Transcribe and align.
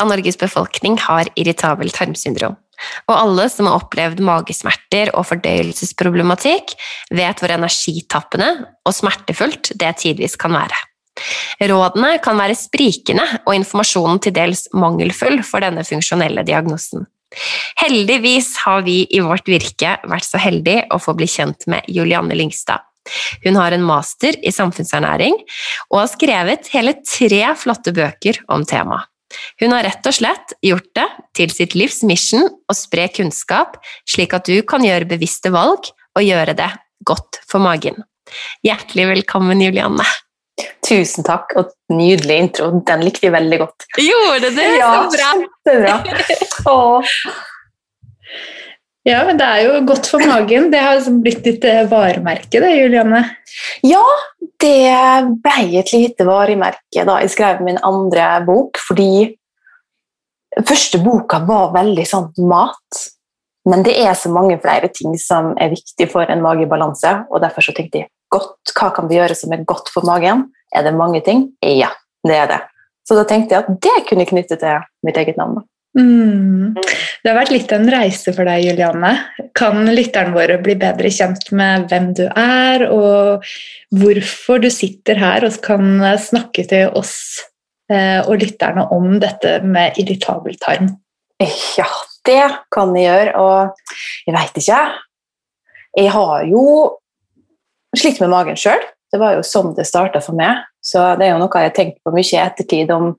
Av 0.00 0.08
Norges 0.08 0.38
befolkning 0.40 0.96
har 1.04 1.28
irritabel 1.36 1.90
tarmsyndrom. 1.94 2.56
Og 3.08 3.14
alle 3.14 3.46
som 3.52 3.68
har 3.68 3.78
opplevd 3.78 4.22
magesmerter 4.24 5.12
og 5.14 5.28
fordøyelsesproblematikk, 5.28 6.74
vet 7.14 7.40
hvor 7.40 7.54
energitappende 7.54 8.50
og 8.84 8.96
smertefullt 8.96 9.72
det 9.78 9.92
tidvis 10.02 10.36
kan 10.40 10.56
være. 10.56 10.80
Rådene 11.62 12.16
kan 12.22 12.38
være 12.40 12.56
sprikende 12.58 13.24
og 13.44 13.54
informasjonen 13.54 14.18
til 14.24 14.34
dels 14.34 14.66
mangelfull 14.74 15.42
for 15.46 15.62
denne 15.62 15.84
funksjonelle 15.86 16.42
diagnosen. 16.46 17.06
Heldigvis 17.80 18.52
har 18.64 18.82
vi 18.86 19.02
i 19.10 19.22
vårt 19.22 19.48
virke 19.50 19.96
vært 20.06 20.26
så 20.26 20.40
heldige 20.42 20.86
å 20.94 21.00
få 21.02 21.14
bli 21.18 21.28
kjent 21.30 21.66
med 21.70 21.86
Julianne 21.90 22.36
Lyngstad. 22.38 22.82
Hun 23.44 23.58
har 23.60 23.74
en 23.76 23.84
master 23.84 24.36
i 24.40 24.52
samfunnsernæring 24.54 25.36
og 25.90 25.98
har 26.00 26.10
skrevet 26.12 26.70
hele 26.72 26.96
tre 27.04 27.42
flotte 27.60 27.92
bøker 27.96 28.40
om 28.52 28.64
temaet. 28.68 29.10
Hun 29.58 29.72
har 29.74 29.82
rett 29.82 30.06
og 30.06 30.14
slett 30.14 30.52
gjort 30.62 30.86
det 30.94 31.06
til 31.34 31.50
sitt 31.50 31.72
livs 31.74 32.02
mission 32.06 32.44
å 32.46 32.76
spre 32.76 33.08
kunnskap, 33.10 33.80
slik 34.06 34.34
at 34.36 34.46
du 34.46 34.60
kan 34.62 34.84
gjøre 34.84 35.08
bevisste 35.10 35.50
valg 35.54 35.88
og 36.14 36.22
gjøre 36.22 36.54
det 36.54 36.70
godt 37.08 37.40
for 37.50 37.64
magen. 37.64 37.98
Hjertelig 38.64 39.08
velkommen, 39.10 39.60
Julianne. 39.64 40.06
Tusen 40.86 41.26
takk, 41.26 41.50
og 41.58 41.72
nydelig 41.90 42.36
intro. 42.44 42.68
Den 42.86 43.02
likte 43.02 43.26
jeg 43.26 43.34
veldig 43.34 43.58
godt. 43.64 43.86
Gjorde 43.98 44.52
det? 44.54 44.68
Ja, 44.78 44.92
Så 45.02 45.16
bra! 45.16 45.32
kjempebra. 45.32 45.96
Åh. 46.74 47.16
Ja, 49.04 49.20
men 49.28 49.36
det 49.36 49.44
er 49.44 49.66
jo 49.66 49.80
godt 49.84 50.08
for 50.08 50.24
magen. 50.24 50.70
Det 50.72 50.80
har 50.80 50.96
liksom 50.96 51.18
blitt 51.24 51.42
ditt 51.44 51.64
eh, 51.68 51.82
varemerke, 51.90 52.60
det, 52.62 52.70
Julianne. 52.72 53.20
Ja, 53.84 54.02
det 54.64 54.92
ble 55.44 55.80
et 55.80 55.92
lite 55.92 56.24
varemerke 56.24 57.04
da 57.04 57.18
jeg 57.20 57.34
skrev 57.34 57.60
min 57.66 57.80
andre 57.84 58.38
bok, 58.46 58.80
fordi 58.80 59.34
første 60.64 61.02
boka 61.04 61.42
var 61.44 61.74
veldig 61.76 62.06
sånn 62.08 62.30
mat. 62.48 63.04
Men 63.68 63.84
det 63.84 63.94
er 64.00 64.16
så 64.16 64.32
mange 64.32 64.56
flere 64.60 64.88
ting 64.92 65.16
som 65.20 65.52
er 65.60 65.72
viktig 65.72 66.08
for 66.12 66.28
en 66.28 66.44
magebalanse, 66.44 67.12
og 67.28 67.44
derfor 67.44 67.64
så 67.64 67.76
tenkte 67.76 68.02
jeg 68.02 68.10
godt, 68.32 68.72
hva 68.76 68.90
kan 68.96 69.08
vi 69.08 69.20
gjøre 69.20 69.36
som 69.36 69.52
er 69.52 69.64
godt 69.68 69.92
for 69.92 70.04
magen? 70.08 70.48
Er 70.74 70.84
det 70.84 70.96
mange 70.96 71.20
ting? 71.24 71.50
Ja, 71.60 71.92
det 72.26 72.40
er 72.40 72.50
det. 72.50 72.60
Så 73.04 73.16
da 73.18 73.28
tenkte 73.28 73.56
jeg 73.56 73.64
at 73.64 73.84
det 73.84 74.08
kunne 74.08 74.28
knytte 74.28 74.56
til 74.60 74.84
mitt 75.04 75.20
eget 75.20 75.36
navn. 75.40 75.60
da. 75.60 75.68
Mm. 75.94 76.74
Det 76.74 77.30
har 77.30 77.36
vært 77.38 77.52
litt 77.54 77.70
av 77.72 77.82
en 77.82 77.92
reise 77.94 78.32
for 78.34 78.48
deg, 78.48 78.64
Julianne. 78.66 79.12
Kan 79.56 79.86
lytterne 79.94 80.34
våre 80.34 80.58
bli 80.62 80.74
bedre 80.80 81.10
kjent 81.14 81.52
med 81.54 81.86
hvem 81.90 82.10
du 82.18 82.24
er, 82.28 82.86
og 82.90 83.46
hvorfor 83.94 84.62
du 84.64 84.70
sitter 84.74 85.20
her 85.22 85.46
og 85.46 85.60
kan 85.64 86.02
snakke 86.20 86.66
til 86.70 86.90
oss 86.98 87.14
eh, 87.92 88.20
og 88.24 88.42
lytterne 88.42 88.88
om 88.94 89.16
dette 89.22 89.60
med 89.62 90.00
irritabel 90.02 90.58
tarm? 90.62 90.90
Ja, 91.78 91.88
det 92.26 92.42
kan 92.74 92.94
jeg 92.96 93.08
gjøre, 93.08 93.32
og 93.38 94.26
jeg 94.26 94.36
veit 94.36 94.60
ikke. 94.60 94.82
Jeg 95.94 96.10
har 96.14 96.44
jo 96.50 96.66
slitt 97.94 98.20
med 98.22 98.32
magen 98.34 98.58
sjøl. 98.58 98.82
Det 99.14 99.20
var 99.22 99.36
jo 99.36 99.44
sånn 99.46 99.74
det 99.76 99.86
starta 99.86 100.18
for 100.24 100.34
meg. 100.34 100.64
Så 100.82 101.00
det 101.18 101.28
er 101.28 101.34
jo 101.34 101.42
noe 101.42 101.60
jeg 101.60 101.70
har 101.70 101.76
tenkt 101.76 102.00
på 102.02 102.12
mye 102.14 102.26
i 102.26 102.40
ettertid 102.42 102.90
om 102.92 103.12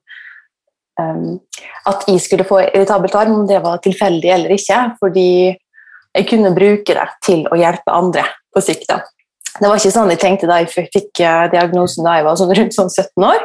at 0.99 2.05
jeg 2.07 2.21
skulle 2.23 2.47
få 2.47 2.61
irritabelt 2.65 3.15
arm, 3.19 3.41
om 3.41 3.47
det 3.49 3.59
var 3.63 3.81
tilfeldig 3.83 4.31
eller 4.31 4.55
ikke. 4.55 4.79
Fordi 5.01 5.29
jeg 6.15 6.27
kunne 6.29 6.53
bruke 6.55 6.95
det 6.95 7.07
til 7.25 7.45
å 7.51 7.59
hjelpe 7.59 7.93
andre 7.93 8.23
på 8.55 8.63
sikt. 8.63 8.87
da. 8.91 9.01
Det 9.55 9.67
var 9.67 9.79
ikke 9.79 9.93
sånn 9.95 10.11
jeg 10.11 10.21
tenkte 10.21 10.49
da 10.49 10.59
jeg 10.61 10.87
fikk 10.91 11.21
eh, 11.23 11.47
diagnosen 11.51 12.07
da 12.07 12.17
jeg 12.19 12.27
var 12.27 12.39
sånn 12.39 12.53
rundt 12.59 12.77
sånn 12.77 12.91
17 12.91 13.27
år. 13.27 13.43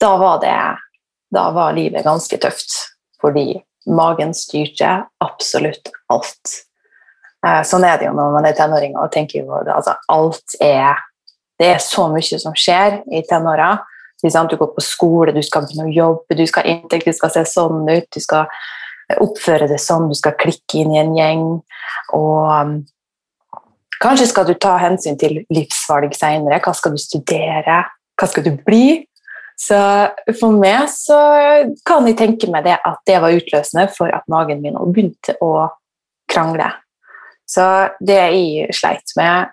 Da 0.00 0.14
var, 0.20 0.40
det, 0.42 0.56
da 1.32 1.48
var 1.54 1.76
livet 1.76 2.04
ganske 2.04 2.38
tøft, 2.42 2.76
fordi 3.22 3.60
magen 3.86 4.32
styrte 4.36 4.96
absolutt 5.24 5.92
alt. 6.12 6.60
Eh, 7.44 7.62
Sånn 7.68 7.84
er 7.86 8.00
det 8.00 8.08
jo 8.08 8.14
når 8.16 8.36
man 8.36 8.48
er 8.48 8.56
tenåring 8.56 8.96
og 8.96 9.12
tenker 9.14 9.42
jo 9.42 9.60
altså 9.60 9.96
alt 10.12 10.56
er 10.60 11.02
Det 11.60 11.68
er 11.70 11.78
så 11.78 12.08
mye 12.10 12.38
som 12.42 12.54
skjer 12.58 12.96
i 13.14 13.20
tenåra. 13.28 13.76
Du 14.24 14.56
går 14.56 14.72
på 14.72 14.80
skole, 14.80 15.34
du 15.36 15.42
skal 15.44 15.66
begynne 15.66 15.90
å 15.90 15.94
jobbe, 15.94 16.36
du 16.38 16.46
skal 16.48 16.64
ha 16.64 16.72
inntekt, 16.72 17.10
du 17.10 17.12
skal 17.12 17.32
se 17.34 17.44
sånn 17.44 17.84
ut, 17.90 18.08
du 18.08 18.20
skal 18.24 18.48
oppføre 19.20 19.68
deg 19.68 19.80
sånn, 19.82 20.08
du 20.08 20.16
skal 20.16 20.36
klikke 20.40 20.80
inn 20.80 20.94
i 20.94 21.00
en 21.02 21.12
gjeng. 21.16 21.42
Og 22.16 22.38
um, 22.48 22.76
kanskje 24.00 24.30
skal 24.30 24.48
du 24.48 24.54
ta 24.56 24.78
hensyn 24.80 25.18
til 25.20 25.42
livsvalg 25.52 26.16
senere. 26.16 26.62
Hva 26.64 26.72
skal 26.76 26.96
du 26.96 27.02
studere? 27.02 27.82
Hva 28.16 28.30
skal 28.30 28.46
du 28.46 28.54
bli? 28.64 29.02
Så 29.60 29.76
for 30.40 30.56
meg 30.56 30.88
så 30.90 31.18
kan 31.86 32.08
jeg 32.08 32.18
tenke 32.18 32.48
meg 32.50 32.64
det 32.66 32.78
at 32.80 33.04
det 33.06 33.20
var 33.22 33.36
utløsende 33.36 33.86
for 33.94 34.10
at 34.10 34.26
magen 34.32 34.64
min 34.64 34.80
begynte 34.90 35.36
å 35.44 35.68
krangle. 36.30 36.72
Så 37.46 37.64
det 38.00 38.18
jeg 38.18 38.74
sleit 38.74 39.14
med 39.18 39.30
eh, 39.30 39.52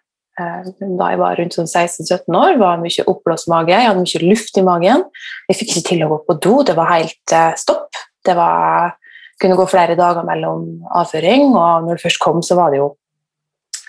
da 0.79 1.09
jeg 1.12 1.19
var 1.22 1.38
rundt 1.40 1.56
sånn 1.56 1.69
16-17 1.69 2.38
år, 2.38 2.57
var 2.62 2.81
mye 2.81 3.06
oppblåst 3.09 3.50
mage. 3.52 3.74
Jeg 3.74 3.88
hadde 3.90 4.03
mye 4.03 4.24
luft 4.29 4.57
i 4.57 4.66
magen. 4.66 5.06
Jeg 5.50 5.59
fikk 5.59 5.75
ikke 5.75 5.88
til 5.91 6.06
å 6.06 6.09
gå 6.13 6.18
på 6.28 6.38
do. 6.44 6.56
Det 6.68 6.75
var 6.78 6.91
helt 6.94 7.35
eh, 7.35 7.53
stopp. 7.59 8.00
Det 8.25 8.35
var, 8.38 8.96
kunne 9.41 9.57
gå 9.59 9.68
flere 9.69 9.97
dager 10.00 10.25
mellom 10.28 10.66
avføring, 11.01 11.51
og 11.53 11.88
når 11.88 11.97
det 11.97 12.06
først 12.06 12.22
kom, 12.22 12.41
så 12.46 12.57
var 12.59 12.74
det 12.74 12.81
jo 12.81 12.91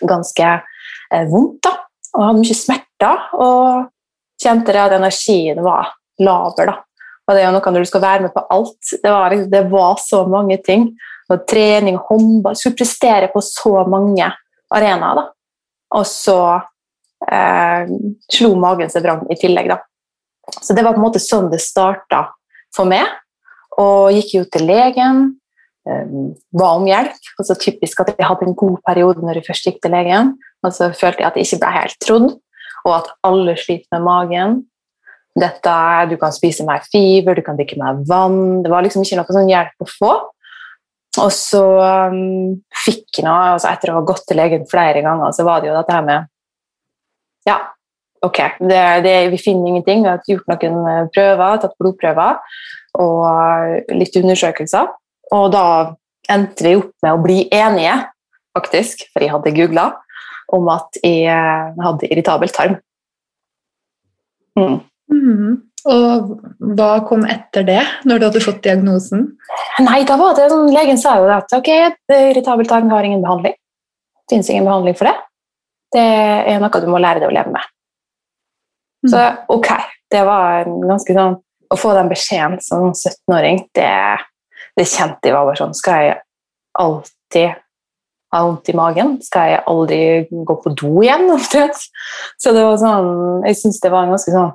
ganske 0.08 0.52
eh, 0.52 1.26
vondt. 1.30 1.62
da. 1.68 1.76
Og 2.12 2.26
hadde 2.26 2.42
mye 2.42 2.56
smerter, 2.58 3.26
og 3.40 4.42
kjente 4.42 4.74
det 4.74 4.82
at 4.82 4.96
energien 4.98 5.62
var 5.64 5.94
laber. 6.22 6.72
da. 6.72 6.78
Og 7.22 7.36
det 7.36 7.42
er 7.42 7.48
jo 7.48 7.54
noe 7.54 7.72
når 7.74 7.84
du 7.84 7.90
skal 7.90 8.02
være 8.02 8.26
med 8.26 8.34
på 8.34 8.42
alt. 8.52 8.94
Det 9.02 9.12
var, 9.12 9.36
det 9.54 9.62
var 9.70 10.00
så 10.02 10.24
mange 10.28 10.58
ting. 10.64 10.90
Og 11.30 11.46
trening, 11.48 11.96
håndball 12.08 12.56
Skulle 12.58 12.80
prestere 12.82 13.30
på 13.32 13.40
så 13.44 13.84
mange 13.88 14.26
arenaer. 14.72 15.20
da. 15.20 15.28
Og 15.98 16.06
så 16.08 16.38
eh, 17.28 17.90
slo 18.32 18.54
magen 18.60 18.92
seg 18.92 19.04
vrang 19.04 19.24
i 19.32 19.38
tillegg, 19.38 19.72
da. 19.72 19.80
Så 20.60 20.74
det 20.74 20.84
var 20.84 20.96
på 20.96 21.02
en 21.02 21.06
måte 21.06 21.22
sånn 21.22 21.50
det 21.52 21.60
starta 21.62 22.26
for 22.74 22.88
meg. 22.88 23.06
Og 23.80 24.12
gikk 24.16 24.34
jo 24.36 24.42
til 24.52 24.66
legen, 24.68 25.22
eh, 25.88 26.16
ba 26.52 26.72
om 26.78 26.88
hjelp. 26.88 27.20
Og 27.38 27.48
så 27.48 27.56
typisk 27.58 28.02
at 28.02 28.14
jeg 28.16 28.28
hadde 28.28 28.48
en 28.48 28.58
god 28.58 28.80
periode 28.88 29.22
når 29.24 29.40
jeg 29.40 29.48
først 29.50 29.68
gikk 29.68 29.80
til 29.84 29.94
legen. 29.96 30.34
Og 30.62 30.74
så 30.74 30.90
følte 30.94 31.24
jeg 31.24 31.30
at 31.30 31.38
jeg 31.38 31.48
ikke 31.48 31.62
ble 31.64 31.72
helt 31.78 31.98
trodd, 32.04 32.28
og 32.82 32.92
at 33.00 33.10
alle 33.26 33.56
sliter 33.58 33.98
med 33.98 34.06
magen. 34.06 34.60
Dette, 35.38 35.74
du 36.10 36.18
kan 36.20 36.34
spise 36.34 36.64
mer 36.68 36.82
fiber, 36.92 37.34
du 37.34 37.44
kan 37.44 37.56
drikke 37.56 37.78
mer 37.80 38.02
vann. 38.08 38.62
Det 38.62 38.70
var 38.72 38.84
liksom 38.84 39.04
ikke 39.04 39.18
noe 39.20 39.36
sånn 39.38 39.50
hjelp 39.50 39.84
å 39.84 39.88
få. 39.88 40.12
Og 41.20 41.28
så 41.34 41.62
um, 42.08 42.54
fikk 42.84 43.20
noe, 43.26 43.54
altså 43.54 43.68
etter 43.68 43.92
å 43.92 43.98
ha 43.98 44.04
gått 44.08 44.24
til 44.28 44.38
legen 44.40 44.64
flere 44.70 45.02
ganger, 45.04 45.34
så 45.36 45.44
var 45.44 45.60
det 45.60 45.68
jo 45.68 45.76
dette 45.76 45.96
her 45.96 46.06
med 46.06 46.28
Ja, 47.48 47.58
ok, 48.24 48.38
det, 48.62 48.82
det, 49.04 49.16
vi 49.34 49.40
finner 49.42 49.68
ingenting. 49.68 50.04
Vi 50.06 50.08
har 50.08 50.22
gjort 50.30 50.48
noen 50.48 50.86
eh, 50.88 51.08
prøver, 51.12 51.58
tatt 51.60 51.74
blodprøver 51.80 52.38
og 53.02 53.18
eh, 53.26 53.96
litt 53.98 54.16
undersøkelser. 54.20 54.88
Og 55.34 55.50
da 55.52 55.66
endte 56.32 56.64
vi 56.64 56.76
opp 56.78 56.94
med 57.04 57.12
å 57.12 57.20
bli 57.20 57.42
enige, 57.52 57.98
faktisk, 58.56 59.04
for 59.12 59.24
jeg 59.24 59.32
hadde 59.34 59.54
googla, 59.56 59.88
om 60.52 60.70
at 60.72 61.00
jeg 61.02 61.26
eh, 61.34 61.82
hadde 61.82 62.08
irritabel 62.08 62.54
tarm. 62.54 62.78
Mm. 64.56 64.80
Mhm. 65.12 65.60
Og 65.90 66.36
hva 66.78 66.90
kom 67.08 67.24
etter 67.26 67.64
det, 67.66 67.80
når 68.06 68.20
du 68.20 68.26
hadde 68.28 68.44
fått 68.44 68.62
diagnosen? 68.62 69.24
Nei, 69.82 70.02
da 70.06 70.14
var 70.20 70.36
det 70.38 70.46
sånn, 70.52 70.70
legen 70.74 71.00
sa 71.00 71.16
jo 71.18 71.26
at 71.34 71.50
ok, 71.56 71.70
irritabel 72.14 72.68
tarm 72.70 72.92
har 72.92 73.06
ingen 73.06 73.24
behandling. 73.24 73.56
Det 74.22 74.36
finnes 74.36 74.50
ingen 74.52 74.68
behandling 74.68 74.98
for 74.98 75.10
det. 75.10 75.16
Det 75.92 76.04
er 76.52 76.62
noe 76.62 76.82
du 76.82 76.88
må 76.88 77.00
lære 77.02 77.22
deg 77.22 77.32
å 77.32 77.34
leve 77.34 77.54
med. 77.56 77.72
Så 79.10 79.22
ok, 79.50 79.72
det 80.14 80.22
var 80.28 80.68
ganske 80.68 81.16
sånn 81.16 81.40
Å 81.72 81.76
få 81.80 81.94
den 81.96 82.10
beskjeden 82.12 82.60
som 82.62 82.92
17-åring, 82.92 83.62
det, 83.74 83.88
det 84.78 84.84
kjente 84.86 85.30
jeg 85.30 85.34
var 85.34 85.48
bare 85.48 85.58
sånn 85.58 85.72
Skal 85.74 86.04
jeg 86.04 86.18
alltid 86.78 87.56
ha 88.32 88.42
vondt 88.44 88.68
i 88.68 88.74
magen? 88.76 89.14
Skal 89.24 89.54
jeg 89.54 89.64
aldri 89.72 90.00
gå 90.30 90.56
på 90.62 90.74
do 90.78 90.92
igjen? 91.02 91.26
omtrent? 91.34 91.80
Så 92.38 92.52
det 92.54 92.62
var 92.68 92.78
sånn 92.78 93.42
Jeg 93.48 93.58
syns 93.58 93.80
det 93.82 93.90
var 93.90 94.06
en 94.06 94.14
ganske 94.14 94.36
sånn 94.36 94.52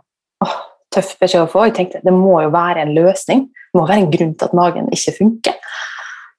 tøff 0.97 1.13
beskjed 1.21 1.45
å 1.45 1.51
få. 1.51 1.67
Jeg 1.69 1.77
tenkte 1.77 2.03
det 2.05 2.15
må 2.15 2.39
jo 2.43 2.51
være 2.53 2.83
en 2.83 2.93
løsning. 2.97 3.47
Det 3.47 3.79
må 3.79 3.85
være 3.87 4.03
en 4.03 4.11
grunn 4.13 4.35
til 4.35 4.49
at 4.49 4.57
magen 4.57 4.91
ikke 4.93 5.15
funker. 5.19 5.57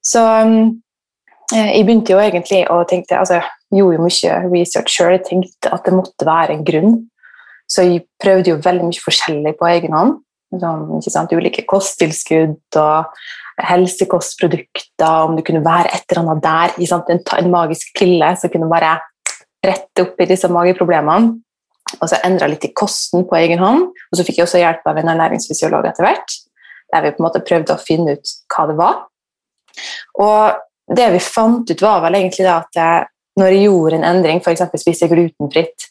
Så 0.05 0.25
eh, 1.55 1.71
jeg 1.75 1.87
begynte 1.87 2.15
jo 2.15 2.21
egentlig 2.23 2.65
å 2.73 2.83
tenke 2.89 3.19
altså, 3.19 3.43
Jeg 3.69 3.83
gjorde 3.83 3.99
jo 3.99 4.07
mye 4.07 4.37
research 4.53 4.95
sjøl. 4.95 5.17
Jeg 5.17 5.27
tenkte 5.27 5.73
at 5.75 5.85
det 5.85 5.97
måtte 5.97 6.29
være 6.29 6.57
en 6.57 6.65
grunn. 6.65 6.95
Så 7.69 7.85
jeg 7.85 8.07
prøvde 8.23 8.55
jo 8.55 8.63
veldig 8.65 8.89
mye 8.89 9.05
forskjellig 9.05 9.53
på 9.59 9.69
egen 9.69 9.97
hånd. 9.97 10.17
Sånn, 10.57 11.29
ulike 11.37 11.67
kosttilskudd 11.69 12.79
og 12.81 13.11
helsekostprodukter, 13.61 15.27
om 15.27 15.35
det 15.37 15.45
kunne 15.45 15.65
være 15.67 15.91
et 15.93 16.07
eller 16.09 16.23
annet 16.23 16.45
der. 16.47 17.03
En, 17.13 17.21
en, 17.21 17.51
magisk 17.53 17.93
pille 17.99 18.31
som 18.41 18.53
kunne 18.53 18.71
bare 18.71 18.95
rette 19.67 20.07
opp 20.07 20.23
i 20.23 20.29
disse 20.31 20.49
mageproblemene. 20.53 21.37
Og 21.97 22.07
så 22.11 22.21
endra 22.27 22.49
litt 22.51 22.67
i 22.69 22.73
kosten 22.77 23.25
på 23.29 23.39
egen 23.41 23.63
hånd. 23.63 23.89
Og 23.89 24.19
så 24.19 24.25
fikk 24.27 24.41
jeg 24.41 24.49
også 24.49 24.61
hjelp 24.61 24.87
av 24.89 25.01
en 25.01 25.13
ernæringsfysiolog 25.15 25.89
etter 25.89 26.07
hvert. 26.07 26.39
Der 26.93 27.05
vi 27.05 27.13
på 27.15 27.23
en 27.23 27.29
måte 27.29 27.45
prøvde 27.45 27.75
å 27.75 27.83
finne 27.83 28.17
ut 28.17 28.35
hva 28.53 28.67
det 28.69 28.77
var. 28.79 28.99
Og 30.21 30.97
det 30.97 31.09
vi 31.15 31.23
fant 31.23 31.69
ut, 31.69 31.85
var 31.85 32.03
vel 32.05 32.19
egentlig 32.19 32.47
da 32.47 32.59
at 32.63 32.79
jeg, 32.79 33.09
når 33.39 33.55
jeg 33.55 33.67
gjorde 33.67 33.99
en 33.99 34.09
endring, 34.09 34.41
f.eks. 34.43 34.65
spiste 34.81 35.09
glutenfritt, 35.11 35.89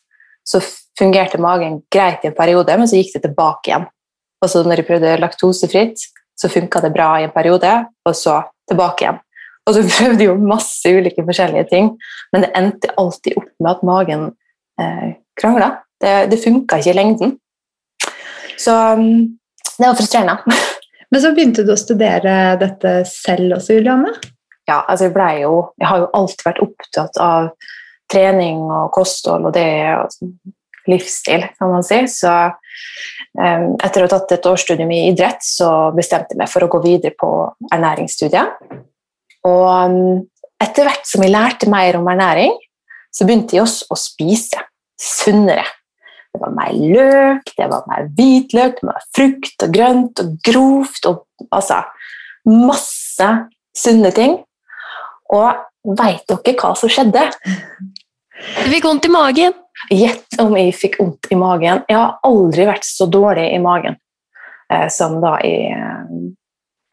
så 0.47 0.61
fungerte 0.97 1.39
magen 1.41 1.81
greit 1.93 2.23
i 2.23 2.31
en 2.31 2.37
periode, 2.37 2.75
men 2.79 2.89
så 2.89 2.99
gikk 2.99 3.13
det 3.17 3.23
tilbake 3.27 3.71
igjen. 3.71 3.87
Og 4.41 4.51
så 4.51 4.63
når 4.65 4.81
jeg 4.81 4.87
prøvde 4.89 5.15
laktosefritt, 5.21 6.07
så 6.37 6.49
funka 6.51 6.81
det 6.83 6.93
bra 6.95 7.11
i 7.19 7.25
en 7.27 7.33
periode, 7.33 7.71
og 8.05 8.15
så 8.17 8.39
tilbake 8.69 9.05
igjen. 9.05 9.21
Og 9.67 9.75
så 9.75 9.83
prøvde 9.97 10.23
jeg 10.23 10.31
jo 10.31 10.37
masse 10.41 10.93
ulike 10.93 11.25
forskjellige 11.27 11.69
ting, 11.71 11.91
men 12.33 12.45
det 12.45 12.53
endte 12.57 12.93
alltid 12.97 13.37
opp 13.39 13.51
med 13.59 13.71
at 13.73 13.85
magen 13.87 14.27
eh, 14.81 15.09
krangla. 15.39 15.75
Det, 16.01 16.15
det 16.31 16.41
funka 16.43 16.79
ikke 16.79 16.93
i 16.93 16.97
lengden. 16.97 17.37
Så 18.57 18.73
um, 18.97 19.37
det 19.77 19.87
var 19.87 19.97
frustrerende. 19.97 20.57
Men 21.11 21.23
så 21.23 21.31
begynte 21.33 21.63
du 21.63 21.71
å 21.73 21.79
studere 21.79 22.57
dette 22.59 22.99
selv 23.07 23.59
også, 23.59 23.77
Juliane? 23.77 24.11
Ja, 24.67 24.81
altså 24.83 25.07
jeg, 25.07 25.41
jo, 25.45 25.53
jeg 25.79 25.87
har 25.87 26.01
jo 26.03 26.11
alltid 26.19 26.43
vært 26.49 26.63
opptatt 26.65 27.19
av 27.23 27.51
trening 28.11 28.65
og 28.67 28.91
kosthold 28.95 29.47
og 29.47 29.55
det 29.55 29.69
og 29.95 30.15
livsstil, 30.91 31.45
kan 31.59 31.71
man 31.71 31.85
si. 31.85 32.01
Så 32.11 32.31
um, 32.31 33.69
etter 33.83 34.03
å 34.03 34.07
ha 34.07 34.11
tatt 34.11 34.35
et 34.35 34.49
årsstudium 34.51 34.91
i 34.95 35.05
idrett, 35.11 35.43
så 35.43 35.93
bestemte 35.95 36.35
jeg 36.35 36.41
meg 36.41 36.51
for 36.51 36.65
å 36.65 36.71
gå 36.71 36.83
videre 36.83 37.15
på 37.15 37.31
ernæringsstudiet. 37.71 38.67
Og 39.47 39.65
um, 39.67 40.27
etter 40.63 40.87
hvert 40.87 41.07
som 41.07 41.23
jeg 41.23 41.35
lærte 41.35 41.71
mer 41.71 41.99
om 41.99 42.07
ernæring, 42.11 42.55
så 43.13 43.27
begynte 43.27 43.55
jeg 43.55 43.63
også 43.63 43.87
å 43.93 43.99
spise 43.99 44.63
sunnere. 44.99 45.65
Det 46.37 46.45
var 46.45 46.53
mer 46.53 46.73
løk, 46.77 47.53
det 47.57 47.67
var 47.71 47.85
mer 47.89 48.09
hvitløk, 48.17 48.81
det 48.81 48.87
var 48.87 49.05
frukt 49.17 49.63
og 49.65 49.71
grønt 49.73 50.21
og 50.21 50.35
grovt 50.45 51.07
og 51.09 51.47
altså 51.49 51.81
masse 52.45 53.29
sunne 53.77 54.11
ting. 54.13 54.37
Og 55.33 55.95
veit 55.97 56.27
dere 56.29 56.55
hva 56.61 56.73
som 56.77 56.91
skjedde? 56.91 57.25
Du 58.37 58.67
fikk 58.69 58.85
vondt 58.85 59.07
i 59.07 59.11
magen. 59.11 59.55
Gjett 59.93 60.37
om 60.41 60.53
jeg 60.57 60.75
fikk 60.77 60.99
vondt 61.01 61.29
i 61.33 61.37
magen. 61.39 61.81
Jeg 61.89 61.97
har 61.97 62.19
aldri 62.27 62.67
vært 62.69 62.85
så 62.85 63.09
dårlig 63.09 63.49
i 63.53 63.61
magen 63.61 63.97
eh, 64.73 64.87
som 64.93 65.17
da 65.23 65.37
jeg 65.41 65.73
eh, 65.73 66.13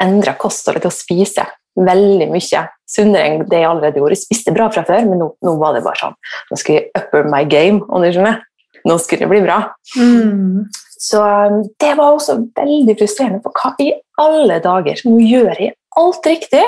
endra 0.04 0.34
kostholdet 0.40 0.84
til 0.84 0.92
å 0.92 0.96
spise 0.96 1.46
veldig 1.74 2.28
mye 2.30 2.64
sunnere 2.86 3.28
enn 3.28 3.46
det 3.50 3.60
jeg 3.60 3.68
allerede 3.68 4.00
gjorde. 4.00 4.16
Jeg 4.16 4.26
spiste 4.26 4.54
bra 4.54 4.68
fra 4.72 4.84
før, 4.86 5.06
men 5.08 5.20
nå, 5.22 5.30
nå 5.44 5.54
var 5.60 5.74
det 5.74 5.84
bare 5.86 6.00
sånn 6.00 6.18
Nå 6.50 6.58
skal 6.60 6.78
jeg 6.78 6.90
upper 7.00 7.26
my 7.30 7.42
game. 7.50 7.82
om 7.88 8.04
du 8.04 8.10
skjønner. 8.12 8.42
Nå 8.84 8.96
skulle 9.00 9.24
det 9.24 9.32
bli 9.32 9.42
bra. 9.44 9.58
Mm. 9.96 10.64
Så 11.00 11.20
um, 11.20 11.62
det 11.80 11.92
var 11.98 12.12
også 12.12 12.38
veldig 12.56 12.96
frustrerende. 12.98 13.42
For 13.44 13.56
hva 13.56 13.74
i 13.82 13.92
alle 14.20 14.60
dager? 14.64 15.00
Nå 15.08 15.18
gjør 15.24 15.52
jeg 15.60 15.74
alt 16.00 16.28
riktig. 16.28 16.64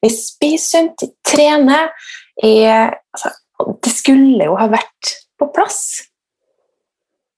Jeg 0.00 0.16
spiser 0.16 0.66
sunt, 0.66 1.04
jeg 1.04 1.14
trener. 1.26 1.90
Jeg, 2.42 2.94
altså, 3.14 3.32
det 3.84 3.92
skulle 3.92 4.48
jo 4.48 4.56
ha 4.58 4.68
vært 4.72 5.14
på 5.40 5.50
plass. 5.54 5.82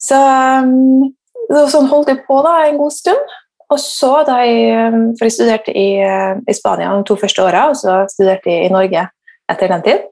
Så, 0.02 0.18
um, 0.18 1.12
sånn 1.70 1.90
holdt 1.90 2.10
jeg 2.12 2.22
på 2.26 2.40
da 2.44 2.58
en 2.66 2.80
god 2.80 2.94
stund. 2.94 3.38
Og 3.72 3.80
så, 3.80 4.12
da 4.28 4.42
jeg, 4.44 4.92
for 5.16 5.26
jeg 5.26 5.34
studerte 5.36 5.72
i, 5.72 5.88
i 5.96 6.54
Spania 6.56 6.92
de 6.92 7.06
to 7.08 7.16
første 7.16 7.44
åra, 7.44 7.70
og 7.70 7.78
så 7.80 8.02
studerte 8.12 8.52
jeg 8.52 8.68
i 8.68 8.72
Norge 8.72 9.06
etter 9.52 9.72
den 9.72 9.84
tid. 9.86 10.02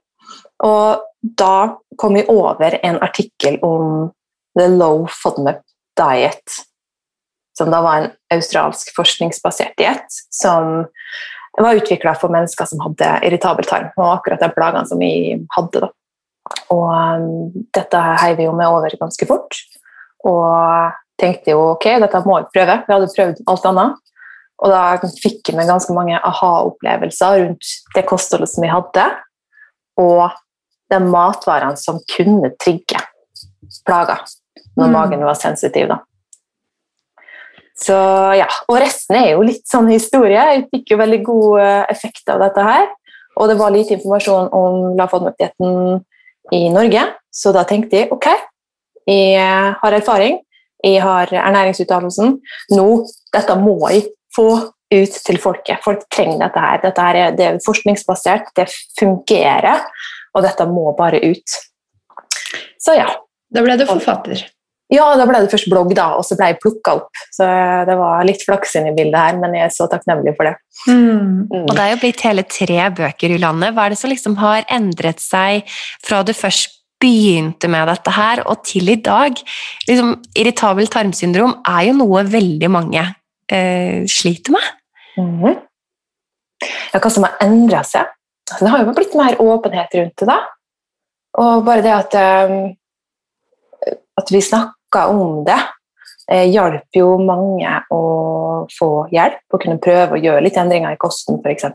Og 0.66 1.04
da 1.22 1.76
kom 2.00 2.16
vi 2.16 2.24
over 2.28 2.78
en 2.82 2.98
artikkel 3.02 3.58
om 3.64 4.10
The 4.58 4.68
Low 4.72 5.06
FODMAP 5.22 5.62
Diet, 6.00 6.60
som 7.58 7.70
da 7.72 7.80
var 7.84 8.00
en 8.00 8.10
australsk 8.34 8.92
forskningsbasert 8.96 9.76
diett 9.78 10.20
som 10.32 10.86
var 11.60 11.76
utvikla 11.76 12.14
for 12.16 12.32
mennesker 12.32 12.68
som 12.68 12.80
hadde 12.84 13.08
irritabel 13.26 13.66
tarm, 13.68 13.90
og 13.98 14.14
akkurat 14.14 14.40
de 14.40 14.48
plagene 14.54 14.88
som 14.88 15.00
vi 15.02 15.12
hadde. 15.56 15.82
da. 15.82 15.90
Og 16.72 16.86
um, 16.88 17.64
dette 17.74 18.02
heiv 18.22 18.38
vi 18.38 18.46
jo 18.46 18.54
med 18.56 18.70
over 18.70 18.94
ganske 19.00 19.28
fort. 19.28 19.58
Og 20.28 20.94
tenkte 21.20 21.52
jo 21.52 21.72
ok, 21.74 21.86
dette 22.04 22.22
må 22.24 22.38
vi 22.40 22.52
prøve. 22.54 22.78
Vi 22.86 22.94
hadde 22.94 23.10
prøvd 23.16 23.42
alt 23.50 23.68
annet. 23.72 23.98
Og 24.60 24.72
da 24.72 25.10
fikk 25.20 25.52
vi 25.52 25.66
ganske 25.68 25.94
mange 25.96 26.20
aha-opplevelser 26.20 27.38
rundt 27.44 27.74
det 27.94 28.04
kostholdet 28.08 28.50
som 28.52 28.64
vi 28.64 28.72
hadde, 28.72 29.06
og 30.00 30.36
de 30.90 31.00
matvarene 31.04 31.78
som 31.78 32.00
kunne 32.10 32.52
trigge 32.60 33.00
plager 33.86 34.22
når 34.76 34.86
mm. 34.86 34.94
magen 34.94 35.26
var 35.26 35.38
sensitiv. 35.38 35.88
da. 35.90 36.00
Så 37.80 37.96
ja, 38.36 38.48
Og 38.68 38.76
resten 38.82 39.16
er 39.16 39.30
jo 39.32 39.44
litt 39.46 39.64
sånn 39.68 39.88
historie. 39.90 40.40
Jeg 40.54 40.66
fikk 40.72 40.92
jo 40.92 41.00
veldig 41.00 41.20
god 41.26 41.62
eh, 41.64 41.84
effekt 41.94 42.28
av 42.32 42.42
dette 42.42 42.64
her. 42.64 42.88
Og 43.40 43.48
det 43.48 43.56
var 43.60 43.72
lite 43.72 43.96
informasjon 43.96 44.50
om 44.56 44.96
lavfodmøtdietten 44.98 46.00
i 46.52 46.64
Norge, 46.74 47.04
så 47.30 47.52
da 47.54 47.62
tenkte 47.68 48.00
jeg 48.00 48.08
ok, 48.10 48.26
jeg 49.06 49.74
har 49.80 49.94
erfaring, 49.96 50.40
jeg 50.82 51.02
har 51.04 51.30
ernæringsutdannelsen. 51.30 52.34
Nå, 52.74 52.86
dette 53.32 53.56
må 53.60 53.78
jeg 53.94 54.08
få 54.34 54.48
ut 54.90 55.18
til 55.26 55.38
folket. 55.40 55.78
Folk 55.84 56.02
trenger 56.12 56.40
dette 56.42 56.64
her. 56.64 56.80
Dette 56.82 57.06
her 57.06 57.18
er, 57.20 57.36
det 57.38 57.46
er 57.46 57.60
forskningsbasert, 57.64 58.50
det 58.58 58.66
fungerer, 58.98 59.86
og 60.34 60.46
dette 60.46 60.66
må 60.70 60.90
bare 60.98 61.22
ut. 61.24 61.58
Så 62.80 62.96
ja. 62.98 63.10
Da 63.50 63.62
ble 63.66 63.74
du 63.80 63.82
forfatter? 63.88 64.44
Ja, 64.90 65.04
da 65.18 65.24
ble 65.26 65.38
det 65.42 65.50
først 65.52 65.68
blogg, 65.70 65.92
da, 65.94 66.08
og 66.18 66.24
så 66.26 66.34
ble 66.38 66.48
jeg 66.50 66.58
plukka 66.62 66.96
opp. 66.98 67.20
Så 67.34 67.46
det 67.86 67.94
var 67.98 68.24
litt 68.26 68.42
flaks 68.46 68.74
inn 68.78 68.88
i 68.90 68.94
bildet 68.94 69.18
her, 69.18 69.38
men 69.38 69.54
jeg 69.54 69.68
er 69.68 69.74
så 69.74 69.86
takknemlig 69.90 70.34
for 70.38 70.48
det. 70.48 70.56
Mm. 70.88 71.46
Mm. 71.46 71.64
Og 71.64 71.72
det 71.76 71.84
er 71.84 71.92
jo 71.92 72.00
blitt 72.02 72.24
hele 72.26 72.44
tre 72.50 72.88
bøker 72.98 73.34
i 73.34 73.38
landet. 73.42 73.74
Hva 73.76 73.86
er 73.86 73.94
det 73.94 74.00
som 74.00 74.10
liksom 74.10 74.36
har 74.42 74.66
endret 74.70 75.22
seg 75.22 75.66
fra 76.06 76.24
du 76.26 76.34
først 76.34 76.80
begynte 77.00 77.70
med 77.72 77.88
dette 77.88 78.12
her, 78.12 78.42
og 78.50 78.64
til 78.66 78.92
i 78.92 78.98
dag. 79.00 79.38
Liksom, 79.88 80.14
irritabel 80.36 80.90
tarmsyndrom 80.92 81.56
er 81.64 81.86
jo 81.88 81.96
noe 82.02 82.26
veldig 82.28 82.70
mange 82.72 83.04
eh, 83.48 84.02
sliter 84.10 84.56
med. 84.56 84.70
Mm. 85.16 85.54
Ja, 86.92 87.00
hva 87.00 87.12
som 87.12 87.24
har 87.24 87.38
endra 87.44 87.80
seg? 87.86 88.10
Det 88.58 88.70
har 88.72 88.82
jo 88.82 88.94
blitt 88.96 89.14
mer 89.18 89.38
åpenhet 89.42 89.94
rundt 89.94 90.16
det. 90.22 90.26
da. 90.26 90.38
Og 91.38 91.64
bare 91.64 91.84
det 91.86 91.92
at, 91.94 92.16
um, 92.46 93.92
at 94.18 94.32
vi 94.34 94.42
snakka 94.42 95.06
om 95.12 95.44
det, 95.46 95.60
eh, 96.30 96.48
hjalp 96.50 96.98
jo 96.98 97.14
mange 97.22 97.76
å 97.94 98.02
få 98.74 98.90
hjelp 99.14 99.54
og 99.54 99.62
kunne 99.62 99.78
prøve 99.82 100.18
å 100.18 100.22
gjøre 100.22 100.42
litt 100.44 100.58
endringer 100.58 100.96
i 100.96 101.00
kosten, 101.00 101.38
f.eks. 101.38 101.70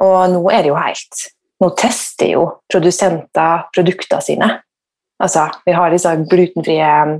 Og 0.00 0.16
nå 0.32 0.42
er 0.50 0.64
det 0.64 0.72
jo 0.72 0.80
helt 0.80 1.28
nå 1.62 1.70
tester 1.78 2.32
jo 2.34 2.44
produsenter 2.70 3.68
produktene 3.74 4.24
sine. 4.24 4.48
Altså, 5.22 5.46
vi 5.66 5.74
har 5.76 5.92
disse 5.92 6.10
glutenfrie 6.30 6.88
eh, 6.88 7.14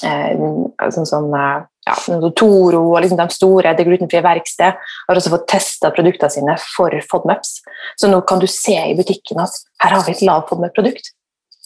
sånn 0.00 1.08
som 1.08 1.30
eh, 1.34 1.64
ja, 1.86 1.94
Toro 2.36 2.82
og 2.90 2.98
liksom 3.02 3.20
de 3.20 3.26
store, 3.32 3.74
det 3.78 3.86
glutenfrie 3.86 4.22
verksted 4.24 4.76
har 4.80 5.20
også 5.20 5.32
fått 5.32 5.46
testa 5.52 5.92
produktene 5.94 6.32
sine 6.32 6.56
for 6.62 6.94
FODMAPs. 7.10 7.60
Så 8.00 8.10
nå 8.10 8.20
kan 8.28 8.42
du 8.42 8.48
se 8.50 8.76
i 8.76 8.96
butikken 8.98 9.40
at 9.42 9.56
her 9.84 9.96
har 9.96 10.04
vi 10.06 10.16
et 10.16 10.24
lav 10.26 10.46
FODMAP-produkt, 10.50 11.12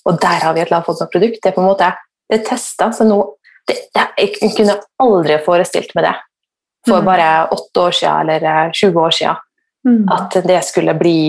og 0.06 0.20
der 0.22 0.44
har 0.44 0.56
vi 0.56 0.64
et 0.64 0.72
lav 0.72 0.87
FODMAP-produkt. 0.88 1.40
Det 1.42 1.52
er 1.52 1.56
på 1.56 1.64
en 1.64 1.70
måte 1.72 1.92
det 2.30 2.40
er 2.40 2.46
testa, 2.46 2.92
så 2.94 3.04
nå 3.08 3.18
det, 3.66 3.76
det, 3.94 4.06
Jeg 4.18 4.54
kunne 4.56 4.78
aldri 5.02 5.37
forestilt 5.44 5.94
meg 5.99 6.06
det 6.06 6.16
for 6.87 7.02
mm. 7.02 7.06
bare 7.06 7.28
åtte 7.52 7.82
år 7.82 7.96
siden 7.96 8.30
eller 8.37 8.70
20 8.72 8.87
eh, 8.88 9.00
år 9.02 9.16
siden. 9.16 9.46
Mm. 9.88 10.02
At 10.14 10.37
det 10.46 10.60
skulle 10.68 10.94
bli 10.96 11.20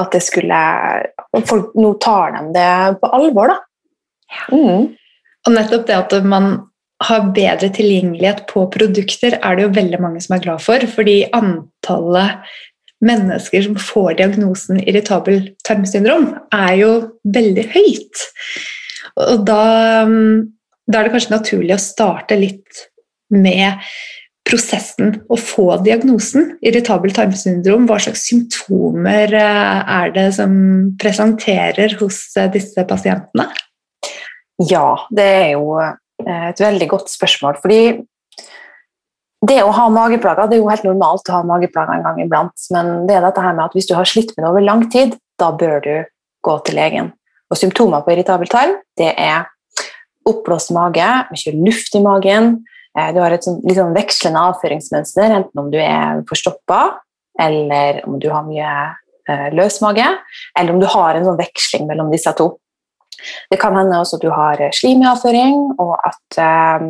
at 0.00 0.10
det 0.12 0.20
skulle 0.26 0.58
folk, 1.46 1.74
Nå 1.78 1.94
tar 2.02 2.34
de 2.34 2.52
det 2.56 3.00
på 3.00 3.10
alvor, 3.14 3.52
da. 3.52 3.58
Mm. 4.50 4.94
Og 5.44 5.56
nettopp 5.56 5.88
det 5.88 5.96
at 5.98 6.14
man 6.24 6.54
har 7.04 7.26
bedre 7.36 7.68
tilgjengelighet 7.74 8.44
på 8.48 8.64
produkter, 8.72 9.36
er 9.42 9.56
det 9.56 9.66
jo 9.66 9.74
veldig 9.76 10.00
mange 10.00 10.22
som 10.24 10.36
er 10.36 10.44
glad 10.46 10.62
for. 10.64 10.86
Fordi 10.94 11.18
antallet 11.36 12.54
mennesker 13.04 13.66
som 13.66 13.76
får 13.76 14.16
diagnosen 14.22 14.80
irritabel 14.86 15.42
tarmsyndrom, 15.66 16.30
er 16.54 16.74
jo 16.80 16.92
veldig 17.34 17.66
høyt. 17.74 18.26
Og 19.20 19.44
da 19.46 19.64
mm, 20.08 20.54
da 20.90 21.00
er 21.00 21.06
det 21.06 21.14
kanskje 21.14 21.32
naturlig 21.32 21.76
å 21.76 21.80
starte 21.82 22.36
litt 22.36 22.84
med 23.32 23.80
prosessen 24.44 25.14
å 25.32 25.38
få 25.40 25.78
diagnosen 25.84 26.58
irritabel 26.64 27.14
tarmsyndrom. 27.16 27.86
Hva 27.88 27.96
slags 28.04 28.26
symptomer 28.28 29.32
eh, 29.32 29.94
er 29.96 30.12
det 30.14 30.26
som 30.36 30.52
presenterer 31.00 31.96
hos 32.02 32.26
eh, 32.36 32.50
disse 32.52 32.84
pasientene? 32.88 33.48
Ja, 34.62 34.88
det 35.10 35.24
er 35.24 35.48
jo 35.56 35.78
eh, 35.80 36.50
et 36.50 36.60
veldig 36.62 36.88
godt 36.92 37.12
spørsmål. 37.12 37.58
Fordi 37.62 37.80
det 39.44 39.60
å 39.60 39.72
ha 39.76 39.88
mageplager 39.92 40.48
det 40.48 40.56
er 40.56 40.62
jo 40.62 40.70
helt 40.70 40.86
normalt 40.86 41.28
å 41.28 41.38
ha 41.38 41.46
mageplager 41.46 41.98
en 41.98 42.06
gang 42.06 42.20
iblant, 42.22 42.68
men 42.72 42.92
det 43.08 43.18
er 43.18 43.26
dette 43.26 43.42
her 43.44 43.56
med 43.56 43.66
at 43.66 43.74
hvis 43.76 43.90
du 43.90 43.96
har 43.98 44.08
slitt 44.08 44.32
med 44.34 44.44
det 44.44 44.52
over 44.52 44.64
lang 44.64 44.86
tid, 44.92 45.18
da 45.40 45.50
bør 45.52 45.82
du 45.84 45.94
gå 46.44 46.54
til 46.64 46.78
legen. 46.78 47.10
Og 47.52 47.60
Symptomer 47.60 48.04
på 48.04 48.14
irritabel 48.14 48.48
tarm 48.48 48.78
det 49.00 49.10
er 49.20 49.50
oppblåst 50.24 50.72
mage, 50.72 51.10
mye 51.28 51.52
luft 51.60 51.98
i 51.98 52.00
magen, 52.00 52.54
Eh, 52.98 53.10
du 53.14 53.20
har 53.22 53.34
et 53.34 53.44
sånn, 53.44 53.60
litt 53.66 53.78
sånn 53.78 53.94
vekslende 53.96 54.42
avføringsmønster, 54.50 55.32
enten 55.40 55.62
om 55.64 55.70
du 55.72 55.80
er 55.82 56.22
forstoppa, 56.28 56.82
eller 57.42 58.04
om 58.06 58.20
du 58.22 58.30
har 58.30 58.46
mye 58.46 58.68
løsmage, 58.68 59.00
løs 59.56 59.78
mage, 59.80 60.04
eller 60.60 60.74
om 60.74 60.80
du 60.82 60.84
har 60.92 61.16
en 61.16 61.24
sånn 61.24 61.38
veksling 61.38 61.86
mellom 61.88 62.10
disse 62.12 62.28
to. 62.36 62.50
Det 63.50 63.60
kan 63.60 63.76
hende 63.78 64.00
også 64.00 64.18
at 64.18 64.26
du 64.26 64.30
har 64.34 64.60
slim 64.76 65.02
i 65.04 65.08
avføring, 65.10 65.64
og 65.82 65.96
at 66.04 66.38
eh, 66.42 66.86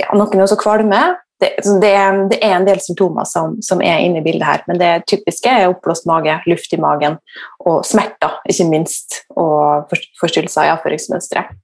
ja, 0.00 0.08
noen 0.16 0.46
også 0.46 0.58
kvalme. 0.60 1.02
Det, 1.42 1.50
det, 1.58 1.90
det, 2.30 2.38
er, 2.38 2.54
en 2.56 2.66
del 2.66 2.78
symptomer 2.80 3.26
som, 3.28 3.56
som, 3.64 3.82
er 3.82 4.04
inne 4.04 4.20
i 4.22 4.24
bildet 4.24 4.46
her, 4.46 4.62
men 4.70 4.78
det 4.80 4.92
typiske 5.10 5.50
er 5.50 5.66
oppblåst 5.68 6.06
mage, 6.08 6.36
luft 6.48 6.72
i 6.72 6.78
magen 6.80 7.18
og 7.66 7.82
smerter, 7.84 8.38
ikke 8.48 8.68
minst, 8.70 9.24
og 9.34 9.90
forstyrrelser 10.20 10.68
i 10.68 10.72
avføringsmønsteret. 10.76 11.58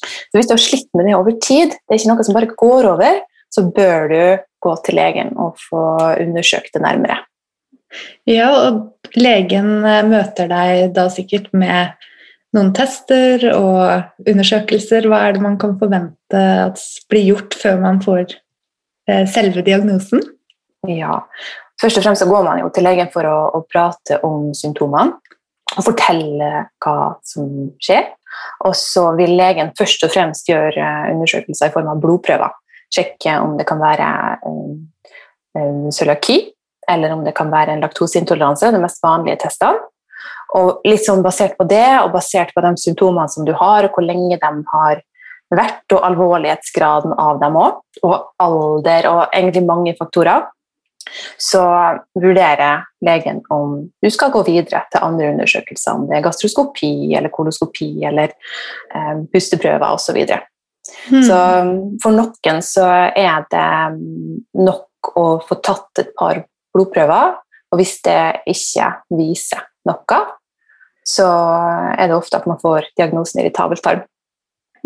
Så 0.00 0.38
hvis 0.38 0.48
du 0.48 0.54
har 0.56 0.62
slitt 0.62 0.88
med 0.96 1.06
det 1.06 1.18
over 1.18 1.36
tid, 1.36 1.74
det 1.76 1.92
er 1.92 2.00
ikke 2.00 2.14
noe 2.14 2.24
som 2.24 2.36
bare 2.38 2.54
går 2.62 2.88
over, 2.94 3.20
så 3.52 3.66
bør 3.68 4.08
du 4.08 4.22
gå 4.64 4.76
til 4.86 4.96
legen 4.96 5.34
og 5.40 5.60
få 5.68 5.82
undersøkt 6.22 6.72
det 6.74 6.82
nærmere. 6.84 7.18
Ja, 8.28 8.48
og 8.68 9.18
legen 9.18 9.80
eh, 9.82 10.04
møter 10.06 10.50
deg 10.50 10.92
da 10.94 11.08
sikkert 11.12 11.50
med 11.56 11.96
noen 12.56 12.72
tester 12.76 13.46
og 13.54 14.26
undersøkelser. 14.28 15.08
Hva 15.08 15.22
er 15.26 15.36
det 15.36 15.44
man 15.44 15.58
kan 15.60 15.76
forvente 15.80 16.44
at 16.66 16.82
blir 17.10 17.28
gjort 17.32 17.56
før 17.58 17.80
man 17.82 18.00
får 18.04 18.36
eh, 19.08 19.26
selve 19.30 19.64
diagnosen? 19.66 20.22
Ja, 20.88 21.20
Først 21.80 21.96
og 21.96 22.04
fremst 22.04 22.20
så 22.20 22.28
går 22.28 22.44
man 22.44 22.60
jo 22.60 22.68
til 22.74 22.84
legen 22.84 23.08
for 23.12 23.26
å, 23.26 23.36
å 23.56 23.64
prate 23.68 24.20
om 24.26 24.50
symptomene 24.56 25.16
og 25.78 25.84
fortelle 25.86 26.48
hva 26.82 26.96
som 27.24 27.70
skjer. 27.80 28.10
Og 28.66 28.74
så 28.76 29.06
vil 29.18 29.36
legen 29.38 29.72
først 29.78 30.04
og 30.06 30.12
fremst 30.12 30.48
gjøre 30.50 30.88
undersøkelser 31.14 31.70
i 31.70 31.74
form 31.74 31.88
av 31.92 32.02
blodprøver. 32.02 32.52
Sjekke 32.92 33.36
om 33.42 33.56
det 33.58 33.66
kan 33.68 33.80
være 33.80 34.08
cøliaki, 35.94 36.40
eller 36.90 37.14
om 37.14 37.22
det 37.26 37.36
kan 37.38 37.52
være 37.52 37.76
en 37.76 37.84
laktoseintoleranse, 37.84 38.72
de 38.74 38.82
mest 38.82 39.02
vanlige 39.04 39.40
testene. 39.46 39.86
Og 40.58 40.86
litt 40.88 41.04
sånn 41.06 41.22
basert 41.22 41.56
på 41.58 41.66
det, 41.70 42.00
og 42.02 42.12
basert 42.14 42.50
på 42.54 42.64
de 42.64 42.74
symptomene 42.82 43.30
som 43.30 43.46
du 43.46 43.52
har, 43.54 43.86
og 43.86 43.94
hvor 43.94 44.06
lenge 44.06 44.38
de 44.40 44.52
har 44.72 45.02
vært, 45.50 45.84
og 45.94 46.06
alvorlighetsgraden 46.06 47.14
av 47.18 47.40
dem 47.42 47.58
òg, 47.58 47.82
og 48.06 48.16
alder 48.42 49.10
og 49.10 49.22
egentlig 49.28 49.64
mange 49.66 49.94
faktorer, 49.98 50.48
så 51.38 51.62
vurderer 52.14 52.84
legen 53.04 53.40
om 53.50 53.78
du 54.02 54.10
skal 54.12 54.30
gå 54.30 54.42
videre 54.46 54.84
til 54.92 55.02
andre 55.02 55.32
undersøkelser, 55.32 55.96
om 55.96 56.06
det 56.06 56.18
er 56.18 56.24
gastroskopi 56.26 56.92
eller 57.18 57.32
koloskopi 57.34 57.88
eller 58.06 58.34
eh, 58.94 59.22
pusteprøver 59.32 59.86
osv. 59.88 60.04
Så, 60.10 60.14
videre. 60.14 60.42
mm. 61.10 61.22
så 61.26 61.38
for 62.02 62.14
noen 62.14 62.62
så 62.62 62.86
er 63.08 63.46
det 63.50 63.66
nok 64.60 65.14
å 65.16 65.26
få 65.46 65.58
tatt 65.64 66.02
et 66.04 66.12
par 66.18 66.44
blodprøver, 66.74 67.38
og 67.70 67.80
hvis 67.80 67.96
det 68.06 68.20
ikke 68.50 68.92
viser 69.18 69.64
noe, 69.88 70.20
så 71.10 71.26
er 71.96 72.08
det 72.08 72.16
ofte 72.16 72.38
at 72.38 72.46
man 72.46 72.60
får 72.60 72.90
diagnosen 72.98 73.42
irritabel 73.42 73.80
tarm. 73.82 74.06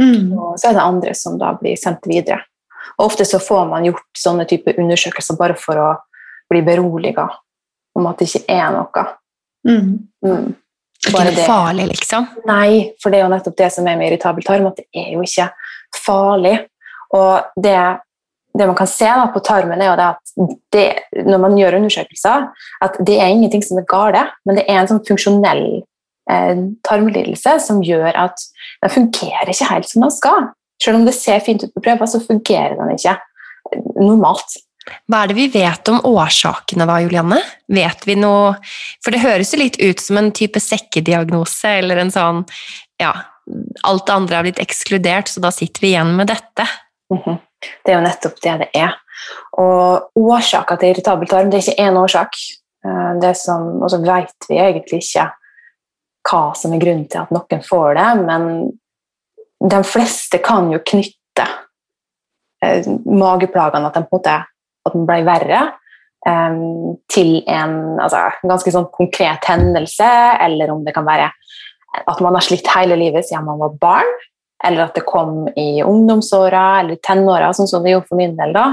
Mm. 0.00 0.32
Og 0.32 0.58
så 0.58 0.70
er 0.70 0.76
det 0.76 0.84
andre 0.84 1.14
som 1.18 1.38
da 1.38 1.52
blir 1.58 1.78
sendt 1.78 2.06
videre. 2.10 2.40
Og 2.96 3.08
ofte 3.08 3.26
så 3.28 3.40
får 3.42 3.66
man 3.70 3.86
gjort 3.88 4.06
sånne 4.18 4.46
type 4.48 4.74
undersøkelser 4.78 5.38
bare 5.38 5.56
for 5.58 5.80
å 5.80 5.90
bli 6.50 6.62
beroliga 6.64 7.28
om 7.94 8.06
at 8.10 8.20
det 8.20 8.28
ikke 8.30 8.44
er 8.52 8.70
noe. 8.74 9.04
Mm. 9.68 9.90
Mm. 10.26 10.48
Bare 11.12 11.30
ikke 11.30 11.42
noe 11.42 11.48
farlig, 11.48 11.88
liksom? 11.92 12.26
Nei, 12.48 12.70
for 13.02 13.12
det 13.12 13.20
er 13.20 13.26
jo 13.26 13.32
nettopp 13.34 13.58
det 13.58 13.70
som 13.74 13.86
er 13.88 13.98
med 14.00 14.10
irritabel 14.10 14.46
tarm, 14.46 14.68
at 14.70 14.80
det 14.80 14.88
er 15.04 15.12
jo 15.14 15.24
ikke 15.24 15.50
farlig. 16.04 16.56
Og 17.14 17.62
det, 17.64 17.78
det 18.56 18.68
man 18.70 18.78
kan 18.78 18.90
se 18.90 19.08
da, 19.08 19.26
på 19.32 19.42
tarmen, 19.44 19.82
er 19.82 19.92
jo 19.92 19.98
det 20.00 20.10
at 20.14 20.54
det, 20.74 20.86
når 21.28 21.42
man 21.44 21.58
gjør 21.58 21.78
undersøkelser, 21.80 22.48
at 22.86 23.00
det 23.06 23.18
er 23.20 23.34
ingenting 23.34 23.64
som 23.64 23.80
er 23.80 23.88
galt, 23.90 24.38
men 24.46 24.58
det 24.58 24.66
er 24.66 24.80
en 24.80 24.90
sånn 24.90 25.04
funksjonell 25.06 25.66
tarmlidelse 26.24 27.58
som 27.60 27.82
gjør 27.84 28.16
at 28.16 28.44
den 28.82 28.92
fungerer 28.92 29.50
ikke 29.52 29.70
helt 29.70 29.88
som 29.88 30.06
den 30.06 30.14
skal. 30.14 30.46
Selv 30.82 31.00
om 31.00 31.04
det 31.06 31.14
ser 31.16 31.42
fint 31.44 31.64
ut 31.64 31.72
på 31.74 31.82
prøver, 31.84 32.08
så 32.08 32.20
fungerer 32.22 32.76
den 32.78 32.94
ikke 32.96 33.18
normalt. 34.00 34.56
Hva 35.08 35.22
er 35.24 35.30
det 35.30 35.36
vi 35.38 35.46
vet 35.48 35.88
om 35.88 36.02
årsakene 36.04 36.86
da, 36.88 36.98
Julianne? 37.00 37.38
Vet 37.72 38.02
vi 38.04 38.18
noe 38.20 38.50
For 39.00 39.14
det 39.14 39.22
høres 39.22 39.54
jo 39.54 39.62
litt 39.62 39.78
ut 39.80 40.02
som 40.02 40.18
en 40.20 40.28
type 40.36 40.60
sekkediagnose, 40.60 41.78
eller 41.80 42.02
en 42.02 42.12
sånn 42.12 42.42
Ja, 43.00 43.14
alt 43.84 44.04
det 44.04 44.16
andre 44.16 44.38
er 44.38 44.46
blitt 44.48 44.60
ekskludert, 44.60 45.30
så 45.32 45.40
da 45.44 45.52
sitter 45.52 45.84
vi 45.84 45.94
igjen 45.94 46.12
med 46.16 46.28
dette. 46.28 46.68
Mm 47.12 47.22
-hmm. 47.22 47.38
Det 47.84 47.92
er 47.92 47.96
jo 47.96 48.04
nettopp 48.04 48.42
det 48.42 48.58
det 48.58 48.68
er. 48.74 48.94
Og 49.58 50.10
årsaker 50.16 50.76
til 50.76 50.88
irritabel 50.88 51.28
tarm, 51.28 51.50
det 51.50 51.58
er 51.58 51.62
ikke 51.68 51.82
én 51.82 51.98
årsak. 52.00 52.36
Eh, 52.84 53.12
det 53.20 53.36
som, 53.36 53.82
og 53.82 53.90
så 53.90 53.98
vet 53.98 54.48
vi 54.48 54.58
egentlig 54.58 55.00
ikke 55.02 55.30
hva 56.24 56.44
som 56.56 56.72
er 56.72 56.82
grunnen 56.82 57.06
til 57.10 57.22
at 57.22 57.32
noen 57.34 57.62
får 57.64 57.94
det, 57.98 58.08
men 58.24 58.48
de 59.64 59.80
fleste 59.86 60.40
kan 60.44 60.70
jo 60.72 60.80
knytte 60.84 61.46
eh, 62.64 62.88
mageplagene 63.04 63.88
at 63.88 63.96
de 63.96 64.04
på 64.04 64.18
en 64.18 64.18
måte 64.18 64.36
at 64.84 64.92
den 64.96 65.06
ble 65.08 65.22
verre, 65.24 65.62
um, 66.28 66.96
til 67.08 67.38
en 67.48 67.96
altså, 68.02 68.26
ganske 68.44 68.72
sånn 68.74 68.90
konkret 68.92 69.46
hendelse, 69.48 70.10
eller 70.44 70.72
om 70.74 70.84
det 70.84 70.92
kan 70.96 71.06
være 71.08 71.30
at 71.94 72.20
man 72.24 72.34
har 72.34 72.42
slitt 72.42 72.68
hele 72.74 72.98
livet 72.98 73.28
siden 73.28 73.46
man 73.46 73.60
var 73.62 73.76
barn, 73.80 74.14
eller 74.64 74.86
at 74.86 74.96
det 74.96 75.04
kom 75.06 75.44
i 75.60 75.82
ungdomsåra 75.84 76.80
eller 76.80 76.98
tenåra, 77.04 77.52
sånn 77.54 77.68
som 77.70 77.84
det 77.84 77.94
gjorde 77.94 78.08
for 78.10 78.18
min 78.18 78.34
del, 78.38 78.54
da. 78.56 78.66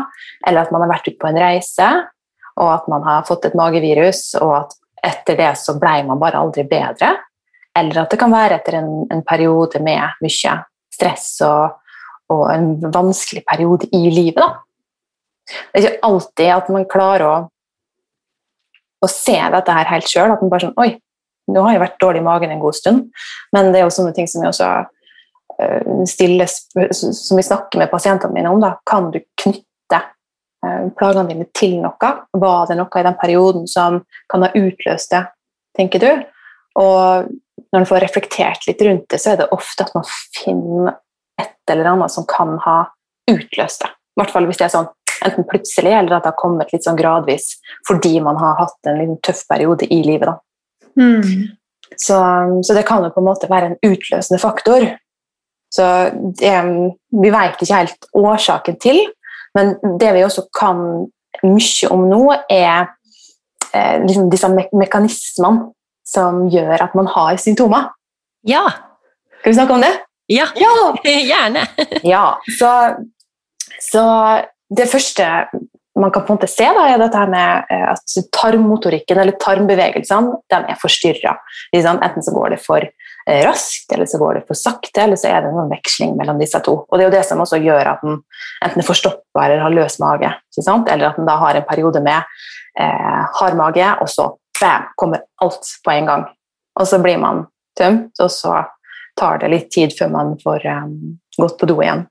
Eller 0.47 0.63
at 0.63 0.71
man 0.73 0.85
har 0.85 0.93
vært 0.93 1.09
ute 1.09 1.19
på 1.21 1.29
en 1.29 1.39
reise, 1.41 1.89
og 2.61 2.69
at 2.71 2.87
man 2.91 3.03
har 3.05 3.27
fått 3.27 3.49
et 3.49 3.57
magevirus, 3.57 4.23
og 4.41 4.55
at 4.63 4.77
etter 5.11 5.37
det 5.39 5.51
så 5.59 5.75
ble 5.81 5.99
man 6.07 6.21
bare 6.21 6.39
aldri 6.39 6.65
bedre. 6.69 7.11
Eller 7.77 8.03
at 8.03 8.11
det 8.11 8.19
kan 8.19 8.33
være 8.33 8.59
etter 8.59 8.79
en, 8.81 8.91
en 9.11 9.23
periode 9.27 9.79
med 9.83 10.23
mye 10.23 10.55
stress 10.91 11.27
og, 11.47 11.77
og, 12.31 12.43
en 12.51 12.73
vanskelig 12.91 13.45
periode 13.47 13.87
i 13.95 14.09
livet. 14.11 14.41
da. 14.41 15.55
Det 15.71 15.79
er 15.79 15.87
ikke 15.87 16.07
alltid 16.07 16.51
at 16.53 16.71
man 16.73 16.89
klarer 16.91 17.27
å, 17.27 17.35
å 19.01 19.09
se 19.09 19.37
dette 19.55 19.77
her 19.77 19.91
helt 19.91 20.11
sjøl. 20.11 20.33
At 20.33 20.43
man 20.43 20.51
bare 20.51 20.67
sånn 20.67 20.77
Oi, 20.81 20.93
nå 21.51 21.63
har 21.65 21.75
jeg 21.75 21.83
vært 21.85 22.01
dårlig 22.03 22.21
i 22.21 22.27
magen 22.27 22.53
en 22.53 22.63
god 22.63 22.77
stund. 22.77 23.05
Men 23.55 23.71
det 23.71 23.81
er 23.81 23.87
jo 23.87 23.95
sånne 23.95 24.15
ting 24.17 24.27
som 24.29 24.43
vi 24.43 24.49
også 24.51 24.69
uh, 24.83 25.91
stiller, 26.09 26.51
som 26.51 27.39
vi 27.39 27.45
snakker 27.47 27.81
med 27.81 27.91
pasientene 27.91 28.35
mine 28.35 28.51
om. 28.51 28.61
Da. 28.63 28.75
Kan 28.87 29.09
du 29.15 29.21
knytte 29.41 30.01
uh, 30.01 30.91
plagene 30.99 31.29
dine 31.31 31.47
til 31.57 31.79
noe? 31.83 32.11
Var 32.43 32.67
det 32.69 32.79
noe 32.79 32.99
i 32.99 33.07
den 33.07 33.19
perioden 33.23 33.67
som 33.71 34.01
kan 34.31 34.45
ha 34.45 34.51
utløst 34.59 35.15
det, 35.15 35.23
tenker 35.79 36.03
du? 36.03 36.11
Og 36.79 37.31
når 37.71 37.83
man 37.83 37.87
får 37.89 38.03
reflektert 38.03 38.67
litt 38.67 38.81
rundt 38.85 39.07
det, 39.11 39.19
så 39.21 39.33
er 39.33 39.41
det 39.41 39.51
ofte 39.55 39.85
at 39.85 39.93
man 39.95 40.07
finner 40.37 40.95
et 41.41 41.71
eller 41.71 41.93
annet 41.93 42.13
som 42.13 42.27
kan 42.29 42.57
ha 42.65 42.77
utløst 43.31 43.85
det. 43.85 43.91
I 43.91 44.21
hvert 44.21 44.33
fall 44.33 44.47
hvis 44.49 44.59
det 44.59 44.67
er 44.67 44.73
sånn 44.73 44.89
enten 45.21 45.45
plutselig 45.47 45.93
eller 45.93 46.17
at 46.17 46.25
det 46.25 46.31
har 46.31 46.39
kommet 46.39 46.71
litt 46.73 46.85
sånn 46.85 46.97
gradvis 46.97 47.53
fordi 47.87 48.15
man 48.23 48.39
har 48.41 48.57
hatt 48.57 48.89
en 48.89 48.97
liten 48.99 49.19
tøff 49.23 49.43
periode 49.49 49.87
i 49.93 50.01
livet. 50.05 50.41
Mm. 50.99 51.53
Så, 51.95 52.17
så, 52.63 52.73
det 52.73 52.85
kan 52.87 53.03
jo 53.05 53.11
på 53.13 53.21
en 53.21 53.27
måte 53.27 53.49
være 53.51 53.71
en 53.71 53.79
utløsende 53.85 54.39
faktor. 54.41 54.87
Så 55.71 55.85
det, 56.39 56.53
vi 57.21 57.31
vet 57.31 57.61
ikke 57.61 57.77
helt 57.77 58.07
årsaken 58.17 58.79
til, 58.81 58.99
men 59.55 59.75
det 59.99 60.13
vi 60.15 60.23
også 60.25 60.47
kan 60.55 60.81
mye 61.47 61.91
om 61.91 62.07
nå, 62.09 62.23
er 62.51 62.89
eh, 63.75 64.01
liksom 64.03 64.31
disse 64.31 64.49
me 64.51 64.65
mekanismene 64.75 65.69
som 66.11 66.45
gjør 66.51 66.83
at 66.83 66.95
man 66.97 67.09
har 67.11 67.39
symptomer. 67.41 67.91
Ja. 68.47 68.65
Skal 69.39 69.53
vi 69.53 69.57
snakke 69.57 69.77
om 69.77 69.83
det? 69.83 69.91
Ja, 70.31 70.47
ja. 70.55 70.71
gjerne. 71.31 71.65
ja, 72.07 72.25
så, 72.59 72.71
så 73.79 74.05
det 74.71 74.87
første 74.91 75.27
man 75.99 76.11
kan 76.11 76.23
på 76.23 76.33
en 76.33 76.37
måte 76.39 76.47
se, 76.47 76.65
da, 76.71 76.85
er 76.87 77.01
dette 77.01 77.21
med 77.29 77.71
eh, 77.73 77.87
at 77.91 78.13
tarmmotorikken 78.31 79.19
eller 79.19 79.35
tarmbevegelsene 79.41 80.37
de 80.51 80.59
er 80.71 80.79
forstyrra. 80.79 81.35
Enten 81.75 82.23
så 82.23 82.33
går 82.35 82.55
det 82.55 82.61
for 82.63 82.85
eh, 82.85 83.41
raskt, 83.43 83.91
eller 83.91 84.07
så 84.07 84.21
går 84.21 84.39
det 84.39 84.45
for 84.47 84.57
sakte, 84.57 85.03
eller 85.03 85.19
så 85.19 85.33
er 85.33 85.43
det 85.43 85.51
noen 85.51 85.71
veksling 85.73 86.15
mellom 86.19 86.39
disse 86.39 86.61
to. 86.63 86.77
Og 86.87 86.95
det 86.95 87.05
er 87.05 87.09
jo 87.09 87.17
det 87.17 87.25
som 87.27 87.43
også 87.43 87.59
gjør 87.59 87.91
at 87.93 88.05
den 88.05 88.21
enten 88.63 88.83
er 88.83 88.87
forstoppa 88.87 89.45
eller 89.45 89.65
har 89.65 89.75
løs 89.75 89.99
mage, 89.99 90.31
eller 90.63 91.09
at 91.09 91.19
den 91.19 91.27
da 91.27 91.37
har 91.43 91.59
en 91.59 91.67
periode 91.67 92.03
med 92.05 92.23
eh, 92.79 93.21
hard 93.41 93.59
mage, 93.59 93.91
og 93.99 94.09
så 94.09 94.31
bam, 94.61 94.87
kommer 94.95 95.25
alt 95.41 95.67
på 95.85 95.91
en 95.91 96.09
gang. 96.09 96.27
Og 96.79 96.87
så 96.87 96.99
blir 97.03 97.19
man 97.21 97.45
tømt, 97.77 98.13
og 98.21 98.31
så 98.31 98.61
tar 99.19 99.41
det 99.41 99.51
litt 99.51 99.69
tid 99.73 99.93
før 99.97 100.11
man 100.13 100.33
får 100.41 100.65
um, 100.69 100.95
gått 101.37 101.57
på 101.59 101.69
do 101.69 101.79
igjen. 101.83 102.05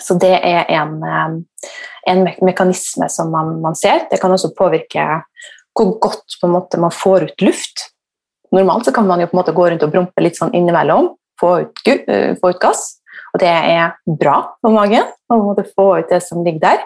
Så 0.00 0.16
det 0.20 0.34
er 0.42 0.66
en, 0.74 0.96
um, 1.02 1.36
en 2.10 2.24
me 2.26 2.34
mekanisme 2.44 3.08
som 3.10 3.30
man, 3.32 3.56
man, 3.62 3.78
ser. 3.78 4.08
Det 4.10 4.20
kan 4.22 4.34
også 4.34 4.54
påvirke 4.58 5.06
hvor 5.74 5.96
godt 6.02 6.36
måte, 6.46 6.78
man 6.78 6.94
får 6.94 7.28
ut 7.30 7.46
luft. 7.46 7.88
Normalt 8.54 8.90
kan 8.94 9.06
man 9.08 9.22
jo 9.22 9.30
på 9.30 9.34
en 9.34 9.40
måte 9.40 9.54
gå 9.54 9.70
rundt 9.70 9.82
og 9.82 9.94
brumpe 9.94 10.22
litt 10.22 10.38
sånn 10.38 10.54
innimellom, 10.54 11.14
få 11.40 11.56
ut, 11.64 11.86
uh, 12.10 12.34
få 12.40 12.52
ut 12.54 12.62
gass. 12.62 12.86
Og 13.34 13.40
det 13.42 13.50
er 13.50 13.94
bra 14.06 14.36
for 14.62 14.74
magen 14.74 15.08
å 15.32 15.54
få 15.74 15.88
ut 15.98 16.10
det 16.10 16.20
som 16.22 16.44
ligger 16.46 16.62
der. 16.62 16.84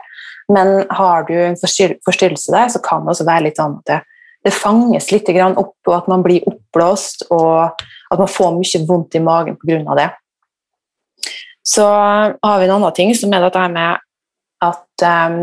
Men 0.49 0.87
har 0.97 1.27
du 1.29 1.35
en 1.37 1.59
forstyrrelse 1.61 2.55
der, 2.55 2.71
så 2.73 2.81
kan 2.81 3.05
det 3.05 3.12
også 3.12 3.27
være 3.29 3.49
litt 3.49 3.61
sånn 3.61 3.77
at 3.83 4.07
det, 4.45 4.54
fanges 4.54 5.11
litt 5.12 5.28
opp, 5.28 5.76
og 5.87 5.95
at 5.95 6.09
man 6.11 6.25
blir 6.25 6.47
oppblåst, 6.49 7.28
og 7.35 7.78
at 8.11 8.18
man 8.18 8.30
får 8.30 8.57
mye 8.57 8.83
vondt 8.88 9.18
i 9.18 9.23
magen 9.25 9.57
pga. 9.61 9.95
det. 9.99 10.11
Så 11.68 11.85
har 11.85 12.59
vi 12.59 12.64
en 12.64 12.76
annen 12.78 12.95
ting, 12.97 13.14
som 13.14 13.33
er 13.33 13.45
dette 13.45 13.64
med 13.68 13.99
at 14.64 15.04
um, 15.04 15.40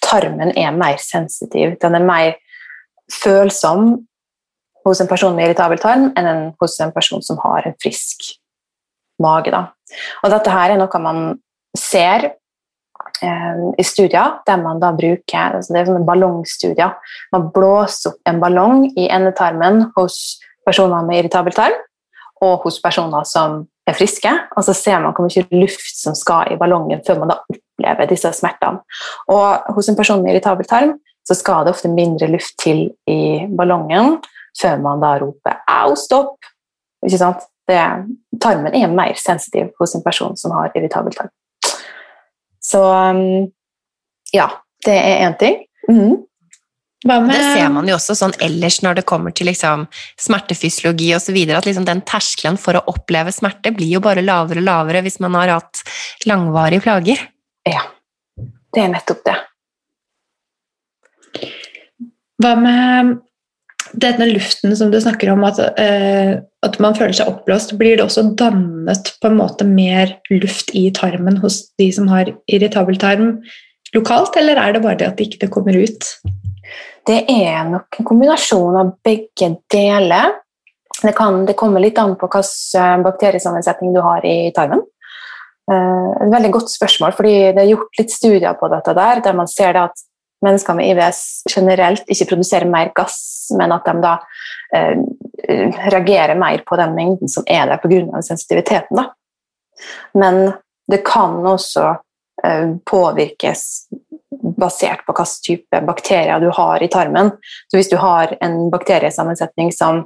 tarmen 0.00 0.52
er 0.56 0.72
mer 0.72 0.96
sensitiv. 1.02 1.76
Den 1.82 1.98
er 1.98 2.04
mer 2.04 2.36
følsom 3.12 3.98
hos 4.86 5.02
en 5.02 5.10
person 5.10 5.36
med 5.36 5.48
irritabel 5.48 5.80
tarm 5.82 6.08
enn 6.16 6.28
en, 6.30 6.42
hos 6.60 6.78
en 6.80 6.94
person 6.94 7.22
som 7.24 7.40
har 7.42 7.66
en 7.68 7.76
frisk 7.82 8.30
mage. 9.22 9.52
Da. 9.52 9.66
Og 10.22 10.32
dette 10.32 10.54
her 10.54 10.72
er 10.72 10.80
noe 10.80 11.02
man 11.04 11.22
ser 11.76 12.30
i 13.22 13.84
studier 13.86 14.38
der 14.46 14.60
man 14.62 14.80
da 14.80 14.92
bruker 14.94 15.56
altså 15.58 15.74
Det 15.74 15.80
er 15.80 15.88
sånne 15.88 16.06
ballongstudier. 16.06 16.94
Man 17.34 17.48
blåser 17.54 18.12
opp 18.12 18.30
en 18.30 18.40
ballong 18.42 18.86
i 18.94 19.08
endetarmen 19.10 19.88
hos 19.96 20.38
personer 20.66 21.06
med 21.06 21.22
irritabel 21.22 21.56
tarm 21.56 21.76
og 22.44 22.62
hos 22.62 22.78
personer 22.82 23.26
som 23.26 23.64
er 23.88 23.96
friske. 23.98 24.30
Og 24.56 24.64
så 24.64 24.74
ser 24.76 25.00
man 25.02 25.14
hvor 25.16 25.26
mye 25.26 25.60
luft 25.62 25.96
som 25.98 26.16
skal 26.18 26.52
i 26.52 26.58
ballongen 26.60 27.02
før 27.06 27.22
man 27.22 27.32
da 27.32 27.40
opplever 27.40 28.10
disse 28.10 28.32
smertene. 28.36 28.82
Og 29.32 29.74
hos 29.74 29.90
en 29.90 29.98
person 29.98 30.22
med 30.22 30.34
irritabel 30.34 30.68
tarm 30.68 30.96
så 31.28 31.36
skal 31.36 31.66
det 31.66 31.74
ofte 31.74 31.90
mindre 31.92 32.30
luft 32.30 32.56
til 32.62 32.86
i 33.10 33.44
ballongen 33.58 34.18
før 34.58 34.78
man 34.82 35.02
da 35.02 35.18
roper 35.20 35.60
'au, 35.68 35.94
stopp'. 35.94 36.52
Ikke 37.06 37.18
sant? 37.18 37.44
Det, 37.68 37.80
tarmen 38.40 38.74
er 38.74 38.88
mer 38.88 39.14
sensitiv 39.14 39.68
hos 39.80 39.94
en 39.94 40.02
person 40.02 40.36
som 40.36 40.50
har 40.50 40.72
irritabel 40.74 41.12
tarm. 41.12 41.28
Så 42.68 42.80
um, 42.84 43.48
ja, 44.34 44.48
det 44.84 44.96
er 44.96 45.26
én 45.28 45.36
ting. 45.40 45.62
Mm. 45.88 46.16
Det 47.06 47.38
ser 47.54 47.68
man 47.70 47.86
jo 47.86 47.94
også 47.94 48.16
sånn 48.18 48.34
ellers 48.42 48.80
når 48.82 48.98
det 48.98 49.04
kommer 49.08 49.32
til 49.32 49.46
liksom 49.48 49.86
smertefysiologi 50.20 51.12
osv. 51.16 51.36
At 51.54 51.68
liksom 51.68 51.86
den 51.86 52.02
terskelen 52.08 52.58
for 52.60 52.76
å 52.76 52.84
oppleve 52.90 53.32
smerte 53.32 53.72
blir 53.76 53.94
jo 53.94 54.02
bare 54.04 54.24
lavere 54.24 54.60
og 54.60 54.66
lavere 54.66 55.04
hvis 55.06 55.20
man 55.22 55.38
har 55.38 55.54
hatt 55.54 55.84
langvarige 56.26 56.82
plager. 56.84 57.22
Ja, 57.68 57.84
det 58.74 58.82
er 58.82 58.92
nettopp 58.96 59.22
det. 59.28 59.38
Hva 62.42 62.52
med 62.58 63.16
denne 63.92 64.28
luften 64.30 64.74
som 64.76 64.90
du 64.92 64.98
snakker 65.00 65.30
om, 65.32 65.44
at, 65.48 65.60
uh, 65.78 66.34
at, 66.66 66.80
man 66.82 66.96
føler 66.98 67.16
seg 67.16 67.30
oppblåst, 67.30 67.76
blir 67.80 67.98
det 67.98 68.04
også 68.04 68.26
dannet 68.38 69.12
på 69.22 69.30
en 69.30 69.38
måte 69.38 69.66
mer 69.68 70.16
luft 70.32 70.74
i 70.76 70.88
tarmen 70.94 71.40
hos 71.42 71.62
de 71.80 71.90
som 71.94 72.10
har 72.12 72.32
irritabel 72.50 72.98
tarm 73.00 73.38
lokalt, 73.94 74.36
eller 74.36 74.60
er 74.60 74.74
det 74.74 74.84
bare 74.84 75.00
det 75.00 75.08
at 75.08 75.18
det 75.20 75.30
ikke 75.32 75.50
kommer 75.58 75.78
ut? 75.78 76.10
Det 77.08 77.22
er 77.32 77.64
nok 77.70 78.00
en 78.00 78.08
kombinasjon 78.08 78.76
av 78.76 78.92
begge 79.06 79.54
deler. 79.72 80.34
Det, 80.98 81.14
kan, 81.16 81.44
det 81.48 81.56
kommer 81.56 81.80
litt 81.80 81.98
an 82.00 82.16
på 82.18 82.28
hvilken 82.28 82.82
eh, 82.82 83.04
bakteriesammensetning 83.06 83.94
du 83.94 84.02
har 84.04 84.24
i 84.26 84.50
tarmen. 84.56 84.82
Uh, 85.68 86.14
et 86.24 86.30
veldig 86.32 86.50
godt 86.54 86.70
spørsmål, 86.72 87.12
fordi 87.16 87.32
det 87.52 87.60
er 87.60 87.70
gjort 87.74 87.98
litt 88.00 88.12
studier 88.12 88.54
på 88.56 88.70
dette 88.72 88.94
der, 88.96 89.20
der 89.24 89.34
man 89.36 89.50
ser 89.52 89.76
at 89.76 90.00
mennesker 90.44 90.76
med 90.78 90.90
IVS 90.92 91.20
generelt 91.50 92.08
ikke 92.10 92.28
produserer 92.32 92.70
mer 92.70 92.92
gass, 92.96 93.48
men 93.58 93.72
at 93.74 93.86
de 93.88 93.94
da 94.02 94.14
eh, 94.76 95.00
reagerer 95.92 96.38
mer 96.38 96.62
på 96.66 96.78
den 96.80 96.94
mengden 96.96 97.32
som 97.32 97.46
er 97.46 97.66
der 97.70 97.80
pga. 97.82 98.22
sensitiviteten. 98.22 98.96
Da. 98.96 99.08
Men 100.14 100.52
det 100.90 101.02
kan 101.06 101.40
også 101.46 101.88
eh, 102.44 102.76
påvirkes 102.86 103.64
basert 104.58 105.04
på 105.06 105.14
hvilken 105.14 105.42
type 105.44 105.80
bakterier 105.86 106.40
du 106.40 106.50
har 106.54 106.82
i 106.82 106.88
tarmen. 106.88 107.32
Så 107.70 107.78
hvis 107.78 107.90
du 107.90 107.96
har 107.96 108.36
en 108.40 108.68
bakteriesammensetning 108.70 109.72
som 109.74 110.04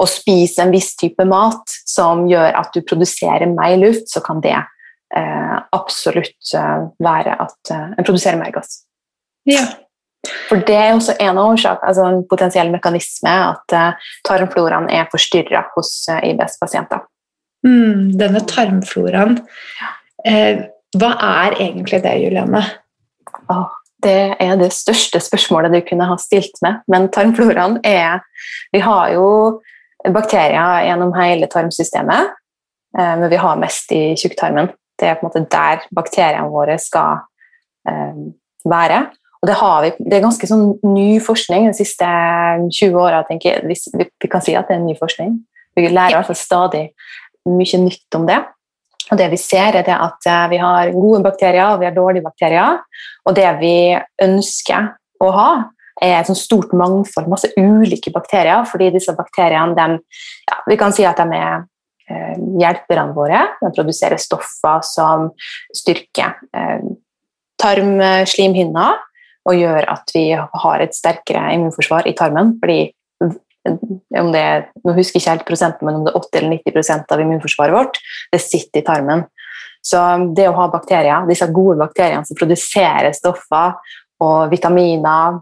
å 0.00 0.06
spise 0.10 0.64
en 0.64 0.72
viss 0.74 0.94
type 0.98 1.24
mat 1.28 1.76
som 1.86 2.26
gjør 2.28 2.56
at 2.58 2.74
du 2.74 2.82
produserer 2.82 3.46
mer 3.50 3.76
luft, 3.78 4.08
så 4.10 4.22
kan 4.24 4.40
det 4.42 4.56
eh, 4.56 5.56
absolutt 5.76 6.54
eh, 6.56 6.88
være 7.04 7.36
at 7.44 7.74
eh, 7.74 7.92
en 7.98 8.06
produserer 8.06 8.40
mer 8.40 8.54
gass. 8.54 8.82
Ja. 9.48 9.64
For 10.48 10.60
det 10.64 10.76
er 10.76 10.94
også 10.94 11.16
en 11.20 11.36
av 11.36 11.50
årsakene, 11.52 11.90
altså 11.90 12.04
en 12.08 12.22
potensiell 12.28 12.70
mekanisme, 12.72 13.32
at 13.52 13.74
eh, 13.76 14.06
tarmfloraen 14.24 14.88
er 14.92 15.10
forstyrra 15.12 15.66
hos 15.74 15.90
eh, 16.12 16.30
IBS-pasienter. 16.30 17.04
Mm, 17.64 18.14
denne 18.20 18.40
tarmfloraen, 18.48 19.38
eh, 20.24 20.64
hva 20.96 21.10
er 21.44 21.58
egentlig 21.58 22.00
det, 22.04 22.14
Juliane? 22.22 22.62
Oh, 23.52 23.72
det 24.04 24.36
er 24.40 24.56
det 24.60 24.70
største 24.76 25.20
spørsmålet 25.22 25.72
du 25.72 25.80
kunne 25.88 26.08
ha 26.08 26.16
stilt 26.20 26.60
med. 26.64 26.82
Men 26.90 27.10
tarmfloraen 27.12 27.80
er 27.84 28.24
Vi 28.72 28.80
har 28.84 29.12
jo 29.14 29.60
bakterier 30.12 30.84
gjennom 30.84 31.14
hele 31.16 31.46
tarmsystemet, 31.48 32.32
eh, 32.98 33.14
men 33.20 33.30
vi 33.30 33.36
har 33.40 33.60
mest 33.60 33.92
i 33.92 34.14
tjukktarmen. 34.20 34.72
Det 35.00 35.08
er 35.08 35.14
på 35.18 35.24
en 35.24 35.30
måte 35.30 35.46
der 35.50 35.86
bakteriene 35.94 36.50
våre 36.52 36.76
skal 36.78 37.22
eh, 37.88 38.24
være. 38.68 39.06
Og 39.44 39.48
det, 39.50 39.56
vi, 39.60 39.90
det, 40.08 40.16
er 40.16 40.24
ganske 40.24 40.48
sånn 40.48 40.70
ny 40.88 41.18
forskning 41.20 41.66
de 41.68 41.76
siste 41.76 42.06
20 42.08 42.94
åra. 42.96 43.18
Vi, 43.28 43.76
vi 43.92 44.30
kan 44.32 44.40
si 44.40 44.54
at 44.56 44.70
det 44.70 44.78
er 44.78 44.80
ny 44.86 44.94
forskning. 44.96 45.34
Vi 45.76 45.84
lærer 45.90 46.14
i 46.14 46.16
hvert 46.16 46.30
fall 46.30 46.38
stadig 46.40 46.84
mye 47.44 47.80
nytt 47.82 48.16
om 48.16 48.24
det. 48.24 48.38
Og 49.12 49.20
det 49.20 49.28
vi 49.34 49.36
ser, 49.36 49.76
er 49.76 49.90
at 49.92 50.30
eh, 50.30 50.46
vi 50.48 50.62
har 50.62 50.94
gode 50.96 51.20
bakterier 51.26 51.74
og 51.74 51.82
vi 51.82 51.90
har 51.90 51.92
dårlige 51.92 52.24
bakterier. 52.24 52.80
Og 53.28 53.36
det 53.36 53.50
vi 53.60 53.76
ønsker 54.24 54.94
å 55.20 55.30
ha, 55.36 55.50
er 56.00 56.16
et 56.16 56.30
sånt 56.30 56.40
stort 56.40 56.72
mangfold, 56.72 57.28
masse 57.28 57.52
ulike 57.60 58.14
bakterier. 58.16 58.64
Fordi 58.64 58.94
disse 58.96 59.12
bakteriene 59.18 59.76
de, 59.76 60.00
ja, 60.48 60.60
vi 60.72 60.80
kan 60.80 60.96
si 60.96 61.04
at 61.04 61.20
de 61.20 61.36
er 61.36 61.66
eh, 62.08 62.36
hjelperne 62.64 63.12
våre. 63.12 63.44
De 63.60 63.76
produserer 63.76 64.16
stoffer 64.16 64.80
som 64.88 65.34
styrker 65.84 66.38
eh, 66.56 66.94
tarmslimhinna 67.60 68.94
og 69.44 69.58
gjør 69.58 69.86
at 69.92 70.12
vi 70.14 70.26
har 70.34 70.82
et 70.82 70.96
sterkere 70.96 71.52
immunforsvar 71.54 72.08
i 72.08 72.14
tarmen. 72.16 72.56
fordi 72.60 72.94
om 74.18 74.28
det 74.32 74.40
er, 74.40 74.66
nå 74.84 74.92
husker 74.92 75.16
jeg 75.16 75.22
ikke 75.22 75.30
helt 75.30 75.46
prosenten, 75.48 75.86
men 75.88 75.96
om 75.98 76.04
det 76.04 76.12
er 76.12 76.20
80 76.20 76.38
eller 76.40 76.58
90% 76.58 77.14
av 77.14 77.22
immunforsvaret 77.22 77.74
vårt, 77.74 78.00
det 78.32 78.42
sitter 78.44 78.82
i 78.82 78.84
tarmen. 78.84 79.24
Så 79.84 80.00
det 80.36 80.48
å 80.48 80.56
ha 80.56 80.68
bakterier, 80.72 81.26
disse 81.28 81.48
gode 81.52 81.78
bakteriene 81.80 82.24
som 82.28 82.36
produserer 82.38 83.12
stoffer 83.16 83.76
og 84.24 84.52
vitaminer 84.52 85.40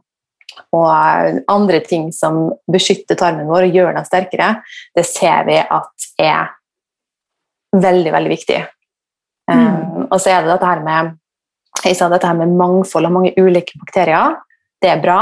og 0.75 1.43
andre 1.51 1.81
ting 1.87 2.11
som 2.15 2.45
beskytter 2.71 3.19
tarmen 3.19 3.49
vår 3.51 3.69
og 3.69 3.79
gjør 3.79 3.97
den 3.97 4.09
sterkere, 4.09 4.51
det 4.97 5.07
ser 5.09 5.47
vi 5.49 5.59
at 5.63 6.09
er 6.21 6.53
veldig, 7.73 8.13
veldig 8.13 8.33
viktig. 8.33 8.61
Mm. 9.51 9.59
Um, 9.59 10.07
og 10.11 10.19
så 10.21 10.35
er 10.35 10.45
det 10.45 10.53
dette 10.53 10.69
her 10.69 10.83
med 10.85 11.15
jeg 11.91 11.99
sa 11.99 12.09
dette 12.13 12.29
her 12.29 12.39
med 12.39 12.55
mangfold 12.59 13.09
av 13.09 13.15
mange 13.15 13.33
ulike 13.37 13.79
bakterier. 13.81 14.37
Det 14.83 14.91
er 14.91 15.03
bra, 15.03 15.21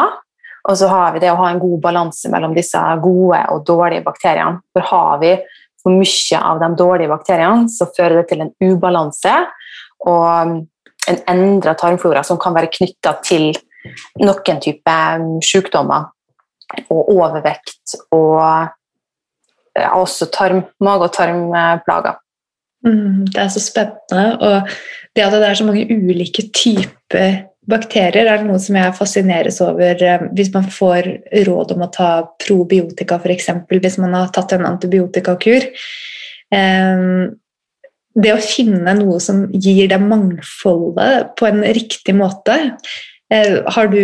og 0.68 0.77
så 0.77 0.88
har 0.90 1.14
vi 1.14 1.23
det 1.23 1.31
å 1.33 1.38
ha 1.40 1.49
en 1.51 1.61
god 1.61 1.81
balanse 1.85 2.31
mellom 2.33 2.55
disse 2.57 2.81
gode 3.03 3.40
og 3.53 3.64
dårlige 3.68 4.05
bakteriene. 4.05 4.61
For 4.75 4.87
har 4.90 5.20
vi 5.23 5.35
for 5.81 5.96
mye 5.96 6.40
av 6.44 6.61
de 6.61 6.68
dårlige 6.77 7.12
bakteriene, 7.12 7.68
så 7.73 7.88
fører 7.96 8.20
det 8.20 8.29
til 8.33 8.44
en 8.44 8.53
ubalanse 8.61 9.33
og 10.09 10.59
en 11.09 11.20
endra 11.33 11.75
tarmflora 11.79 12.23
som 12.27 12.38
kan 12.40 12.55
være 12.57 12.73
knytta 12.73 13.16
til 13.25 13.51
noen 14.20 14.61
type 14.61 14.96
sykdommer 15.46 16.11
og 16.92 17.09
overvekt 17.16 17.96
og 18.14 18.68
også 19.81 20.29
tarm, 20.35 20.64
mage- 20.85 21.09
og 21.09 21.14
tarmplager. 21.14 22.18
Mm, 22.86 23.26
det 23.28 23.40
er 23.42 23.52
så 23.52 23.62
spennende. 23.62 24.26
Og 24.40 24.68
det 25.16 25.24
at 25.24 25.36
det 25.36 25.48
er 25.48 25.58
så 25.58 25.66
mange 25.68 25.86
ulike 25.90 26.48
typer 26.54 27.46
bakterier 27.70 28.26
er 28.26 28.42
noe 28.46 28.58
som 28.62 28.78
jeg 28.78 28.96
fascineres 28.96 29.60
over 29.62 30.00
eh, 30.02 30.24
hvis 30.36 30.50
man 30.54 30.66
får 30.72 31.06
råd 31.46 31.74
om 31.76 31.84
å 31.86 31.90
ta 31.94 32.10
probiotika, 32.42 33.20
f.eks. 33.20 33.50
hvis 33.70 34.00
man 34.02 34.16
har 34.16 34.32
tatt 34.34 34.56
en 34.56 34.66
antibiotikakur. 34.72 35.68
eh, 36.56 37.04
det 38.20 38.32
å 38.34 38.42
finne 38.42 38.96
noe 38.98 39.20
som 39.22 39.44
gir 39.54 39.86
det 39.88 40.00
mangfoldet 40.02 41.30
på 41.38 41.46
en 41.46 41.62
riktig 41.62 42.16
måte 42.18 42.56
har 43.30 43.86
du, 43.92 44.00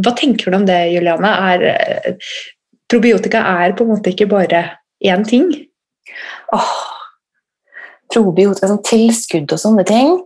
Hva 0.00 0.14
tenker 0.16 0.48
du 0.50 0.56
om 0.56 0.64
det, 0.64 0.78
Juliane? 0.94 1.28
Er, 1.52 1.62
eh, 1.68 2.14
probiotika 2.88 3.42
er 3.64 3.74
på 3.76 3.84
en 3.84 3.90
måte 3.92 4.14
ikke 4.14 4.30
bare 4.30 4.64
én 5.04 5.24
ting? 5.28 5.50
Åh, 6.56 6.72
probiotika 8.14 8.70
sånn 8.70 8.84
tilskudd 8.86 9.52
og 9.52 9.60
sånne 9.60 9.84
ting 9.88 10.16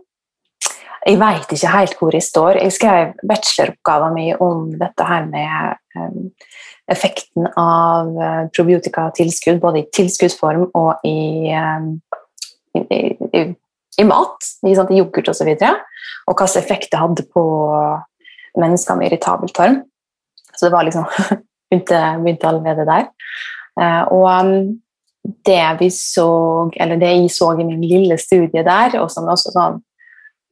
Jeg 1.07 1.17
veit 1.19 1.51
ikke 1.55 1.69
helt 1.71 1.93
hvor 1.95 2.13
jeg 2.13 2.25
står. 2.25 2.57
Jeg 2.59 2.73
skrev 2.75 3.13
bacheloroppgaven 3.25 4.15
min 4.17 4.41
om 4.43 4.65
dette 4.77 5.05
her 5.07 5.29
med 5.31 5.77
um, 5.95 6.27
effekten 6.91 7.47
av 7.57 8.09
uh, 8.19 8.41
probiotikatilskudd, 8.51 9.61
både 9.63 9.79
i 9.79 9.87
tilskuddsform 9.95 10.67
og 10.75 11.07
i 11.07 11.55
um, 11.55 11.93
i, 12.75 12.81
i, 13.33 13.43
i 13.99 14.07
mat, 14.07 14.49
i, 14.67 14.73
sant, 14.77 14.91
i 14.91 14.99
yoghurt 14.99 15.31
osv. 15.31 15.49
Og, 15.49 15.63
så 15.63 15.71
og 16.29 16.35
hvilken 16.35 16.61
effekt 16.61 16.91
det 16.91 17.01
hadde 17.01 17.25
på 17.33 17.45
mennesker 18.59 18.99
med 18.99 19.09
irritabel 19.09 19.53
tarm. 19.55 19.81
Så 20.55 20.67
det 20.67 20.73
var 20.75 20.87
liksom 20.87 21.07
begynte, 21.69 22.01
begynte 22.23 22.51
allerede 22.51 22.87
der. 22.89 23.09
Uh, 23.79 24.03
og 24.13 24.27
um, 24.27 24.53
det 25.45 25.65
vi 25.79 25.89
så, 25.93 26.29
eller 26.79 26.99
det 27.01 27.11
jeg 27.13 27.33
så 27.33 27.51
i 27.53 27.65
min 27.65 27.81
lille 27.83 28.17
studie 28.21 28.63
der, 28.65 28.97
og 29.01 29.11
som 29.13 29.29
også 29.29 29.53
sånn, 29.55 29.81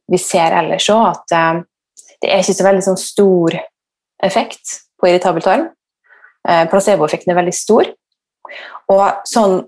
vi 0.08 0.20
ser 0.20 0.56
ellers 0.56 0.88
òg, 0.92 1.08
at 1.12 1.34
uh, 1.36 2.06
det 2.22 2.30
er 2.32 2.42
ikke 2.42 2.56
så 2.58 2.66
veldig 2.66 2.84
sånn 2.86 3.00
stor 3.00 3.58
effekt 4.24 4.78
på 4.98 5.10
irritabel 5.10 5.44
tarm. 5.44 5.66
Uh, 6.48 6.64
placeboeffekten 6.70 7.34
er 7.34 7.40
veldig 7.42 7.56
stor. 7.56 7.90
Og 8.88 9.04
sånn 9.28 9.60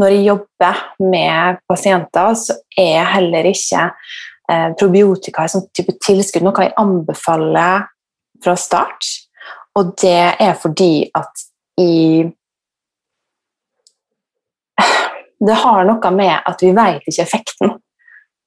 når 0.00 0.14
jeg 0.14 0.26
jobber 0.26 0.82
med 1.04 1.58
pasienter, 1.68 2.34
så 2.38 2.56
er 2.78 3.08
heller 3.12 3.48
ikke 3.50 3.88
eh, 4.50 4.68
probiotika 4.78 5.44
et 5.44 5.54
sånn 5.54 5.66
type 5.76 5.96
tilskudd 6.04 6.46
noe 6.46 6.66
jeg 6.66 6.74
anbefaler 6.80 7.88
fra 8.42 8.56
start. 8.58 9.08
Og 9.78 9.94
det 10.02 10.32
er 10.40 10.54
fordi 10.60 11.08
at 11.16 11.44
i 11.80 12.24
Det 15.42 15.54
har 15.58 15.84
noe 15.88 16.10
med 16.14 16.34
at 16.46 16.60
vi 16.62 16.70
vet 16.76 17.06
ikke 17.08 17.24
effekten. 17.24 17.72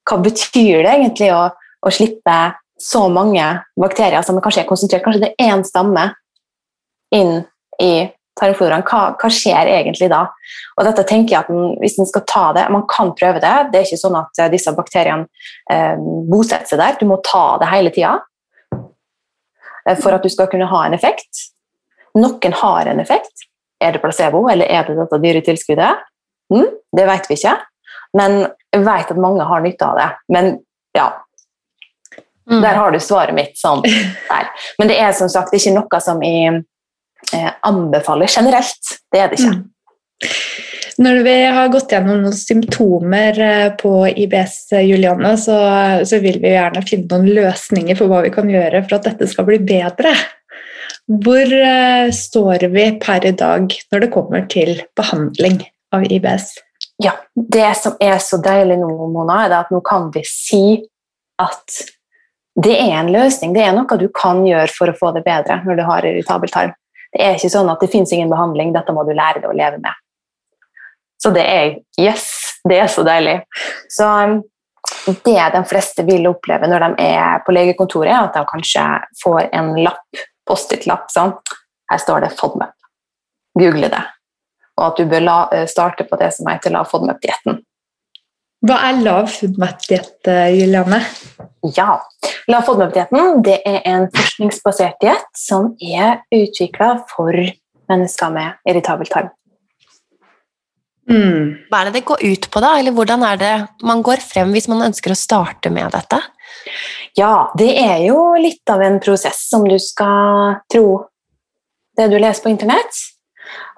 Hva 0.06 0.16
betyr 0.22 0.84
det 0.84 0.92
egentlig 0.94 1.32
å, 1.34 1.42
å 1.52 1.92
slippe 1.92 2.36
så 2.80 3.06
mange 3.12 3.44
bakterier 3.76 4.24
som 4.24 4.38
kanskje 4.40 4.62
er 4.62 4.68
konsentrert? 4.68 5.04
Kanskje 5.04 5.26
det 5.26 5.32
er 5.34 5.50
én 5.50 5.64
stamme 5.66 6.06
inn 7.14 7.42
i 7.82 8.08
tarmfloraen, 8.36 8.84
hva, 8.86 9.02
hva, 9.16 9.30
skjer 9.32 9.70
egentlig 9.72 10.08
da? 10.12 10.22
Og 10.76 10.86
dette 10.88 11.04
tenker 11.08 11.34
jeg 11.34 11.44
at 11.44 11.52
man, 11.52 11.76
Hvis 11.80 11.96
man 12.00 12.08
skal 12.10 12.24
ta 12.28 12.46
det, 12.56 12.66
man 12.72 12.84
kan 12.90 13.12
prøve 13.16 13.40
det. 13.42 13.54
Det 13.72 13.80
er 13.80 13.88
ikke 13.88 14.02
sånn 14.02 14.18
at 14.20 14.42
eh, 14.42 14.50
disse 14.52 14.72
bakteriene 14.76 15.28
eh, 15.72 15.96
bosetter 16.30 16.72
seg 16.72 16.82
der. 16.82 16.98
Du 17.00 17.06
må 17.08 17.20
ta 17.24 17.46
det 17.62 17.70
hele 17.72 17.92
tida 17.94 18.18
eh, 18.72 19.96
for 19.96 20.16
at 20.16 20.24
du 20.24 20.32
skal 20.32 20.50
kunne 20.52 20.68
ha 20.68 20.82
en 20.86 20.96
effekt. 20.96 21.48
Noen 22.16 22.60
har 22.60 22.92
en 22.92 23.00
effekt. 23.00 23.48
Er 23.80 23.92
det 23.92 24.00
placebo, 24.04 24.46
eller 24.48 24.68
er 24.72 24.86
det 24.88 24.96
dette 25.00 25.20
dyre? 25.20 25.96
Mm, 26.54 26.68
det 26.96 27.06
vet 27.08 27.30
vi 27.30 27.38
ikke. 27.38 27.56
Men 28.16 28.38
jeg 28.72 28.84
vet 28.86 29.12
at 29.12 29.20
mange 29.20 29.46
har 29.46 29.64
nytte 29.64 29.88
av 29.88 30.00
det. 30.00 30.10
Men 30.32 30.52
ja, 30.96 31.10
Mm. 32.50 32.62
Der 32.62 32.74
har 32.74 32.90
du 32.90 33.00
svaret 33.00 33.34
mitt. 33.34 33.58
Sånn, 33.58 33.82
Men 34.78 34.90
det 34.90 35.00
er 35.02 35.14
som 35.18 35.30
sagt 35.30 35.54
ikke 35.56 35.74
noe 35.74 36.00
som 36.02 36.22
jeg 36.22 36.60
eh, 37.34 37.50
anbefaler 37.66 38.30
generelt. 38.30 38.92
Det 39.12 39.22
er 39.22 39.32
det 39.32 39.40
ikke. 39.40 39.56
Mm. 39.56 39.64
Når 40.96 41.18
vi 41.26 41.34
har 41.58 41.72
gått 41.74 41.90
gjennom 41.92 42.22
noen 42.22 42.36
symptomer 42.38 43.40
eh, 43.42 43.66
på 43.80 43.92
IBS, 44.08 44.56
eh, 44.78 44.86
Juliane, 44.86 45.34
så, 45.40 45.58
så, 46.08 46.22
vil 46.22 46.38
vi 46.40 46.54
gjerne 46.54 46.84
finne 46.86 47.10
noen 47.10 47.34
løsninger 47.36 47.98
for 47.98 48.12
hva 48.12 48.22
vi 48.24 48.32
kan 48.32 48.48
gjøre 48.48 48.86
for 48.86 49.00
at 49.00 49.10
dette 49.10 49.28
skal 49.28 49.48
bli 49.50 49.60
bedre. 49.66 50.14
Hvor 51.06 51.46
uh, 51.46 52.08
står 52.10 52.64
vi 52.72 52.84
per 52.98 53.28
i 53.28 53.30
dag 53.38 53.70
når 53.92 54.00
det 54.02 54.08
kommer 54.10 54.46
til 54.50 54.72
behandling 54.98 55.60
av 55.94 56.04
IBS? 56.04 56.54
Ja, 57.02 57.12
Det 57.34 57.74
som 57.76 57.96
er 58.00 58.18
så 58.18 58.38
deilig 58.40 58.78
nå, 58.80 58.88
Mona, 59.12 59.44
er 59.44 59.58
at 59.58 59.70
nå 59.70 59.82
kan 59.84 60.08
vi 60.14 60.22
si 60.26 60.80
at 61.40 61.82
det 62.56 62.72
er 62.72 62.94
en 63.02 63.12
løsning. 63.12 63.52
Det 63.52 63.66
er 63.66 63.74
noe 63.76 63.98
du 64.00 64.08
kan 64.16 64.40
gjøre 64.46 64.72
for 64.72 64.88
å 64.88 64.96
få 64.96 65.12
det 65.12 65.26
bedre 65.26 65.60
når 65.66 65.76
du 65.76 65.84
har 65.84 66.08
irritabel 66.08 66.52
tarm. 66.52 66.72
Det 67.12 67.22
er 67.22 67.36
ikke 67.36 67.52
sånn 67.52 67.68
at 67.72 67.82
det 67.84 67.90
fins 67.92 68.12
ingen 68.12 68.32
behandling, 68.32 68.72
dette 68.72 68.92
må 68.96 69.04
du 69.04 69.12
lære 69.16 69.42
deg 69.42 69.50
å 69.50 69.56
leve 69.56 69.80
med. 69.82 69.92
Så 71.22 71.32
det 71.32 71.44
er 71.48 71.66
yes, 72.00 72.26
det 72.68 72.80
er 72.80 72.90
så 72.92 73.04
deilig. 73.06 73.38
Så 73.92 74.08
um, 74.08 74.40
det 75.24 75.36
de 75.52 75.62
fleste 75.68 76.04
vil 76.08 76.28
oppleve 76.30 76.68
når 76.68 76.84
de 76.86 77.06
er 77.06 77.44
på 77.44 77.54
legekontoret, 77.56 78.12
er 78.12 78.24
at 78.24 78.36
de 78.36 78.44
kanskje 78.48 78.84
får 79.22 79.48
en 79.52 79.72
lapp, 79.84 80.24
Post-It-lapp. 80.46 81.08
sånn. 81.10 81.32
Her 81.90 82.02
står 82.02 82.24
det 82.24 82.34
FODMAP. 82.38 82.74
Google 83.58 83.88
det. 83.90 84.04
Og 84.76 84.84
at 84.90 85.00
du 85.00 85.08
bør 85.08 85.24
la, 85.24 85.38
eh, 85.52 85.66
starte 85.66 86.04
på 86.04 86.18
det 86.20 86.32
som 86.36 86.48
heter 86.50 86.74
lav 86.74 86.90
FODMAP-dietten. 86.90 87.62
Hva 88.66 88.76
er 88.88 89.02
lav 89.04 89.28
FODMAP-diett, 89.30 90.28
Julianne? 90.56 91.00
Ja, 91.76 92.00
Lav 92.46 92.62
FODMAP-dietten 92.66 93.42
er 93.66 93.80
en 93.90 94.06
forskningsbasert 94.14 95.00
diett 95.02 95.26
som 95.38 95.72
er 95.82 96.20
utvikla 96.34 96.92
for 97.10 97.34
mennesker 97.90 98.30
med 98.34 98.70
irritabel 98.70 99.10
tarm. 99.10 99.32
Mm. 101.10 101.66
Hva 101.70 101.80
er 101.80 101.88
det 101.88 102.00
det 102.00 102.04
går 102.06 102.22
ut 102.22 102.46
på, 102.50 102.62
da? 102.62 102.72
Eller 102.78 102.94
hvordan 102.94 103.22
er 103.26 103.40
det 103.40 103.52
man 103.86 104.02
går 104.06 104.22
frem 104.22 104.54
hvis 104.54 104.66
man 104.70 104.84
ønsker 104.88 105.14
å 105.14 105.18
starte 105.18 105.70
med 105.74 105.90
dette? 105.94 106.20
Ja, 107.18 107.48
det 107.58 107.72
er 107.82 108.00
jo 108.08 108.20
litt 108.38 108.66
av 108.70 108.82
en 108.82 108.98
prosess 109.02 109.44
som 109.50 109.66
du 109.66 109.78
skal 109.82 110.60
tro 110.70 110.86
det 111.98 112.10
du 112.12 112.18
leser 112.18 112.46
på 112.46 112.52
internett. 112.52 113.02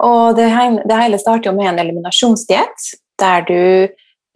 Og 0.05 0.35
det, 0.37 0.47
hele 0.49 1.19
starter 1.19 1.49
jo 1.49 1.55
med 1.57 1.73
en 1.73 1.81
eliminasjonsdiett, 1.83 2.91
der 3.19 3.45
du 3.47 3.59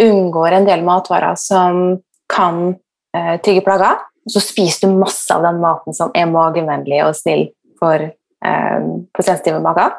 unngår 0.04 0.58
en 0.58 0.68
del 0.68 0.84
matvarer 0.86 1.38
som 1.40 2.00
kan 2.32 2.76
eh, 3.16 3.36
triggerplager. 3.42 4.02
Så 4.30 4.42
spiser 4.44 4.88
du 4.88 5.00
masse 5.00 5.34
av 5.36 5.44
den 5.46 5.60
maten 5.64 5.96
som 5.96 6.12
er 6.16 6.30
magevennlig 6.32 7.04
og 7.06 7.16
snill 7.18 7.48
for, 7.80 8.02
eh, 8.02 8.90
sensitive 9.22 9.62
mager. 9.64 9.96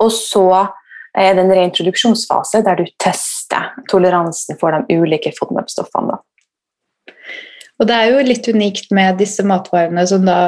Og 0.00 0.10
så 0.12 0.46
er 1.18 1.34
det 1.36 1.44
en 1.44 1.52
reintroduksjonsfase 1.52 2.62
der 2.64 2.80
du 2.80 2.86
tester 3.00 3.72
toleransen 3.90 4.56
for 4.60 4.72
de 4.72 4.96
ulike 4.96 5.32
FODMAP-stoffene. 5.36 6.18
Og 7.80 7.88
det 7.88 7.96
er 7.96 8.12
jo 8.12 8.26
litt 8.26 8.48
unikt 8.48 8.92
med 8.94 9.18
disse 9.20 9.44
matvarene 9.46 10.04
som 10.08 10.24
da 10.26 10.38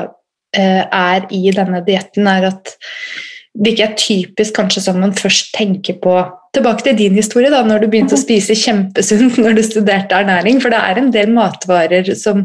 eh, 0.56 0.84
er 0.84 1.26
i 1.34 1.48
denne 1.54 1.82
dietten, 1.86 2.28
er 2.30 2.48
at 2.52 2.76
det 3.54 3.74
ikke 3.74 3.86
er 3.86 3.98
typisk 3.98 4.56
kanskje 4.56 4.82
som 4.86 4.98
man 5.02 5.14
først 5.16 5.54
tenker 5.54 6.00
på 6.02 6.16
Tilbake 6.54 6.84
til 6.86 6.94
din 6.94 7.16
historie, 7.18 7.50
da, 7.50 7.64
når 7.66 7.80
du 7.82 7.88
begynte 7.90 8.14
å 8.14 8.20
spise 8.20 8.54
kjempesunt 8.54 9.40
når 9.42 9.56
du 9.56 9.62
studerte 9.66 10.14
ernæring. 10.14 10.60
For 10.62 10.70
det 10.70 10.78
er 10.78 11.00
en 11.00 11.08
del 11.10 11.32
matvarer 11.34 12.06
som 12.14 12.44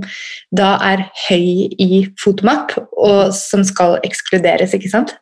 da 0.50 0.72
er 0.82 1.04
høy 1.28 1.68
i 1.78 2.00
fotomap, 2.18 2.74
og 2.98 3.36
som 3.38 3.62
skal 3.68 4.00
ekskluderes, 4.08 4.74
ikke 4.74 4.90
sant? 4.90 5.14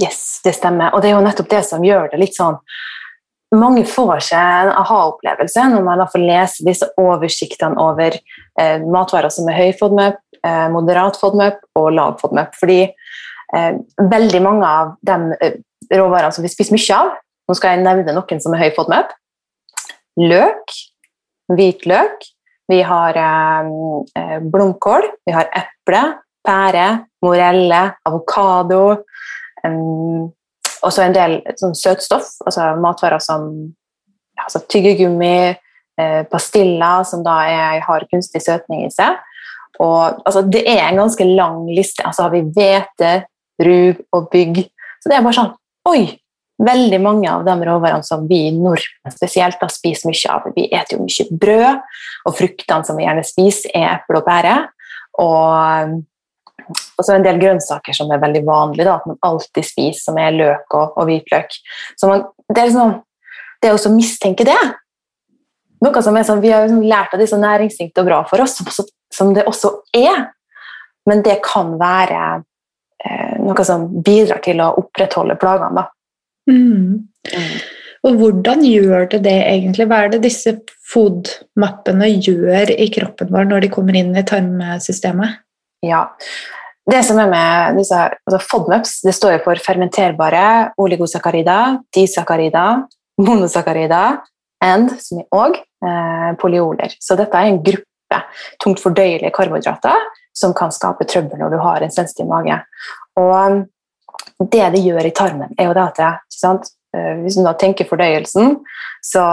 Yes, 0.00 0.40
det 0.40 0.54
stemmer. 0.56 0.94
Og 0.96 1.04
det 1.04 1.10
er 1.10 1.18
jo 1.18 1.26
nettopp 1.26 1.50
det 1.52 1.60
som 1.68 1.84
gjør 1.84 2.08
det 2.14 2.22
litt 2.22 2.38
sånn 2.38 2.56
mange 3.50 3.82
får 3.88 4.20
seg 4.28 4.38
en 4.38 4.68
aha-opplevelse 4.78 5.64
når 5.72 5.82
man 5.82 6.02
får 6.10 6.22
lese 6.22 6.66
disse 6.66 6.86
oversiktene 7.02 7.78
over 7.82 8.14
eh, 8.14 8.78
matvarer 8.86 9.32
som 9.34 9.48
er 9.50 9.58
høy 9.58 9.72
FODMAP, 9.78 10.20
eh, 10.46 10.66
moderat 10.70 11.18
FODMAP 11.18 11.58
og 11.80 11.88
lav 11.96 12.20
FODMAP. 12.22 12.54
Fordi 12.60 12.84
veldig 13.52 14.42
mange 14.44 14.66
av 14.66 14.94
de 15.06 15.36
eh, 15.40 15.58
råvarene 15.90 16.32
som 16.34 16.46
vi 16.46 16.52
spiser 16.52 16.76
mye 16.76 16.96
av, 16.96 17.14
nå 17.48 17.56
skal 17.58 17.74
jeg 17.74 17.84
nevne 17.84 18.14
noen 18.14 18.42
som 18.42 18.54
er 18.54 18.64
høy 18.64 18.74
FODMAP. 18.76 19.14
Løk, 20.20 20.74
hvitløk, 21.50 22.28
vi 22.70 22.82
har 22.86 23.16
eh, 23.18 23.70
eh, 24.20 24.36
blomkål, 24.52 25.08
vi 25.26 25.34
har 25.34 25.50
eple, 25.50 26.02
pære, 26.46 26.86
morelle, 27.24 27.80
avokado. 28.06 28.84
Um, 29.66 30.30
og 30.80 30.92
så 30.94 31.04
en 31.04 31.16
del 31.16 31.34
sånn 31.60 31.74
søtstoff, 31.76 32.30
altså 32.46 32.70
matvarer 32.80 33.20
som 33.20 33.50
altså 34.40 34.62
tyggegummi, 34.72 35.50
eh, 36.00 36.22
pastiller 36.30 37.02
som 37.04 37.24
da 37.26 37.42
er, 37.50 37.82
har 37.84 38.06
kunstig 38.12 38.40
søtning 38.44 38.86
i 38.86 38.94
seg. 38.94 39.18
Og, 39.80 40.22
altså, 40.24 40.42
det 40.44 40.62
er 40.68 40.86
en 40.86 41.02
ganske 41.02 41.26
lang 41.26 41.64
liste. 41.72 42.04
Altså 42.06 42.26
har 42.26 42.34
vi 42.34 42.44
hvete, 42.54 43.12
rug 43.66 44.02
og 44.16 44.28
bygg. 44.32 44.64
Så 45.00 45.10
det 45.10 45.18
er 45.18 45.24
bare 45.24 45.38
sånn 45.38 45.54
Oi! 45.90 46.02
Veldig 46.60 46.98
mange 47.00 47.24
av 47.32 47.46
de 47.46 47.54
råvarene 47.64 48.04
som 48.04 48.26
vi 48.28 48.50
nordmenn 48.52 49.14
spesielt 49.14 49.56
da 49.62 49.68
spiser 49.72 50.10
mye 50.10 50.32
av. 50.34 50.48
Vi 50.52 50.66
spiser 50.68 50.92
jo 50.92 50.98
mye 51.06 51.38
brød, 51.40 51.86
og 52.28 52.34
fruktene 52.36 52.84
som 52.84 52.98
vi 53.00 53.06
gjerne 53.06 53.24
spiser, 53.24 53.72
er 53.72 53.86
eple 53.94 54.20
og 54.20 54.26
pære. 54.26 54.56
Og, 55.24 55.94
og 56.68 57.06
så 57.06 57.14
en 57.14 57.24
del 57.24 57.40
grønnsaker 57.40 57.96
som 57.96 58.12
er 58.12 58.20
veldig 58.20 58.42
vanlig 58.44 58.84
da, 58.84 58.98
at 59.00 59.08
man 59.08 59.16
alltid 59.24 59.70
spiser, 59.70 60.02
som 60.04 60.20
er 60.20 60.36
løk 60.36 60.76
og, 60.76 61.00
og 61.00 61.08
hvitløk. 61.08 61.56
Så 61.96 62.10
man, 62.12 62.26
det 62.52 62.60
er 62.60 62.68
liksom 62.68 62.92
det 63.64 63.72
å 63.72 63.94
mistenke 63.94 64.46
det 64.48 64.60
Noe 65.80 66.02
som 66.04 66.16
er 66.16 66.26
sånn, 66.28 66.42
Vi 66.44 66.52
har 66.52 66.66
liksom 66.66 66.84
lært 66.84 67.14
at 67.14 67.20
det 67.20 67.24
er 67.24 67.32
så 67.32 67.40
næringsrikt 67.40 68.00
og 68.02 68.08
bra 68.08 68.20
for 68.28 68.44
oss, 68.44 68.58
som, 68.58 68.88
som, 69.08 69.32
det 69.36 69.46
også 69.48 69.72
er. 69.96 70.26
Men 71.08 71.22
det 71.24 71.38
kan 71.44 71.72
være 71.80 72.42
noe 73.40 73.66
som 73.66 73.86
bidrar 74.04 74.42
til 74.44 74.60
å 74.62 74.72
opprettholde 74.80 75.36
plagene. 75.40 75.86
Mm. 76.50 77.08
Mm. 77.30 77.58
Og 78.08 78.16
hvordan 78.16 78.62
gjør 78.64 79.10
det 79.12 79.22
det 79.26 79.36
egentlig? 79.44 79.86
Hva 79.90 80.04
er 80.04 80.14
det 80.14 80.22
disse 80.24 80.54
FOD-mappene 80.90 82.08
gjør 82.16 82.72
i 82.72 82.88
kroppen 82.92 83.28
vår 83.32 83.50
når 83.50 83.66
de 83.66 83.72
kommer 83.72 83.98
inn 83.98 84.14
i 84.16 84.24
tarmsystemet? 84.26 85.42
Ja, 85.84 86.06
det 86.90 87.02
som 87.06 87.20
er 87.20 87.28
med 87.30 87.78
disse, 87.78 87.98
altså 88.26 88.40
FODMAPs, 88.50 88.96
det 89.04 89.14
står 89.16 89.36
jo 89.36 89.42
for 89.44 89.60
fermenterbare 89.62 90.44
oligosakarida, 90.80 91.58
disakarida, 91.94 92.64
monosakarida 93.20 94.04
and, 94.64 94.96
som 95.00 95.20
er 95.20 95.28
òg, 95.36 95.60
eh, 95.60 96.32
polyoler. 96.40 96.96
Så 97.00 97.16
dette 97.20 97.36
er 97.36 97.52
en 97.52 97.62
gruppe 97.64 98.20
tungt 98.64 98.80
fordøyelige 98.82 99.32
karbohydrater 99.36 100.08
som 100.40 100.54
kan 100.56 100.72
skape 100.74 101.06
trøbbel 101.08 101.40
når 101.40 101.54
du 101.54 101.60
har 101.60 101.84
en 101.84 101.92
sensitiv 101.92 102.28
mage. 102.30 102.56
Og 103.20 103.64
det 104.50 104.66
det 104.74 104.82
gjør 104.82 105.06
i 105.06 105.14
tarmen, 105.16 105.54
er 105.58 105.68
jo 105.68 105.76
det 105.76 105.86
at 105.86 106.00
det, 106.00 106.70
eh, 106.96 107.14
Hvis 107.22 107.36
du 107.36 107.44
da 107.44 107.52
tenker 107.54 107.88
fordøyelsen, 107.88 108.56
så 109.04 109.24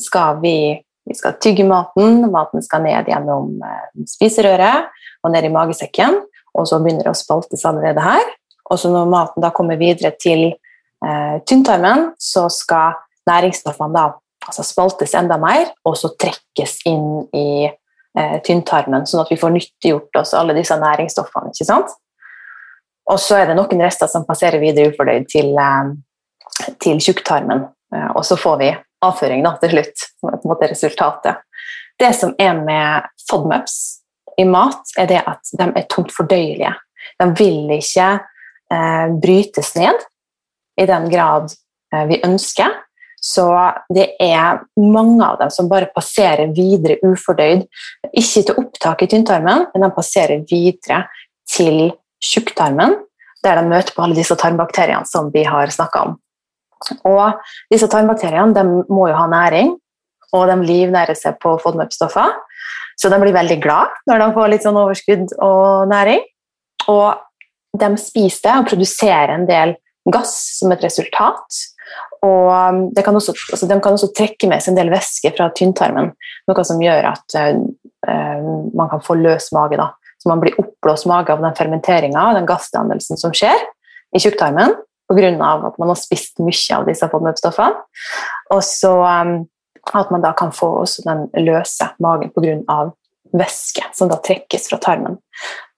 skal 0.00 0.40
vi, 0.40 0.80
vi 1.06 1.14
skal 1.14 1.36
tygge 1.40 1.64
maten, 1.64 2.24
maten 2.32 2.62
skal 2.62 2.82
ned 2.82 3.06
gjennom 3.06 3.60
eh, 3.62 4.06
spiserøret 4.08 4.88
og 5.22 5.32
ned 5.32 5.44
i 5.44 5.52
magesekken 5.52 6.22
og 6.56 6.68
så 6.68 6.80
begynner 6.80 7.06
det 7.06 7.12
å 7.12 7.18
spaltes 7.18 7.64
allerede 7.68 8.04
her. 8.04 8.28
Og 8.70 8.80
så 8.80 8.90
når 8.90 9.10
maten 9.10 9.44
da 9.44 9.52
kommer 9.54 9.78
videre 9.80 10.12
til 10.20 10.48
eh, 10.48 11.36
tynntarmen, 11.46 12.10
så 12.18 12.46
skal 12.52 12.96
næringsstoffene 13.28 13.94
da 13.94 14.06
altså 14.46 14.64
spaltes 14.66 15.14
enda 15.18 15.38
mer, 15.42 15.72
og 15.86 15.96
så 15.98 16.12
trekkes 16.14 16.78
inn 16.88 17.26
i 17.34 17.66
eh, 18.18 18.38
tynntarmen, 18.46 19.06
sånn 19.06 19.24
at 19.24 19.30
vi 19.32 19.38
får 19.40 19.54
nyttiggjort 19.54 20.20
oss 20.22 20.34
alle 20.34 20.56
disse 20.56 20.76
næringsstoffene. 20.80 21.52
ikke 21.52 21.68
sant? 21.68 21.94
Og 23.06 23.20
så 23.22 23.40
er 23.40 23.50
det 23.50 23.58
noen 23.58 23.82
rester 23.84 24.10
som 24.10 24.26
passerer 24.26 24.62
videre 24.62 24.90
ufordøyd 24.90 25.28
til, 25.30 25.52
eh, 25.58 26.72
til 26.82 26.98
tjukktarmen. 27.02 27.68
Eh, 27.94 28.08
og 28.14 28.24
så 28.24 28.38
får 28.38 28.56
vi 28.62 28.72
avføring 29.06 29.44
da, 29.44 29.56
til 29.60 29.76
slutt, 29.76 30.08
som 30.20 30.32
er 30.32 30.40
på 30.40 30.48
en 30.48 30.54
måte 30.54 30.70
resultatet. 30.72 31.44
Det 31.98 32.12
som 32.14 32.34
er 32.38 32.58
med 32.58 33.06
FODMUPS, 33.30 33.76
i 34.36 34.44
mat, 34.44 34.82
er 34.98 35.06
det 35.08 35.22
at 35.24 35.52
de 35.56 35.68
er 35.70 35.86
tungt 35.88 36.12
fordøyelige. 36.12 36.72
De 37.20 37.28
vil 37.38 37.70
ikke 37.72 38.08
eh, 38.72 39.06
brytes 39.22 39.72
ned 39.78 40.02
i 40.80 40.86
den 40.88 41.08
grad 41.12 41.54
eh, 41.94 42.04
vi 42.10 42.20
ønsker. 42.26 42.74
Så 43.26 43.46
det 43.90 44.12
er 44.22 44.60
mange 44.78 45.24
av 45.26 45.40
dem 45.40 45.50
som 45.50 45.70
bare 45.70 45.90
passerer 45.94 46.52
videre 46.54 47.00
ufordøyd. 47.02 47.64
Ikke 48.12 48.44
til 48.46 48.60
opptak 48.62 49.02
i 49.02 49.08
tynntarmen, 49.10 49.66
men 49.72 49.84
de 49.84 49.90
passerer 49.96 50.44
videre 50.46 51.02
til 51.50 51.90
tjukktarmen, 52.22 52.94
der 53.42 53.58
de 53.58 53.66
møter 53.70 53.94
på 53.94 54.04
alle 54.04 54.18
disse 54.18 54.36
tarmbakteriene 54.38 55.08
som 55.10 55.32
vi 55.34 55.42
har 55.46 55.72
snakka 55.74 56.06
om. 56.06 56.16
Og 57.08 57.42
disse 57.72 57.88
tarmbakteriene 57.90 58.64
må 58.92 59.08
jo 59.10 59.18
ha 59.18 59.26
næring, 59.32 59.74
og 60.36 60.48
de 60.50 60.56
livnærer 60.68 61.18
seg 61.18 61.38
på 61.42 61.56
FODMAP-stoffer. 61.62 62.34
Så 62.96 63.10
de 63.12 63.18
blir 63.20 63.34
veldig 63.36 63.58
glad 63.62 63.92
når 64.08 64.22
de 64.22 64.34
får 64.36 64.50
litt 64.52 64.64
sånn 64.66 64.78
overskudd 64.80 65.34
og 65.44 65.90
næring. 65.90 66.22
Og 66.92 67.18
de 67.76 67.90
spiser 68.00 68.46
det 68.46 68.58
og 68.60 68.68
produserer 68.70 69.34
en 69.34 69.48
del 69.48 69.74
gass 70.12 70.36
som 70.60 70.72
et 70.72 70.84
resultat. 70.86 71.64
Og 72.26 72.82
det 72.96 73.04
kan 73.06 73.16
også, 73.18 73.34
altså 73.52 73.68
de 73.70 73.78
kan 73.82 73.96
også 73.96 74.10
trekke 74.16 74.48
med 74.50 74.64
seg 74.64 74.72
en 74.72 74.80
del 74.80 74.92
væske 74.92 75.32
fra 75.36 75.48
tynntarmen, 75.54 76.10
noe 76.50 76.66
som 76.66 76.82
gjør 76.82 77.10
at 77.12 77.38
uh, 77.38 78.50
man 78.76 78.90
kan 78.92 79.04
få 79.04 79.18
løs 79.20 79.50
mage. 79.54 79.78
Da. 79.78 79.92
Så 80.18 80.32
man 80.32 80.42
blir 80.42 80.58
oppblåst 80.62 81.08
mage 81.10 81.34
av 81.34 81.44
den 81.44 81.56
fermenteringa 81.58 82.32
den 82.38 82.48
gassdannelsen 82.48 83.20
som 83.20 83.34
skjer 83.36 83.66
i 84.16 84.22
tjukktarmen 84.22 84.74
pga. 85.06 85.28
at 85.68 85.76
man 85.78 85.92
har 85.92 85.98
spist 85.98 86.40
mye 86.42 86.78
av 86.78 86.86
disse 86.88 87.06
FODMAP-stoffene. 87.06 87.84
Og 88.54 88.62
så 88.64 88.94
um, 89.04 89.36
at 89.94 90.10
man 90.10 90.22
da 90.22 90.32
kan 90.32 90.52
få 90.52 90.68
også 90.82 91.04
den 91.06 91.26
løse 91.46 91.88
magen 92.02 92.32
pga. 92.34 92.90
væske 93.36 93.82
som 93.92 94.08
da 94.08 94.16
trekkes 94.22 94.68
fra 94.70 94.78
tarmen. 94.78 95.18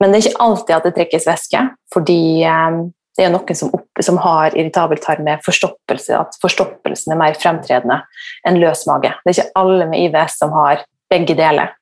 Men 0.00 0.12
det 0.12 0.18
er 0.18 0.28
ikke 0.28 0.44
alltid 0.44 0.74
at 0.76 0.84
det 0.84 0.94
trekkes 0.94 1.26
væske, 1.26 1.62
fordi 1.94 2.44
eh, 2.44 2.76
det 3.18 3.26
er 3.26 3.32
noen 3.34 3.56
som, 3.58 3.72
opp, 3.74 4.02
som 4.04 4.18
har 4.22 4.54
irritabel 4.54 5.00
tarm 5.02 5.24
med 5.26 5.42
forstoppelse, 5.42 6.14
at 6.14 6.36
forstoppelsen 6.42 7.14
er 7.14 7.18
mer 7.18 7.38
fremtredende 7.38 7.98
enn 8.46 8.60
løs 8.62 8.84
mage. 8.86 9.10
Det 9.24 9.32
er 9.32 9.36
ikke 9.40 9.58
alle 9.58 9.88
med 9.90 10.04
IVS 10.06 10.38
som 10.38 10.54
har 10.54 10.84
begge 11.10 11.34
deler. 11.38 11.72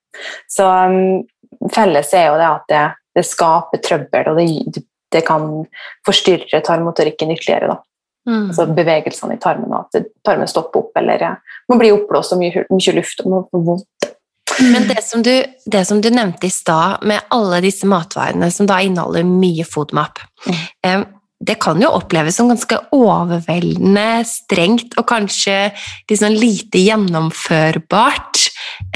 Så 0.49 0.65
um, 0.65 1.27
felles 1.73 2.15
er 2.17 2.31
jo 2.31 2.39
det 2.41 2.49
at 2.49 2.71
det, 2.73 2.85
det 3.19 3.27
skaper 3.29 3.83
trøbbel, 3.85 4.31
og 4.33 4.41
det, 4.41 4.85
det 5.13 5.23
kan 5.29 5.45
forstyrre 6.09 6.63
tarmmotorikken 6.65 7.35
ytterligere. 7.37 7.75
Da. 7.75 7.79
Mm. 8.33 8.47
Altså 8.49 8.67
bevegelsene 8.73 9.37
i 9.37 9.43
tarmen, 9.43 9.77
og 9.77 9.93
at 9.93 10.09
tarmen 10.25 10.49
stopper 10.49 10.87
opp 10.87 10.97
eller 10.99 11.29
man 11.69 11.83
blir 11.83 11.99
oppblåst 11.99 12.33
og 12.33 12.41
mye, 12.41 12.65
mye 12.73 12.97
luft 12.97 13.21
og 13.23 13.35
man 13.35 13.45
får 13.51 13.67
vondt. 13.69 14.09
Men 14.57 14.87
det 14.89 15.03
som, 15.05 15.21
du, 15.21 15.45
det 15.69 15.83
som 15.85 16.01
du 16.01 16.09
nevnte 16.09 16.49
i 16.49 16.51
stad, 16.51 17.03
med 17.05 17.29
alle 17.35 17.61
disse 17.61 17.85
matvarene 17.87 18.49
som 18.51 18.65
da 18.65 18.79
inneholder 18.81 19.27
mye 19.29 19.67
FODMAP 19.69 20.23
mm. 20.47 21.05
Det 21.37 21.59
kan 21.61 21.81
jo 21.83 21.91
oppleves 21.93 22.39
som 22.39 22.49
ganske 22.49 22.79
overveldende 22.97 24.25
strengt 24.25 24.97
og 24.97 25.05
kanskje 25.11 25.57
liksom 26.09 26.33
lite 26.33 26.81
gjennomførbart 26.81 28.41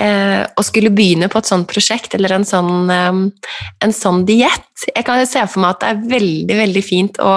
eh, 0.00 0.46
å 0.48 0.64
skulle 0.64 0.92
begynne 0.94 1.28
på 1.28 1.40
et 1.42 1.50
sånt 1.50 1.68
prosjekt 1.68 2.16
eller 2.16 2.38
en 2.38 2.48
sånn, 2.48 2.88
eh, 2.88 3.92
sånn 3.92 4.24
diett. 4.28 4.86
Jeg 4.88 5.04
kan 5.04 5.20
jo 5.20 5.28
se 5.28 5.44
for 5.52 5.60
meg 5.60 5.76
at 5.76 5.84
det 5.84 5.92
er 5.92 6.16
veldig, 6.16 6.58
veldig 6.62 6.84
fint 6.86 7.20
å 7.20 7.34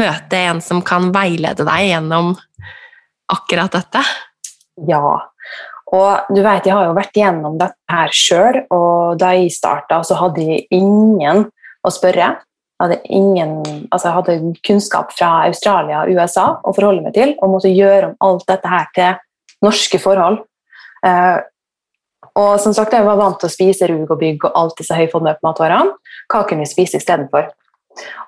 møte 0.00 0.40
en 0.48 0.64
som 0.64 0.80
kan 0.80 1.12
veilede 1.12 1.68
deg 1.68 1.90
gjennom 1.90 2.32
akkurat 3.28 3.76
dette. 3.76 4.06
Ja, 4.88 5.18
og 5.92 6.32
du 6.32 6.40
vet, 6.40 6.64
jeg 6.64 6.72
har 6.72 6.88
jo 6.88 6.96
vært 6.96 7.16
gjennom 7.16 7.60
dette 7.60 7.76
her 7.92 8.12
sjøl, 8.16 8.62
og 8.72 9.20
da 9.20 9.34
jeg 9.36 9.52
starta, 9.52 10.00
så 10.04 10.16
hadde 10.20 10.44
jeg 10.44 10.66
ingen 10.72 11.46
å 11.84 11.92
spørre. 11.92 12.34
Hadde, 12.78 13.00
ingen, 13.10 13.56
altså 13.90 14.06
jeg 14.08 14.16
hadde 14.16 14.52
kunnskap 14.66 15.10
fra 15.16 15.30
Australia 15.48 16.04
og 16.04 16.14
USA 16.14 16.44
å 16.62 16.74
forholde 16.76 17.02
meg 17.02 17.16
til, 17.16 17.32
og 17.42 17.56
måtte 17.56 17.72
gjøre 17.72 18.12
om 18.12 18.18
alt 18.22 18.44
dette 18.46 18.70
her 18.70 18.84
til 18.94 19.16
norske 19.66 19.98
forhold. 19.98 20.44
Eh, 21.06 21.38
og 22.38 22.60
som 22.62 22.74
sagt, 22.74 22.92
Jeg 22.94 23.06
var 23.06 23.18
vant 23.18 23.38
til 23.40 23.48
å 23.48 23.52
spise 23.52 23.88
rug 23.90 24.10
og 24.10 24.20
bygg 24.20 24.44
og 24.46 24.54
alt 24.54 24.78
disse 24.78 24.94
høyfondmøtmatvarene. 24.94 25.96
Hva 26.30 26.44
kunne 26.46 26.62
vi 26.62 26.70
spise 26.70 27.00
istedenfor? 27.00 27.48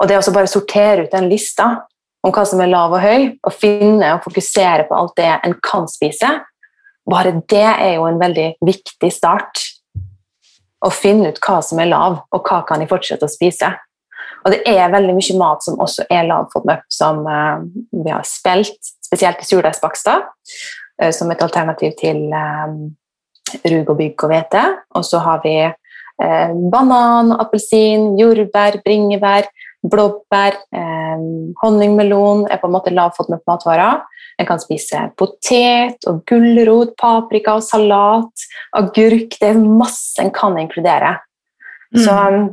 Og 0.00 0.08
det 0.08 0.18
å 0.18 0.34
bare 0.34 0.50
sortere 0.50 1.04
ut 1.04 1.14
den 1.14 1.28
lista 1.30 1.86
om 2.26 2.32
hva 2.34 2.44
som 2.44 2.60
er 2.60 2.72
lav 2.72 2.92
og 2.92 3.00
høy, 3.00 3.30
og 3.46 3.54
finne 3.54 4.14
og 4.16 4.24
fokusere 4.26 4.88
på 4.88 4.96
alt 4.96 5.14
det 5.16 5.30
en 5.30 5.54
kan 5.64 5.86
spise, 5.88 6.28
bare 7.08 7.38
det 7.48 7.68
er 7.70 7.94
jo 7.96 8.08
en 8.08 8.18
veldig 8.20 8.48
viktig 8.66 9.12
start. 9.14 9.62
Å 10.84 10.90
finne 10.92 11.30
ut 11.30 11.40
hva 11.44 11.60
som 11.64 11.80
er 11.80 11.88
lav, 11.88 12.22
og 12.32 12.44
hva 12.44 12.60
kan 12.68 12.82
jeg 12.82 12.90
fortsette 12.90 13.28
å 13.28 13.32
spise. 13.32 13.72
Og 14.44 14.54
det 14.54 14.60
er 14.68 14.92
veldig 14.92 15.16
mye 15.16 15.38
mat 15.40 15.64
som 15.66 15.80
også 15.82 16.06
er 16.12 16.28
lavfodmøp, 16.28 16.86
som 16.92 17.22
uh, 17.26 17.60
vi 17.92 18.12
har 18.12 18.26
spilt, 18.28 18.78
spesielt 19.04 19.42
i 19.42 19.48
surdeigsbakster, 19.48 20.24
uh, 20.24 21.10
som 21.16 21.32
et 21.32 21.44
alternativ 21.44 21.96
til 22.00 22.28
um, 22.32 22.78
rug 23.66 23.94
og 23.94 23.98
bygg 24.00 24.26
og 24.26 24.32
hvete. 24.32 24.64
Og 24.96 25.06
så 25.06 25.22
har 25.24 25.42
vi 25.44 25.56
uh, 25.66 26.54
banan, 26.72 27.34
appelsin, 27.36 28.14
jordbær, 28.20 28.80
bringebær, 28.86 29.50
blåbær, 29.80 30.58
honningmelon 31.62 32.42
er 32.52 32.58
på 32.60 32.68
en 32.68 32.74
måte 32.74 32.92
lavfodmøp 32.92 33.46
matvarer. 33.48 34.02
En 34.36 34.48
kan 34.48 34.60
spise 34.60 35.06
potet 35.16 36.04
og 36.08 36.20
gulrot, 36.28 36.92
paprika 37.00 37.54
og 37.56 37.64
salat, 37.64 38.44
agurk 38.76 39.38
Det 39.40 39.48
er 39.48 39.60
masse 39.60 40.20
en 40.20 40.32
kan 40.36 40.58
inkludere. 40.60 41.14
Mm. 41.96 42.02
Så 42.04 42.12
um, 42.12 42.44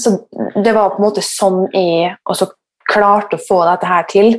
så 0.00 0.16
det 0.64 0.72
var 0.72 0.92
på 0.92 1.00
en 1.00 1.06
måte 1.06 1.24
sånn 1.24 1.64
jeg 1.74 2.14
også 2.28 2.50
klarte 2.92 3.38
å 3.38 3.44
få 3.44 3.62
dette 3.68 3.88
her 3.88 4.06
til. 4.10 4.34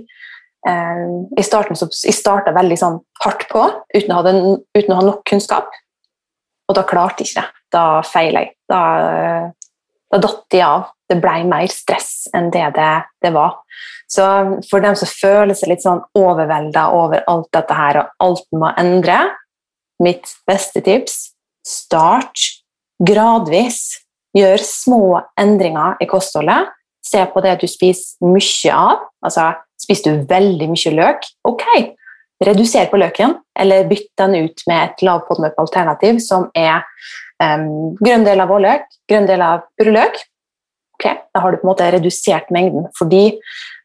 Eh, 0.68 1.04
I 1.38 1.46
starten 1.46 1.78
så, 1.80 1.90
jeg 1.92 2.16
starta 2.16 2.54
veldig 2.56 2.78
sånn 2.80 3.00
hardt 3.24 3.48
på 3.52 3.64
uten 3.94 4.12
å, 4.12 4.20
ha 4.20 4.26
den, 4.28 4.42
uten 4.76 4.94
å 4.94 5.00
ha 5.00 5.08
nok 5.10 5.24
kunnskap. 5.30 5.74
Og 6.70 6.78
da 6.78 6.86
klarte 6.88 7.24
jeg 7.24 7.34
ikke 7.34 7.42
det. 7.42 7.64
Da 7.74 7.86
feila 8.08 8.46
jeg. 8.46 8.54
Da, 8.72 8.82
da 10.14 10.22
datt 10.24 10.56
jeg 10.56 10.66
av. 10.66 10.92
Det 11.10 11.20
ble 11.22 11.36
mer 11.46 11.70
stress 11.70 12.30
enn 12.34 12.48
det 12.54 12.64
det, 12.78 12.94
det 13.22 13.34
var. 13.36 13.60
Så 14.10 14.24
for 14.70 14.84
dem 14.84 14.96
som 14.98 15.10
føler 15.10 15.58
seg 15.58 15.74
litt 15.74 15.84
sånn 15.84 16.02
overvelda 16.18 16.88
over 16.96 17.26
alt 17.30 17.50
dette 17.56 17.78
her, 17.78 18.00
og 18.00 18.24
alt 18.24 18.46
må 18.56 18.72
endre, 18.80 19.20
mitt 20.04 20.32
beste 20.50 20.82
tips 20.84 21.34
start 21.68 22.40
gradvis 23.04 24.03
Gjør 24.34 24.64
små 24.66 25.04
endringer 25.40 26.00
i 26.02 26.08
kostholdet. 26.10 26.72
Se 27.04 27.20
på 27.30 27.42
det 27.44 27.58
du 27.62 27.68
spiser 27.68 28.24
mye 28.26 28.74
av. 28.74 29.04
Altså, 29.26 29.52
Spiser 29.84 30.16
du 30.16 30.28
veldig 30.30 30.70
mye 30.72 30.94
løk? 30.96 31.26
Ok, 31.48 31.64
redusere 32.44 32.90
på 32.92 33.00
løken, 33.02 33.38
eller 33.60 33.88
bytte 33.90 34.28
den 34.28 34.48
ut 34.48 34.64
med 34.70 34.80
et 34.86 35.04
lav 35.06 35.26
FODMAP-alternativ 35.28 36.22
som 36.24 36.48
er 36.56 36.86
um, 37.44 37.96
grønn 38.00 38.24
del 38.28 38.44
av 38.44 38.52
vårløk, 38.54 38.88
grønn 39.10 39.28
del 39.30 39.44
av 39.44 39.66
purreløk. 39.80 40.22
Okay, 41.00 41.18
da 41.36 41.42
har 41.44 41.52
du 41.52 41.60
på 41.60 41.66
en 41.66 41.72
måte 41.74 41.88
redusert 41.92 42.52
mengden, 42.54 42.86
fordi 42.96 43.24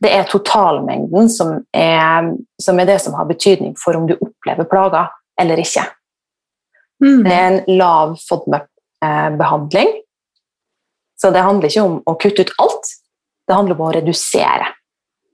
det 0.05 0.11
er 0.15 0.29
totalmengden 0.29 1.31
som 1.33 1.57
er, 1.75 2.35
som 2.63 2.79
er 2.79 2.91
det 2.91 2.99
som 3.03 3.17
har 3.19 3.27
betydning 3.27 3.75
for 3.81 3.99
om 3.99 4.07
du 4.07 4.15
opplever 4.21 4.69
plager 4.71 5.09
eller 5.41 5.59
ikke. 5.59 5.83
Mm. 7.03 7.25
Det 7.25 7.33
er 7.33 7.49
en 7.49 7.59
lav 7.81 8.15
FODMAP-behandling, 8.29 9.97
så 11.18 11.31
det 11.35 11.44
handler 11.44 11.70
ikke 11.70 11.85
om 11.85 11.98
å 12.07 12.16
kutte 12.20 12.46
ut 12.46 12.54
alt, 12.62 12.90
det 13.48 13.57
handler 13.57 13.78
om 13.78 13.87
å 13.88 13.92
redusere. 13.96 14.72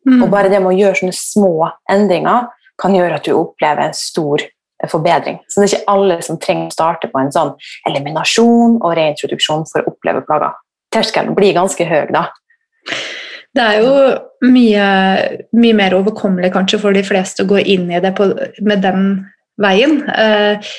Mm. 0.08 0.20
Og 0.22 0.28
bare 0.32 0.50
det 0.52 0.60
med 0.60 0.72
å 0.72 0.78
gjøre 0.78 1.00
sånne 1.00 1.16
små 1.16 1.70
endringer 1.90 2.50
kan 2.80 2.94
gjøre 2.96 3.18
at 3.18 3.26
du 3.26 3.34
opplever 3.36 3.88
en 3.88 3.96
stor 3.96 4.42
forbedring. 4.90 5.38
Så 5.48 5.60
det 5.60 5.66
er 5.66 5.76
ikke 5.76 5.94
alle 5.94 6.18
som 6.24 6.38
trenger 6.40 6.68
å 6.68 6.74
starte 6.74 7.08
på 7.12 7.20
en 7.20 7.32
sånn 7.32 7.52
eliminasjon 7.88 8.80
og 8.80 8.96
reintroduksjon 8.98 9.64
for 9.70 9.84
å 9.84 9.94
oppleve 9.94 10.24
plager. 10.26 10.56
Terskelen 10.94 11.36
blir 11.36 11.56
ganske 11.56 11.86
høy 11.88 12.10
da. 12.14 12.26
Det 13.54 13.62
er 13.62 13.84
jo 13.84 14.50
mye, 14.50 14.86
mye, 15.54 15.76
mer 15.78 15.94
overkommelig 15.96 16.50
kanskje 16.56 16.80
for 16.82 16.96
de 16.96 17.04
fleste 17.06 17.44
å 17.44 17.50
gå 17.52 17.62
inn 17.62 17.86
i 17.92 18.02
det 18.02 18.10
på, 18.18 18.26
med 18.66 18.82
den 18.82 19.06
veien. 19.62 20.00
Eh, 20.10 20.74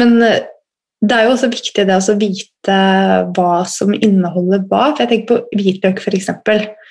men 0.00 0.16
det 1.04 1.16
er 1.16 1.26
jo 1.26 1.34
også 1.34 1.50
viktig 1.52 1.84
det 1.88 1.96
å 1.96 2.16
vite 2.20 2.76
hva 3.36 3.52
som 3.68 3.92
inneholder 3.94 4.64
hva. 4.70 4.90
For 4.94 5.04
jeg 5.04 5.10
tenker 5.10 5.28
på 5.30 5.60
hvitløk 5.60 6.00
f.eks. 6.00 6.30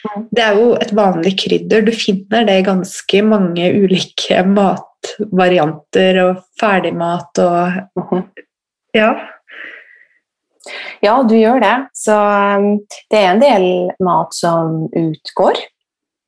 Mm. 0.04 0.26
Det 0.30 0.44
er 0.44 0.60
jo 0.60 0.72
et 0.78 0.94
vanlig 0.96 1.34
krydder. 1.42 1.86
Du 1.88 1.94
finner 1.96 2.46
det 2.48 2.60
i 2.60 2.66
ganske 2.68 3.22
mange 3.26 3.70
ulike 3.74 4.44
matvarianter 4.54 6.20
og 6.28 6.44
ferdigmat 6.62 7.44
og 7.44 8.02
mhm. 8.02 8.26
Ja. 8.94 9.10
Ja, 11.02 11.16
du 11.26 11.34
gjør 11.34 11.58
det. 11.64 11.76
Så 11.98 12.14
um, 12.14 12.76
det 13.12 13.20
er 13.20 13.32
en 13.32 13.42
del 13.42 13.66
mat 14.06 14.36
som 14.38 14.84
utgår. 14.94 15.58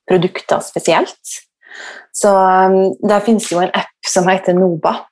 Produkter 0.10 0.64
spesielt. 0.66 1.36
Så 2.16 2.32
um, 2.34 2.96
der 3.06 3.22
finnes 3.26 3.52
jo 3.52 3.62
en 3.62 3.74
app 3.78 4.10
som 4.10 4.28
heter 4.32 4.58
Noba. 4.58 5.04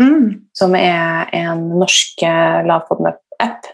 Mm. 0.00 0.48
Som 0.56 0.74
er 0.78 1.28
en 1.36 1.66
norsk 1.80 2.22
eh, 2.26 2.62
lavfotmap-app 2.68 3.68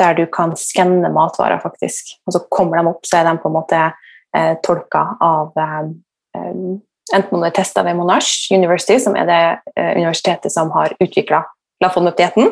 der 0.00 0.16
du 0.16 0.24
kan 0.32 0.54
skanne 0.58 1.08
matvarer, 1.12 1.60
faktisk. 1.62 2.16
Og 2.26 2.36
så 2.36 2.42
kommer 2.52 2.80
de 2.80 2.92
opp, 2.92 3.06
så 3.08 3.20
er 3.20 3.28
de 3.28 3.36
på 3.40 3.50
en 3.50 3.56
måte 3.56 3.80
eh, 3.86 4.52
tolka 4.66 5.08
av 5.20 5.56
eh, 5.56 5.94
eh 6.40 6.82
Enten 7.14 7.36
om 7.36 7.42
det 7.44 7.52
er 7.52 7.54
testa 7.60 7.84
ved 7.86 7.94
Monash 7.94 8.48
University, 8.50 8.96
som 8.98 9.14
er 9.14 9.28
det 9.28 9.42
eh, 9.78 9.92
universitetet 9.94 10.50
som 10.50 10.72
har 10.74 10.90
utvikla 10.98 11.38
lavfotmap-dietten, 11.84 12.48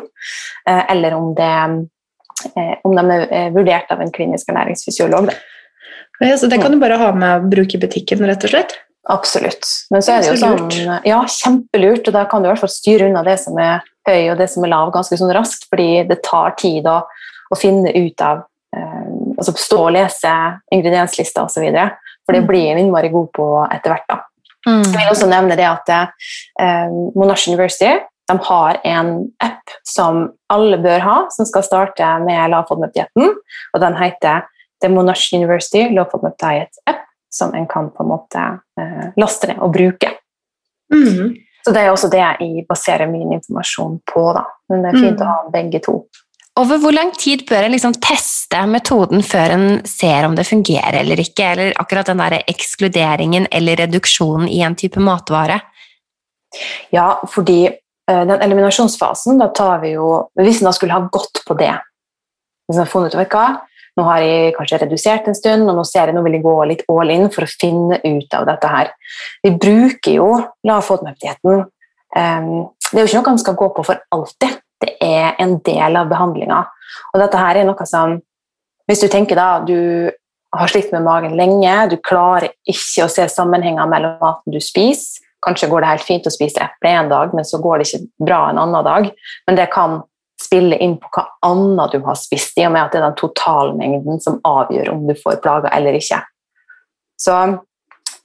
eh, 0.71 0.83
eller 0.93 1.17
om, 1.17 1.33
det, 1.35 1.49
om 2.87 2.95
de 2.95 3.17
er 3.35 3.51
vurdert 3.51 3.91
av 3.91 4.05
en 4.05 4.13
klinisk 4.15 4.53
ernæringsfysiolog. 4.53 5.33
Ja, 6.23 6.37
så 6.39 6.47
det 6.47 6.61
kan 6.63 6.71
du 6.71 6.79
bare 6.79 7.01
ha 7.03 7.11
med 7.19 7.35
å 7.35 7.51
bruke 7.51 7.75
i 7.75 7.83
butikken, 7.83 8.23
rett 8.31 8.47
og 8.47 8.55
slett? 8.55 8.77
Absolutt. 9.13 9.69
Men 9.93 10.03
så 10.03 10.15
er 10.15 10.23
det 10.23 10.31
jo 10.33 10.39
sånn 10.41 11.03
Ja, 11.05 11.21
kjempelurt. 11.29 12.07
Og 12.09 12.17
da 12.17 12.25
kan 12.29 12.43
du 12.43 12.49
i 12.49 12.53
hvert 12.53 12.63
fall 12.63 12.73
styre 12.73 13.11
unna 13.11 13.25
det 13.27 13.37
som 13.43 13.59
er 13.61 13.85
høy 14.09 14.31
og 14.33 14.39
det 14.41 14.49
som 14.53 14.65
er 14.65 14.73
lav, 14.73 14.93
ganske 14.95 15.17
sånn 15.21 15.33
raskt, 15.37 15.69
fordi 15.71 16.05
det 16.09 16.23
tar 16.25 16.57
tid 16.61 16.89
å, 16.89 17.01
å 17.53 17.59
finne 17.59 17.93
ut 17.93 18.25
av 18.25 18.45
eh, 18.77 19.13
Altså 19.35 19.51
stå 19.59 19.81
og 19.89 19.95
lese 19.97 20.31
ingredienslista 20.73 21.43
osv. 21.43 21.65
For 22.25 22.37
det 22.37 22.45
mm. 22.45 22.49
blir 22.49 22.63
jeg 22.69 22.81
innmari 22.85 23.11
god 23.13 23.33
på 23.35 23.49
etter 23.67 23.91
hvert. 23.91 24.07
da. 24.09 24.21
Mm. 24.65 24.85
Jeg 24.87 24.95
vil 24.95 25.11
også 25.11 25.29
nevne 25.29 25.57
det 25.59 25.67
at 25.69 25.91
eh, 25.93 26.93
Monash 27.19 27.49
University 27.51 27.97
de 28.31 28.37
har 28.47 28.79
en 28.89 29.11
app 29.45 29.75
som 29.85 30.23
alle 30.55 30.79
bør 30.81 31.03
ha, 31.05 31.17
som 31.35 31.45
skal 31.49 31.67
starte 31.67 32.07
med 32.25 32.55
Low 32.55 32.65
FODMAP-dietten. 32.71 33.35
Og 33.75 33.83
den 33.83 33.99
heter 33.99 34.47
The 34.81 34.89
Monash 34.89 35.35
University 35.37 35.91
Low 35.93 36.07
FODMAP 36.09 36.39
Diet 36.41 36.81
App 36.89 37.05
som 37.35 37.55
en 37.55 37.67
kan 37.71 37.91
på 37.91 38.05
en 38.05 38.13
måte 38.13 38.45
eh, 38.81 39.09
laste 39.21 39.51
ned 39.51 39.63
og 39.65 39.73
bruke. 39.75 40.13
Mm. 40.95 41.35
Så 41.65 41.73
det 41.73 41.81
er 41.81 41.91
også 41.91 42.11
det 42.13 42.21
jeg 42.21 42.67
baserer 42.69 43.09
min 43.11 43.33
informasjon 43.35 43.99
på. 44.13 44.25
Da. 44.37 44.45
Men 44.71 44.85
det 44.85 44.93
er 44.93 45.01
fint 45.01 45.19
mm. 45.19 45.25
å 45.25 45.31
ha 45.31 45.39
begge 45.55 45.81
to. 45.85 45.99
Over 46.61 46.79
hvor 46.79 46.95
lang 46.95 47.11
tid 47.19 47.43
bør 47.49 47.67
en 47.67 47.73
liksom 47.75 47.97
teste 47.99 48.61
metoden 48.71 49.25
før 49.27 49.57
en 49.57 49.65
ser 49.89 50.29
om 50.29 50.37
det 50.39 50.47
fungerer 50.47 51.01
eller 51.01 51.19
ikke? 51.19 51.49
Eller 51.51 51.79
akkurat 51.83 52.13
den 52.13 52.21
der 52.23 52.37
ekskluderingen 52.47 53.49
eller 53.51 53.81
reduksjonen 53.83 54.47
i 54.47 54.61
en 54.63 54.77
type 54.79 55.03
matvare? 55.03 55.59
Ja, 56.95 57.17
fordi 57.27 57.65
uh, 57.67 58.23
den 58.29 58.39
eliminasjonsfasen, 58.39 59.41
da 59.43 59.49
tar 59.51 59.81
vi 59.83 59.97
jo 59.97 60.29
Hvis 60.39 60.61
en 60.63 60.69
da 60.69 60.73
skulle 60.77 60.95
ha 60.95 61.09
gått 61.11 61.41
på 61.49 61.57
det 61.59 61.73
Hvis 62.69 62.77
en 62.77 62.85
har 62.85 62.93
funnet 62.93 63.17
ut 63.19 63.35
hva, 63.35 63.47
nå 63.95 64.05
har 64.09 64.25
jeg 64.25 64.55
kanskje 64.57 64.81
redusert 64.83 65.29
en 65.31 65.37
stund, 65.39 65.69
og 65.71 65.79
nå 65.79 65.85
ser 65.87 66.11
jeg 66.11 66.17
nå 66.17 66.25
vil 66.25 66.39
jeg 66.39 66.45
gå 66.45 66.55
litt 66.71 66.83
all 66.91 67.13
in 67.15 67.29
for 67.35 67.47
å 67.47 67.51
finne 67.51 68.01
ut 68.03 68.37
av 68.37 68.49
dette 68.49 68.71
her. 68.71 68.91
Vi 69.45 69.55
bruker 69.55 70.17
jo 70.17 70.29
lav 70.67 70.83
FODMAP-dietten. 70.89 71.65
Um, 72.15 72.51
det 72.91 72.99
er 72.99 73.05
jo 73.05 73.09
ikke 73.11 73.21
noe 73.21 73.35
man 73.35 73.43
skal 73.43 73.59
gå 73.59 73.71
på 73.77 73.87
for 73.87 74.03
alltid. 74.15 74.61
Det 74.85 74.97
er 75.03 75.39
en 75.41 75.57
del 75.65 75.97
av 75.97 76.11
behandlinga. 76.11 76.61
Og 77.13 77.23
dette 77.23 77.41
her 77.41 77.63
er 77.63 77.69
noe 77.69 77.89
som 77.89 78.21
Hvis 78.85 79.01
du 79.01 79.07
tenker 79.09 79.39
da 79.39 79.65
du 79.65 80.11
har 80.53 80.69
slitt 80.69 80.91
med 80.93 81.07
magen 81.07 81.39
lenge, 81.39 81.73
du 81.89 81.97
klarer 82.05 82.51
ikke 82.69 83.07
å 83.07 83.09
se 83.09 83.25
sammenhenger 83.33 83.89
mellom 83.89 84.19
maten 84.21 84.53
du 84.53 84.61
spiser 84.61 85.25
Kanskje 85.45 85.69
går 85.69 85.83
det 85.83 85.89
helt 85.91 86.07
fint 86.07 86.27
å 86.29 86.33
spise 86.33 86.63
eple 86.65 86.91
en 86.91 87.11
dag, 87.11 87.33
men 87.37 87.45
så 87.45 87.59
går 87.61 87.81
det 87.81 87.89
ikke 87.89 88.25
bra 88.25 88.39
en 88.49 88.61
annen 88.63 88.87
dag. 88.87 89.09
Men 89.49 89.59
det 89.59 89.67
kan 89.75 89.99
spille 90.41 90.77
inn 90.83 90.97
på 91.01 91.11
hva 91.15 91.27
annet 91.47 91.95
du 91.95 92.01
har 92.05 92.17
spist, 92.19 92.57
i 92.59 92.67
og 92.67 92.75
med 92.75 92.85
at 92.85 92.95
det 92.95 93.01
er 93.01 93.07
den 93.09 93.19
totalmengden 93.21 94.21
som 94.23 94.41
avgjør 94.47 94.93
om 94.95 95.05
du 95.09 95.15
får 95.19 95.41
plager 95.45 95.71
eller 95.75 95.97
ikke. 95.99 96.21
Så 97.21 97.37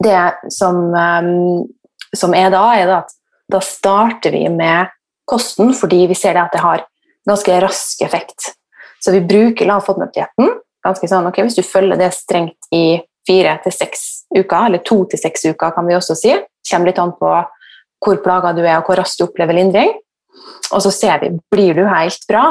det 0.04 0.20
som, 0.54 0.90
um, 0.94 1.68
som 2.16 2.34
er 2.38 2.50
da, 2.54 2.64
er 2.76 2.94
at 3.02 3.14
da 3.50 3.62
starter 3.64 4.34
vi 4.34 4.46
med 4.54 4.90
kosten 5.30 5.74
fordi 5.78 6.06
vi 6.10 6.18
ser 6.18 6.38
at 6.42 6.54
det 6.54 6.64
har 6.64 6.86
ganske 7.30 7.60
rask 7.62 8.02
effekt. 8.06 8.54
Så 9.00 9.14
vi 9.16 9.22
bruker 9.22 9.70
lav 9.70 9.86
ganske 10.86 11.08
sånn, 11.08 11.28
okay, 11.28 11.44
Hvis 11.44 11.60
du 11.60 11.64
følger 11.64 12.00
det 12.00 12.14
strengt 12.16 12.70
i 12.72 13.00
fire 13.28 13.58
til 13.64 13.74
seks 13.76 14.26
uker, 14.36 14.66
eller 14.66 14.82
to 14.86 15.04
til 15.12 15.20
seks 15.20 15.46
uker, 15.46 15.74
kan 15.76 15.88
vi 15.88 15.96
også 15.96 16.16
si, 16.18 16.34
kommer 16.70 16.90
litt 16.90 17.02
an 17.02 17.14
på 17.20 17.32
hvor 18.00 18.22
plaga 18.24 18.54
du 18.56 18.62
er 18.64 18.78
og 18.80 18.88
hvor 18.88 19.00
raskt 19.02 19.20
du 19.20 19.26
opplever 19.28 19.58
lindring, 19.58 19.92
og 20.74 20.84
så 20.84 20.92
ser 20.94 21.24
vi 21.24 21.32
blir 21.52 21.78
du 21.78 21.86
helt 21.90 22.28
bra 22.30 22.46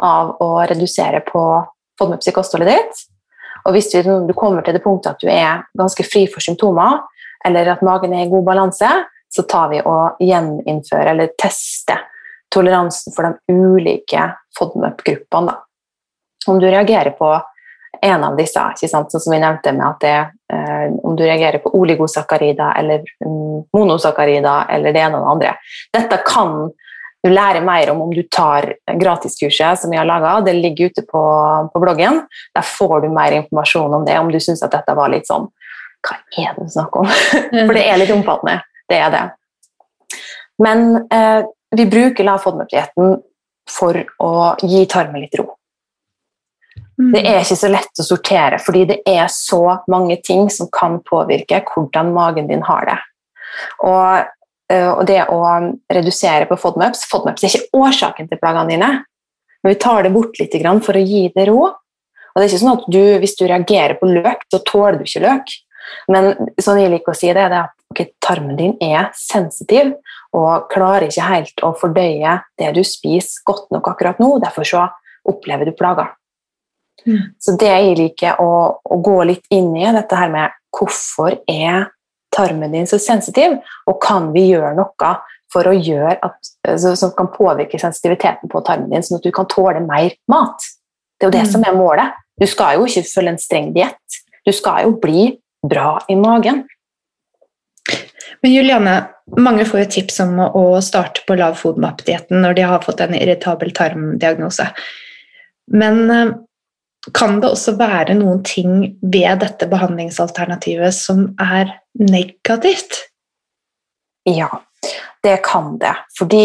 av 0.00 0.34
å 0.42 0.50
redusere 0.68 1.22
på 1.26 1.44
FODMAPs 2.00 2.30
i 2.30 2.66
ditt. 2.66 3.02
Og 3.68 3.74
hvis 3.76 3.90
du 3.92 4.32
kommer 4.34 4.64
til 4.64 4.76
det 4.76 4.82
punktet 4.84 5.12
at 5.12 5.22
du 5.22 5.28
er 5.28 5.64
ganske 5.76 6.04
fri 6.06 6.26
for 6.30 6.40
symptomer, 6.40 7.02
eller 7.44 7.72
at 7.72 7.82
magen 7.84 8.14
er 8.14 8.26
i 8.26 8.30
god 8.30 8.44
balanse, 8.44 8.88
så 9.30 9.42
tar 9.48 9.68
vi 9.70 9.80
og 9.84 10.20
gjeninnfører 10.20 11.12
eller 11.12 11.34
tester 11.38 12.06
toleransen 12.50 13.14
for 13.14 13.28
de 13.28 13.54
ulike 13.54 14.24
FODMUP-gruppene. 14.58 15.54
Om 16.48 16.58
du 16.58 16.66
reagerer 16.66 17.14
på 17.14 17.30
en 18.02 18.24
av 18.24 18.36
disse, 18.38 18.62
sånn 18.80 19.08
som 19.12 19.32
vi 19.32 19.38
nevnte 19.42 19.72
med 19.76 19.86
at 19.86 20.00
det, 20.02 20.18
eh, 20.52 20.86
om 21.04 21.16
du 21.16 21.22
reagerer 21.22 21.60
på 21.62 21.72
oligosakkarider 21.76 22.78
eller 22.80 23.04
mm, 23.22 23.70
monosakkarider 23.76 24.72
eller 24.74 24.94
det 24.96 25.02
ene 25.04 25.20
og 25.20 25.26
det 25.26 25.32
andre. 25.34 25.54
Dette 25.94 26.20
kan 26.26 26.54
du 27.22 27.28
lærer 27.30 27.60
mer 27.64 27.90
om 27.92 28.00
om 28.06 28.12
du 28.14 28.22
tar 28.32 28.74
gratiskurset 29.00 29.82
som 29.82 29.92
vi 29.92 29.98
har 30.00 30.08
laga. 30.08 30.38
Det 30.40 30.54
ligger 30.56 30.90
ute 30.90 31.02
på, 31.02 31.22
på, 31.72 31.82
bloggen. 31.82 32.22
Der 32.56 32.64
får 32.64 33.00
du 33.04 33.08
mer 33.12 33.36
informasjon 33.36 33.94
om 33.94 34.06
det, 34.06 34.18
om 34.18 34.32
du 34.32 34.40
syns 34.40 34.62
at 34.64 34.72
dette 34.72 34.96
var 34.96 35.12
litt 35.12 35.28
sånn 35.28 35.50
Hva 36.00 36.16
er 36.40 36.56
det 36.56 36.64
du 36.64 36.72
snakker 36.72 37.04
om? 37.04 37.10
For 37.68 37.76
det 37.76 37.84
er 37.84 38.00
litt 38.00 38.14
omfattende. 38.14 38.60
Det 38.88 38.98
er 38.98 39.12
det. 39.12 39.24
Men 40.60 40.86
eh, 41.12 41.42
vi 41.76 41.86
bruker 41.86 42.24
lavfodmøtligheten 42.26 43.18
for 43.70 44.00
å 44.24 44.32
gi 44.64 44.84
tarmen 44.90 45.22
litt 45.22 45.36
ro. 45.38 45.50
Mm. 47.00 47.12
Det 47.14 47.20
er 47.20 47.38
ikke 47.40 47.60
så 47.60 47.70
lett 47.70 48.02
å 48.02 48.04
sortere, 48.04 48.58
fordi 48.60 48.86
det 48.90 48.98
er 49.08 49.28
så 49.32 49.62
mange 49.92 50.18
ting 50.24 50.50
som 50.52 50.68
kan 50.72 50.98
påvirke 51.06 51.62
hvordan 51.68 52.12
magen 52.16 52.48
din 52.50 52.64
har 52.66 52.88
det. 52.88 52.98
Og 53.86 54.26
og 54.70 55.02
det 55.08 55.22
å 55.32 55.40
redusere 55.90 56.46
på 56.46 56.58
FODMAPs 56.60 57.06
FODMAPs 57.10 57.44
er 57.44 57.54
ikke 57.56 57.80
årsaken 57.80 58.28
til 58.30 58.38
plagene 58.38 58.70
dine, 58.70 58.90
men 59.62 59.74
vi 59.74 59.80
tar 59.82 60.04
det 60.06 60.12
bort 60.14 60.38
litt 60.40 60.54
for 60.84 60.96
å 60.96 61.02
gi 61.04 61.24
det 61.34 61.48
ro. 61.50 61.64
Og 62.30 62.38
det 62.38 62.44
er 62.44 62.52
ikke 62.52 62.62
sånn 62.62 62.76
at 62.78 62.86
du, 62.86 63.02
Hvis 63.20 63.36
du 63.36 63.44
reagerer 63.46 63.98
på 63.98 64.06
løk, 64.06 64.46
så 64.52 64.62
tåler 64.64 65.00
du 65.00 65.04
ikke 65.04 65.24
løk. 65.26 65.52
Men 66.10 66.32
sånn 66.62 66.78
jeg 66.80 66.92
liker 66.92 67.12
å 67.12 67.18
si 67.18 67.32
det, 67.32 67.42
er 67.42 67.56
at 67.64 67.74
okay, 67.90 68.12
tarmen 68.22 68.56
din 68.58 68.76
er 68.84 69.10
sensitiv 69.18 69.96
og 70.36 70.68
klarer 70.70 71.08
ikke 71.08 71.26
helt 71.26 71.64
å 71.66 71.72
fordøye 71.74 72.36
det 72.60 72.70
du 72.76 72.84
spiser, 72.86 73.42
godt 73.48 73.72
nok 73.74 73.90
akkurat 73.90 74.20
nå. 74.22 74.36
Derfor 74.42 74.68
så 74.68 74.86
opplever 75.28 75.68
du 75.68 75.74
plager. 75.76 76.12
Mm. 77.06 77.32
Så 77.40 77.56
det 77.58 77.70
jeg 77.70 77.96
liker 77.98 78.40
å, 78.42 78.50
å, 78.84 79.00
gå 79.00 79.16
litt 79.28 79.46
inn 79.54 79.72
i, 79.76 79.86
dette 79.96 80.16
her 80.16 80.30
med 80.32 80.56
hvorfor 80.76 81.40
er 81.48 81.88
tarmen 82.40 82.72
din 82.72 82.88
så 82.88 82.98
sensitiv, 83.00 83.60
og 83.86 84.00
kan 84.02 84.32
vi 84.34 84.48
gjøre 84.50 84.72
noe 84.78 85.12
for 85.50 85.66
å 85.66 85.74
gjøre 85.74 86.16
at, 86.22 86.50
altså, 86.68 86.94
som 86.98 87.14
kan 87.16 87.30
påvirke 87.34 87.78
sensitiviteten 87.80 88.50
på 88.50 88.62
tarmen 88.66 88.90
din, 88.92 89.04
sånn 89.04 89.20
at 89.20 89.26
du 89.26 89.32
kan 89.34 89.48
tåle 89.50 89.82
mer 89.84 90.14
mat? 90.30 90.66
Det 91.18 91.26
er 91.26 91.30
jo 91.30 91.36
det 91.36 91.46
mm. 91.46 91.52
som 91.52 91.66
er 91.66 91.76
målet. 91.76 92.18
Du 92.40 92.46
skal 92.48 92.78
jo 92.78 92.86
ikke 92.88 93.04
følge 93.10 93.34
en 93.34 93.40
streng 93.40 93.72
diett. 93.74 94.20
Du 94.46 94.52
skal 94.56 94.86
jo 94.86 94.94
bli 95.02 95.26
bra 95.66 95.98
i 96.08 96.16
magen. 96.16 96.64
Men 98.40 98.54
Juliane, 98.54 98.94
mange 99.36 99.66
får 99.68 99.82
jo 99.82 99.88
tips 99.96 100.22
om 100.24 100.38
å 100.40 100.64
starte 100.84 101.26
på 101.28 101.36
lav 101.36 101.58
FODMAP-dietten 101.60 102.40
når 102.40 102.56
de 102.56 102.64
har 102.70 102.84
fått 102.84 103.02
en 103.04 103.16
irritabel 103.18 103.74
tarmdiagnose. 103.76 104.70
Men 105.76 106.00
eh, 106.10 106.32
kan 107.16 107.38
det 107.40 107.48
også 107.48 107.76
være 107.80 108.14
noen 108.18 108.42
ting 108.44 108.82
ved 109.00 109.40
dette 109.40 109.68
behandlingsalternativet 109.70 110.94
som 110.94 111.30
er 111.40 111.72
negativt? 111.96 113.06
Ja, 114.28 114.50
det 115.24 115.38
kan 115.46 115.78
det. 115.80 115.94
Fordi 116.18 116.44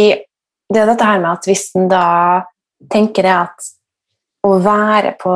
det 0.71 0.81
er 0.81 0.89
dette 0.89 1.07
her 1.07 1.19
med 1.19 1.31
at 1.33 1.49
hvis 1.49 1.67
en 1.75 1.89
da 1.91 2.05
tenker 2.91 3.27
at 3.33 3.67
å 4.45 4.55
være 4.63 5.15
på 5.19 5.35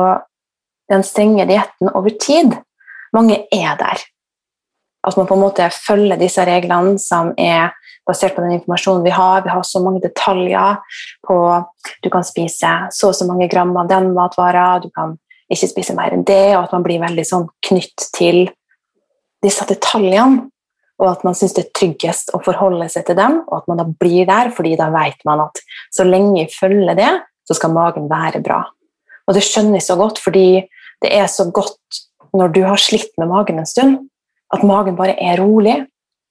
den 0.90 1.04
strenge 1.06 1.46
dietten 1.50 1.92
over 1.92 2.16
tid 2.20 2.56
Mange 3.10 3.40
er 3.50 3.74
der. 3.74 3.98
At 5.02 5.16
man 5.18 5.26
på 5.26 5.34
en 5.34 5.42
måte 5.42 5.64
følger 5.74 6.18
disse 6.20 6.44
reglene 6.46 6.92
som 7.02 7.32
er 7.34 7.72
basert 8.08 8.36
på 8.36 8.44
den 8.44 8.58
informasjonen 8.58 9.04
vi 9.04 9.14
har. 9.14 9.42
Vi 9.44 9.52
har 9.52 9.64
så 9.66 9.82
mange 9.84 10.02
detaljer 10.04 10.78
på 11.26 11.36
Du 12.04 12.08
kan 12.10 12.24
spise 12.24 12.70
så 12.92 13.10
og 13.10 13.16
så 13.16 13.26
mange 13.28 13.48
gram 13.48 13.74
av 13.76 13.88
den 13.88 14.12
matvara, 14.16 14.80
du 14.80 14.88
kan 14.94 15.18
ikke 15.50 15.68
spise 15.70 15.96
mer 15.96 16.14
enn 16.14 16.24
det, 16.24 16.54
og 16.56 16.64
at 16.64 16.72
man 16.76 16.84
blir 16.86 17.02
veldig 17.02 17.26
sånn 17.26 17.48
knytt 17.66 18.08
til 18.16 18.44
disse 19.44 19.66
detaljene. 19.68 20.46
Og 21.00 21.08
at 21.08 21.22
man 21.24 21.34
syns 21.36 21.54
det 21.56 21.62
er 21.64 21.76
tryggest 21.78 22.30
å 22.36 22.42
forholde 22.44 22.86
seg 22.92 23.06
til 23.08 23.16
dem, 23.16 23.38
og 23.48 23.62
at 23.62 23.70
man 23.70 23.80
da 23.80 23.86
blir 23.88 24.28
der, 24.28 24.50
fordi 24.52 24.74
da 24.76 24.90
vet 24.92 25.22
man 25.24 25.46
at 25.46 25.62
så 25.96 26.04
lenge 26.04 26.42
jeg 26.42 26.52
følger 26.52 26.98
det, 26.98 27.08
så 27.48 27.56
skal 27.56 27.72
magen 27.72 28.10
være 28.10 28.42
bra. 28.44 28.60
Og 29.26 29.36
det 29.36 29.42
skjønner 29.46 29.78
jeg 29.78 29.86
så 29.88 29.96
godt, 29.96 30.20
fordi 30.20 30.66
det 31.00 31.12
er 31.16 31.26
så 31.32 31.48
godt 31.48 32.02
når 32.36 32.52
du 32.54 32.60
har 32.66 32.78
slitt 32.78 33.10
med 33.18 33.30
magen 33.32 33.62
en 33.62 33.68
stund, 33.68 33.96
at 34.52 34.66
magen 34.66 34.98
bare 34.98 35.16
er 35.16 35.40
rolig. 35.40 35.78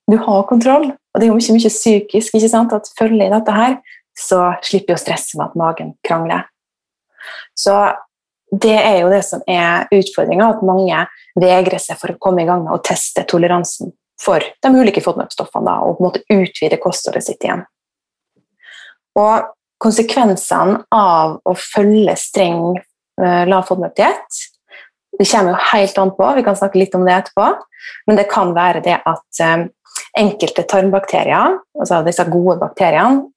Du 0.09 0.17
har 0.21 0.45
kontroll, 0.49 0.91
og 1.19 1.21
det 1.21 1.27
er 1.27 1.33
jo 1.33 1.35
mye, 1.35 1.53
mye 1.57 1.69
psykisk 1.73 2.35
ikke 2.37 2.47
sant? 2.47 2.71
at 2.71 2.85
følger 2.95 3.25
i 3.25 3.33
dette 3.33 3.51
her, 3.51 3.73
så 4.15 4.53
slipper 4.63 4.93
jeg 4.93 4.99
å 4.99 5.01
stresse 5.01 5.35
med 5.35 5.49
at 5.49 5.57
magen 5.59 5.89
krangler. 6.07 6.45
Så 7.59 7.73
det 8.63 8.77
er 8.77 9.01
jo 9.01 9.09
det 9.11 9.19
som 9.27 9.43
er 9.43 9.91
utfordringa, 9.91 10.47
at 10.47 10.63
mange 10.63 11.01
vegrer 11.35 11.83
seg 11.83 11.99
for 11.99 12.13
å 12.13 12.21
komme 12.23 12.45
i 12.45 12.47
gang 12.47 12.63
med 12.63 12.71
å 12.71 12.79
teste 12.87 13.25
toleransen 13.27 13.91
for 14.19 14.39
de 14.63 14.71
ulike 14.71 15.03
FODMAP-stoffene 15.03 15.75
og 15.83 15.97
på 15.97 16.05
en 16.05 16.07
måte 16.07 16.23
utvide 16.31 16.79
kostholdet 16.79 17.27
sitt 17.27 17.43
igjen. 17.43 17.65
Og 19.19 19.51
konsekvensene 19.83 20.85
av 20.95 21.35
å 21.43 21.57
følge 21.59 22.15
streng 22.19 22.63
uh, 22.79 23.43
lav 23.43 23.67
FODMAP-diett 23.67 24.39
det 25.19 25.27
kommer 25.27 25.51
jo 25.51 25.59
helt 25.73 25.97
an 25.99 26.11
på, 26.15 26.27
vi 26.37 26.43
kan 26.45 26.55
snakke 26.55 26.79
litt 26.79 26.93
om 26.95 27.03
det 27.03 27.15
etterpå, 27.17 27.47
men 28.07 28.19
det 28.19 28.29
kan 28.31 28.53
være 28.55 28.79
det 28.85 28.99
at 29.03 29.41
um, 29.43 29.65
enkelte 30.17 30.65
tarmbakterier, 30.69 31.59
altså 31.79 32.01
disse 32.05 32.25
gode 32.29 32.57
bakteriene, 32.61 33.27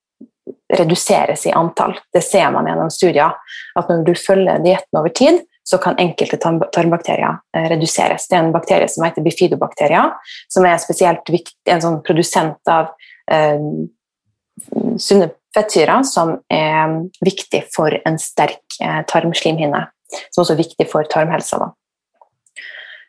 reduseres 0.72 1.44
i 1.46 1.52
antall. 1.54 1.94
Det 2.12 2.22
ser 2.24 2.50
man 2.50 2.66
gjennom 2.66 2.90
studier. 2.90 3.34
At 3.78 3.90
når 3.90 4.06
du 4.06 4.12
følger 4.18 4.62
dietten 4.64 4.98
over 4.98 5.12
tid, 5.14 5.42
så 5.62 5.78
kan 5.78 5.98
enkelte 6.02 6.38
tarmbakterier 6.40 7.38
eh, 7.56 7.68
reduseres. 7.70 8.26
Det 8.28 8.38
er 8.38 8.46
en 8.46 8.54
bakterie 8.54 8.88
som 8.90 9.04
heter 9.06 9.22
bifidobakterier, 9.22 10.16
som 10.50 10.66
er 10.66 10.80
spesielt 10.82 11.28
viktig, 11.30 11.54
en 11.70 11.84
sånn 11.84 12.00
produsent 12.06 12.72
av 12.72 12.90
eh, 13.30 13.62
sunne 14.98 15.30
fettsyrer 15.54 16.02
som 16.08 16.34
er 16.52 16.96
viktig 17.24 17.62
for 17.74 17.94
en 18.08 18.18
sterk 18.20 18.80
eh, 18.82 19.02
tarmslimhinne. 19.08 19.86
Som 20.32 20.42
også 20.42 20.56
er 20.56 20.64
viktig 20.64 20.88
for 20.90 21.06
tarmhelsa. 21.08 21.60
Da. 21.62 21.70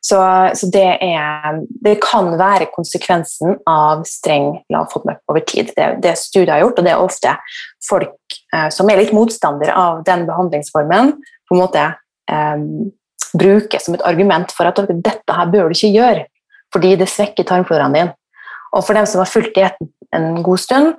Så, 0.04 0.20
så 0.60 0.68
det, 0.68 0.88
er, 1.00 1.62
det, 1.86 1.94
kan 2.04 2.34
være 2.40 2.68
konsekvensen 2.74 3.56
av 3.70 4.02
streng 4.08 4.50
lav 4.74 4.90
FODMAP 4.92 5.22
over 5.32 5.46
tid. 5.48 5.72
Det, 5.78 5.86
det 6.04 6.18
studiet 6.20 6.52
har 6.52 6.64
gjort, 6.66 6.82
og 6.82 6.88
det 6.88 6.92
er 6.92 7.04
ofte 7.04 7.36
folk 7.88 8.36
eh, 8.52 8.68
som 8.76 8.92
er 8.92 9.00
litt 9.00 9.14
motstandere 9.16 9.76
av 9.80 10.02
den 10.08 10.26
behandlingsformen, 10.28 11.14
på 11.48 11.56
en 11.56 11.62
måte 11.62 11.86
eh, 11.88 12.66
bruker 13.40 13.80
som 13.80 13.96
et 13.96 14.04
argument 14.08 14.52
for 14.52 14.68
at 14.68 14.82
dette 14.92 15.38
her 15.38 15.54
bør 15.54 15.72
du 15.72 15.78
ikke 15.78 15.94
gjøre, 15.96 16.28
fordi 16.76 16.98
det 17.00 17.08
svekker 17.12 17.48
tarmfloraen 17.48 17.96
din. 17.96 18.12
Og 18.74 18.84
for 18.84 18.98
dem 18.98 19.08
som 19.08 19.22
har 19.24 19.32
fulgt 19.32 19.56
dietten 19.56 19.94
en 20.14 20.44
god 20.44 20.62
stund, 20.62 20.94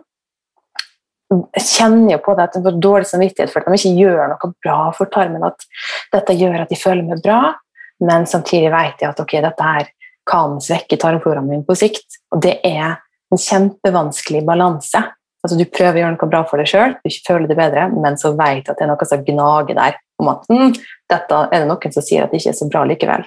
kjenner 1.59 2.15
jo 2.15 2.21
på 2.23 2.35
det 2.37 2.47
at 2.47 2.57
de 2.57 2.63
får 2.65 2.81
dårlig 2.83 3.09
samvittighet 3.11 3.53
for 3.53 3.61
at 3.61 3.69
de 3.69 3.79
ikke 3.79 4.01
gjør 4.01 4.33
noe 4.33 4.51
bra 4.65 4.79
for 4.97 5.11
tarmen. 5.13 5.45
At 5.47 5.67
dette 6.15 6.37
gjør 6.39 6.63
at 6.63 6.73
de 6.73 6.79
føler 6.79 7.05
meg 7.07 7.23
bra, 7.25 7.55
men 8.03 8.27
samtidig 8.27 8.73
vet 8.75 9.03
jeg 9.03 9.11
at 9.11 9.21
okay, 9.23 9.43
dette 9.45 9.69
her 9.69 9.91
kan 10.29 10.57
svekke 10.63 10.99
tarmfloraen 11.01 11.47
min 11.49 11.67
på 11.67 11.77
sikt. 11.79 12.19
Og 12.35 12.41
det 12.43 12.59
er 12.67 12.97
en 13.33 13.41
kjempevanskelig 13.41 14.43
balanse. 14.47 15.03
Altså, 15.45 15.59
du 15.61 15.67
prøver 15.69 15.99
å 15.99 16.03
gjøre 16.05 16.17
noe 16.17 16.31
bra 16.33 16.43
for 16.49 16.61
deg 16.61 16.71
sjøl, 16.71 16.95
du 17.05 17.13
føler 17.27 17.51
det 17.51 17.59
bedre, 17.59 17.91
men 17.93 18.17
så 18.21 18.33
vet 18.37 18.71
at 18.71 18.79
det 18.79 18.87
er 18.87 18.91
noe 18.95 19.09
som 19.09 19.25
gnager 19.27 19.77
der 19.77 19.99
om 20.23 20.31
at 20.33 20.47
mm, 20.49 20.71
dette 21.13 21.41
er 21.51 21.59
det 21.59 21.69
noen 21.69 21.93
som 21.93 22.05
sier 22.07 22.25
at 22.25 22.33
det 22.33 22.41
ikke 22.41 22.55
er 22.55 22.61
så 22.61 22.69
bra 22.73 22.85
likevel. 22.89 23.27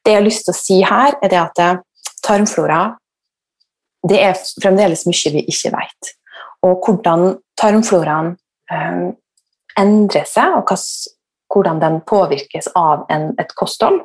Det 0.00 0.14
jeg 0.14 0.20
har 0.20 0.24
lyst 0.24 0.46
til 0.46 0.54
å 0.54 0.56
si 0.56 0.78
her, 0.86 1.18
er 1.20 1.32
det 1.32 1.42
at 1.42 1.60
eh, 1.60 1.82
tarmflora 2.24 2.80
det 4.06 4.20
er 4.22 4.38
fremdeles 4.62 5.04
mye 5.08 5.32
vi 5.34 5.42
ikke 5.50 5.72
vet. 5.74 6.12
Og 6.64 6.86
hvordan 6.86 7.34
tarmfloraen 7.58 8.32
eh, 8.72 9.06
endrer 9.80 10.28
seg, 10.30 10.56
og 10.56 10.70
hva 10.70 10.78
hvordan 11.56 11.80
den 11.80 11.98
påvirkes 12.04 12.68
av 12.76 13.06
en, 13.12 13.30
et 13.40 13.52
kosthold. 13.56 14.02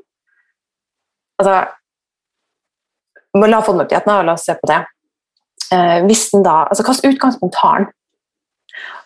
Altså, 1.41 1.59
La 3.31 3.61
FODMAP-dietten, 3.63 4.11
la 4.27 4.35
oss 4.35 4.45
se 4.47 4.55
på 4.59 4.67
det. 4.67 4.81
Eh, 5.71 5.99
hvis 6.07 6.29
den 6.33 6.43
da, 6.43 6.65
altså 6.67 6.83
Hvilket 6.83 7.13
utgangspunkt 7.13 7.59
har 7.63 7.79
den? 7.79 7.91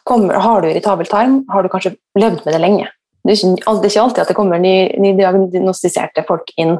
Kommer, 0.05 0.37
har 0.41 0.61
du 0.61 0.69
irritabel 0.69 1.07
tarm, 1.09 1.43
har 1.49 1.63
du 1.65 1.69
kanskje 1.69 1.95
levd 2.17 2.45
med 2.45 2.53
det 2.53 2.61
lenge. 2.61 2.87
Det 3.25 3.33
er, 3.33 3.39
ikke, 3.41 3.73
det 3.81 3.87
er 3.87 3.89
ikke, 3.89 4.01
alltid 4.01 4.21
at 4.21 4.29
det 4.29 4.35
kommer 4.37 4.61
nydiagnostiserte 4.61 6.21
ny 6.21 6.25
folk 6.27 6.51
inn. 6.61 6.75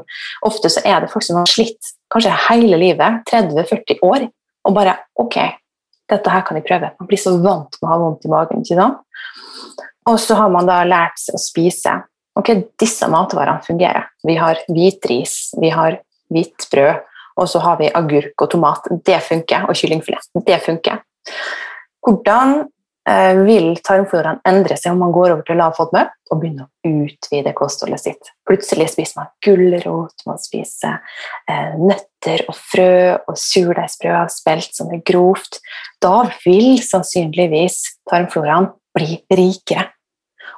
Ofte 0.46 0.70
så 0.70 0.82
er 0.86 1.02
det 1.02 1.10
folk 1.10 1.26
som 1.26 1.40
har 1.40 1.50
slitt 1.50 1.90
kanskje 2.14 2.34
hele 2.46 2.78
livet, 2.78 3.24
30-40 3.26 4.04
år, 4.06 4.28
og 4.66 4.76
bare 4.76 4.94
Ok, 5.18 5.40
dette 6.06 6.30
her 6.30 6.44
kan 6.46 6.58
jeg 6.58 6.66
prøve. 6.68 6.92
Man 7.00 7.10
blir 7.10 7.18
så 7.18 7.34
vant 7.34 7.78
med 7.80 7.88
å 7.88 7.90
ha 7.90 7.98
vondt 7.98 8.26
i 8.28 8.30
magen. 8.30 8.62
ikke 8.62 8.78
sant? 8.78 9.02
Og 10.06 10.20
så 10.22 10.36
har 10.38 10.52
man 10.54 10.68
da 10.68 10.82
lært 10.86 11.18
seg 11.18 11.38
å 11.38 11.42
spise. 11.42 11.96
Ok, 12.36 12.52
disse 12.78 13.08
matvarene 13.10 13.64
fungerer. 13.64 14.10
Vi 14.26 14.36
har 14.38 14.60
hvitris, 14.68 15.54
vi 15.60 15.72
har 15.72 15.98
hvitt 16.32 16.66
og 17.36 17.48
så 17.48 17.60
har 17.60 17.76
vi 17.80 17.90
agurk 17.92 18.42
og 18.42 18.50
tomat. 18.54 18.88
Det 19.04 19.18
funker. 19.24 19.68
Og 19.68 19.76
kyllingfilet. 19.76 20.30
Det 20.46 20.56
funker. 20.64 21.02
Hvordan 22.06 22.62
eh, 23.08 23.40
vil 23.44 23.74
tarmfloraen 23.84 24.40
endre 24.48 24.78
seg 24.78 24.94
om 24.94 25.02
man 25.04 25.12
går 25.14 25.34
over 25.34 25.42
til 25.46 25.58
lav 25.60 25.74
FODMAP 25.76 26.14
og 26.30 26.40
begynner 26.40 26.68
å 26.68 26.92
utvide 27.04 27.52
kostholdet 27.56 28.04
sitt? 28.04 28.30
Plutselig 28.48 28.88
spiser 28.94 29.20
man 29.20 29.32
gulrot, 29.44 30.24
man 30.28 30.40
spiser 30.40 31.02
eh, 31.50 31.74
nøtter 31.76 32.46
og 32.48 32.56
frø 32.56 32.94
og 33.18 33.36
surdeigsbrød 33.42 34.32
spelt 34.32 34.72
som 34.78 34.94
er 34.94 35.04
grovt. 35.04 35.60
Da 36.00 36.22
vil 36.46 36.78
sannsynligvis 36.84 37.82
tarmfloraen 38.08 38.70
bli 38.96 39.20
rikere 39.28 39.90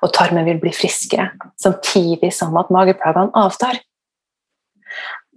og 0.03 0.12
tarmen 0.14 0.46
vil 0.46 0.61
bli 0.62 0.72
friskere, 0.74 1.30
samtidig 1.61 2.30
som 2.34 2.57
at 2.61 2.70
mageplagene 2.74 3.34
avtar. 3.38 3.80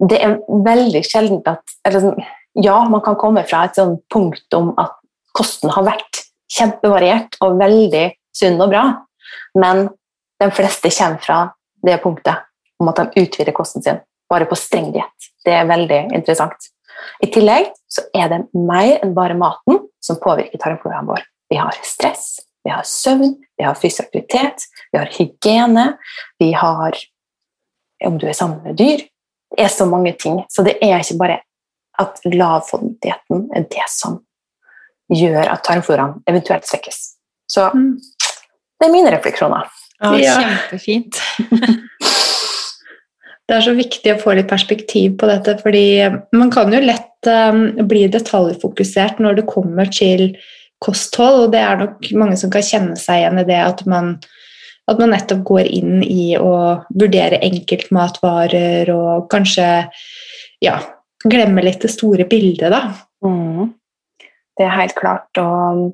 Det 0.02 0.18
er 0.22 0.38
veldig 0.48 1.02
sjeldent 1.06 1.48
at 1.50 1.76
eller, 1.86 2.00
sånn, 2.06 2.30
Ja, 2.52 2.82
man 2.84 3.00
kan 3.00 3.16
komme 3.16 3.46
fra 3.48 3.62
et 3.64 3.78
sånt 3.78 4.02
punkt 4.12 4.52
om 4.52 4.74
at 4.76 4.98
kosten 5.32 5.70
har 5.72 5.86
vært 5.86 6.18
kjempevariert 6.52 7.38
og 7.40 7.56
veldig 7.56 8.10
sunn 8.36 8.60
og 8.60 8.74
bra, 8.74 8.82
men 9.56 9.86
de 10.42 10.48
fleste 10.52 10.90
kommer 10.92 11.22
fra 11.24 11.38
det 11.86 11.96
punktet 12.02 12.44
om 12.82 12.90
at 12.92 13.00
de 13.00 13.24
utvider 13.24 13.56
kosten 13.56 13.84
sin 13.84 14.02
bare 14.28 14.48
på 14.48 14.58
streng 14.58 14.90
diett. 14.92 15.32
Det 15.44 15.54
er 15.56 15.68
veldig 15.68 16.02
interessant. 16.12 16.68
I 17.24 17.28
tillegg 17.32 17.70
så 17.90 18.04
er 18.16 18.30
det 18.32 18.42
mer 18.56 18.98
enn 19.02 19.14
bare 19.16 19.36
maten 19.38 19.80
som 20.02 20.20
påvirker 20.20 20.60
tarmfloraen 20.60 21.08
vår. 21.08 21.24
Vi 21.52 21.58
har 21.60 21.76
stress, 21.84 22.40
vi 22.64 22.70
har 22.70 22.84
søvn, 22.86 23.36
vi 23.58 23.64
har 23.66 23.78
fysisk 23.78 24.08
aktivitet, 24.08 24.66
vi 24.92 25.00
har 25.00 25.10
hygiene, 25.16 25.86
vi 26.38 26.52
har 26.56 26.98
om 28.06 28.18
du 28.18 28.26
er 28.28 28.36
sammen 28.36 28.62
med 28.64 28.78
dyr. 28.78 29.04
Det 29.52 29.64
er 29.64 29.70
så 29.70 29.86
mange 29.86 30.14
ting. 30.18 30.40
Så 30.50 30.64
det 30.66 30.78
er 30.82 31.02
ikke 31.02 31.18
bare 31.20 31.40
at 32.00 32.22
lavfondigheten 32.24 33.48
er 33.54 33.66
det 33.70 33.88
som 33.92 34.20
gjør 35.12 35.44
at 35.52 35.62
tarmfloraen 35.66 36.22
eventuelt 36.30 36.66
svekkes. 36.66 37.02
Så 37.50 37.68
mm. 37.74 37.92
det 38.80 38.88
er 38.88 38.94
mine 38.94 39.12
refleksjoner. 39.14 39.68
Ja, 40.02 40.40
kjempefint. 40.40 41.20
Det 43.50 43.56
er 43.58 43.64
så 43.66 43.72
viktig 43.76 44.12
å 44.14 44.20
få 44.20 44.32
litt 44.38 44.48
perspektiv 44.48 45.16
på 45.20 45.26
dette, 45.28 45.56
fordi 45.60 46.06
man 46.32 46.48
kan 46.54 46.72
jo 46.72 46.78
lett 46.80 47.28
um, 47.28 47.82
bli 47.90 48.06
detaljfokusert 48.08 49.18
når 49.20 49.40
det 49.40 49.44
kommer 49.50 49.90
til 49.92 50.30
kosthold, 50.82 51.46
og 51.46 51.52
det 51.54 51.62
er 51.62 51.80
nok 51.80 52.08
mange 52.18 52.38
som 52.40 52.52
kan 52.52 52.64
kjenne 52.66 52.96
seg 52.98 53.22
igjen 53.22 53.42
i 53.42 53.46
det 53.48 53.60
at 53.62 53.84
man, 53.90 54.16
at 54.90 54.98
man 55.00 55.14
nettopp 55.14 55.44
går 55.52 55.70
inn 55.70 56.02
i 56.02 56.32
å 56.38 56.52
vurdere 56.90 57.40
enkeltmatvarer 57.46 58.90
og 58.94 59.28
kanskje 59.32 59.68
ja, 60.62 60.76
glemme 61.22 61.64
litt 61.64 61.82
det 61.86 61.92
store 61.92 62.26
bildet, 62.30 62.72
da. 62.74 62.84
Mm. 63.24 63.72
Det 64.58 64.66
er 64.66 64.74
helt 64.76 64.98
klart. 64.98 65.30
og 65.40 65.92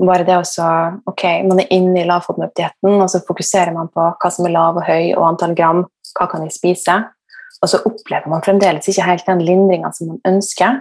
bare 0.00 0.24
det 0.24 0.36
også 0.36 0.66
Ok, 1.10 1.24
man 1.44 1.60
er 1.60 1.72
inne 1.74 2.02
i 2.02 2.08
lavfotmøtdietten, 2.08 3.00
og 3.00 3.08
så 3.12 3.22
fokuserer 3.26 3.72
man 3.76 3.90
på 3.92 4.04
hva 4.10 4.30
som 4.32 4.46
er 4.48 4.54
lav 4.54 4.78
og 4.80 4.86
høy, 4.86 5.12
og 5.16 5.26
antall 5.32 5.56
gram. 5.56 5.84
Hva 6.16 6.26
kan 6.30 6.44
jeg 6.46 6.56
spise? 6.56 6.96
Og 7.60 7.68
så 7.68 7.82
opplever 7.84 8.30
man 8.32 8.42
fremdeles 8.44 8.88
ikke 8.88 9.06
helt 9.06 9.26
den 9.28 9.42
lindringa 9.44 9.92
som 9.94 10.14
man 10.14 10.22
ønsker. 10.28 10.80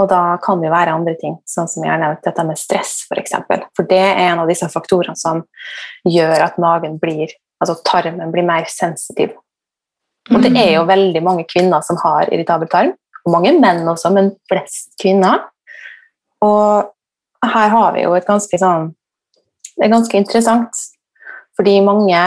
Og 0.00 0.08
da 0.08 0.38
kan 0.40 0.60
det 0.60 0.70
jo 0.70 0.72
være 0.72 0.94
andre 0.96 1.14
ting, 1.20 1.36
sånn 1.48 1.68
som 1.68 1.84
jeg 1.84 1.92
har 1.92 2.00
nevnt 2.00 2.24
dette 2.24 2.44
med 2.46 2.58
stress 2.58 3.02
f.eks. 3.02 3.08
For, 3.10 3.20
eksempel. 3.20 3.64
for 3.76 3.88
det 3.90 4.00
er 4.00 4.20
en 4.30 4.42
av 4.42 4.48
disse 4.48 4.68
faktorene 4.72 5.18
som 5.18 5.42
gjør 6.08 6.46
at 6.46 6.60
magen 6.62 6.96
blir, 7.02 7.32
altså 7.60 7.76
tarmen 7.84 8.32
blir 8.32 8.46
mer 8.48 8.68
sensitiv. 8.72 9.34
Og 10.30 10.44
det 10.44 10.52
er 10.56 10.76
jo 10.76 10.86
veldig 10.88 11.22
mange 11.26 11.44
kvinner 11.50 11.82
som 11.84 11.98
har 12.00 12.30
irritabel 12.30 12.70
tarm, 12.70 12.94
og 13.24 13.34
mange 13.34 13.52
menn 13.58 13.82
også, 13.88 14.12
men 14.14 14.32
flest 14.48 14.94
kvinner. 15.00 15.42
Og 16.44 16.88
her 17.44 17.72
har 17.74 17.92
vi 17.96 18.06
jo 18.06 18.14
et 18.16 18.28
ganske 18.28 18.58
sånn 18.60 18.94
Det 19.76 19.86
er 19.86 19.92
ganske 19.94 20.18
interessant. 20.18 20.76
Fordi 21.56 21.78
mange 21.84 22.18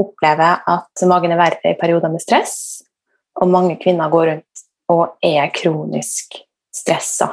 opplever 0.00 0.62
at 0.68 1.02
magen 1.08 1.32
er 1.34 1.40
verre 1.40 1.72
i 1.72 1.76
perioder 1.80 2.12
med 2.12 2.22
stress, 2.24 2.54
og 3.40 3.50
mange 3.52 3.76
kvinner 3.80 4.08
går 4.12 4.26
rundt 4.30 4.64
og 4.92 5.18
er 5.24 5.48
kronisk 5.56 6.38
stressa. 6.82 7.30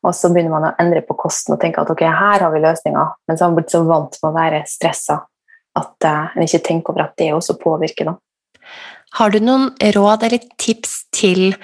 Og 0.00 0.14
så 0.16 0.30
begynner 0.32 0.54
man 0.54 0.70
å 0.70 0.76
endre 0.80 1.02
på 1.04 1.16
kosten 1.18 1.54
og 1.54 1.60
tenke 1.62 1.82
at 1.82 1.90
ok, 1.92 2.06
her 2.06 2.46
har 2.46 2.54
vi 2.54 2.62
løsninga, 2.62 3.04
men 3.28 3.36
så 3.36 3.44
har 3.44 3.52
man 3.52 3.60
blitt 3.60 3.74
så 3.74 3.82
vant 3.84 4.16
med 4.22 4.30
å 4.30 4.36
være 4.36 4.62
stressa 4.70 5.20
at 5.78 6.06
uh, 6.08 6.32
en 6.34 6.46
ikke 6.46 6.64
tenker 6.66 6.94
over 6.94 7.04
at 7.04 7.18
det 7.20 7.30
også 7.34 7.58
påvirker. 7.60 8.10
Da. 8.10 8.16
Har 9.18 9.32
du 9.34 9.40
noen 9.42 9.70
råd 9.94 10.24
eller 10.26 10.42
tips 10.60 10.92
til, 11.14 11.54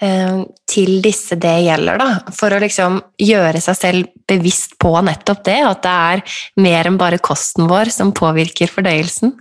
eh, 0.00 0.38
til 0.70 1.02
disse 1.04 1.36
det 1.40 1.56
gjelder, 1.66 2.00
da? 2.00 2.32
For 2.32 2.54
å 2.54 2.60
liksom 2.62 2.96
gjøre 3.20 3.60
seg 3.60 3.76
selv 3.76 4.14
bevisst 4.28 4.78
på 4.80 4.94
nettopp 5.04 5.42
det, 5.44 5.58
at 5.68 5.82
det 5.84 5.92
er 5.92 6.38
mer 6.64 6.88
enn 6.88 6.96
bare 7.00 7.20
kosten 7.20 7.68
vår 7.68 7.92
som 7.92 8.14
påvirker 8.16 8.72
fordøyelsen? 8.72 9.34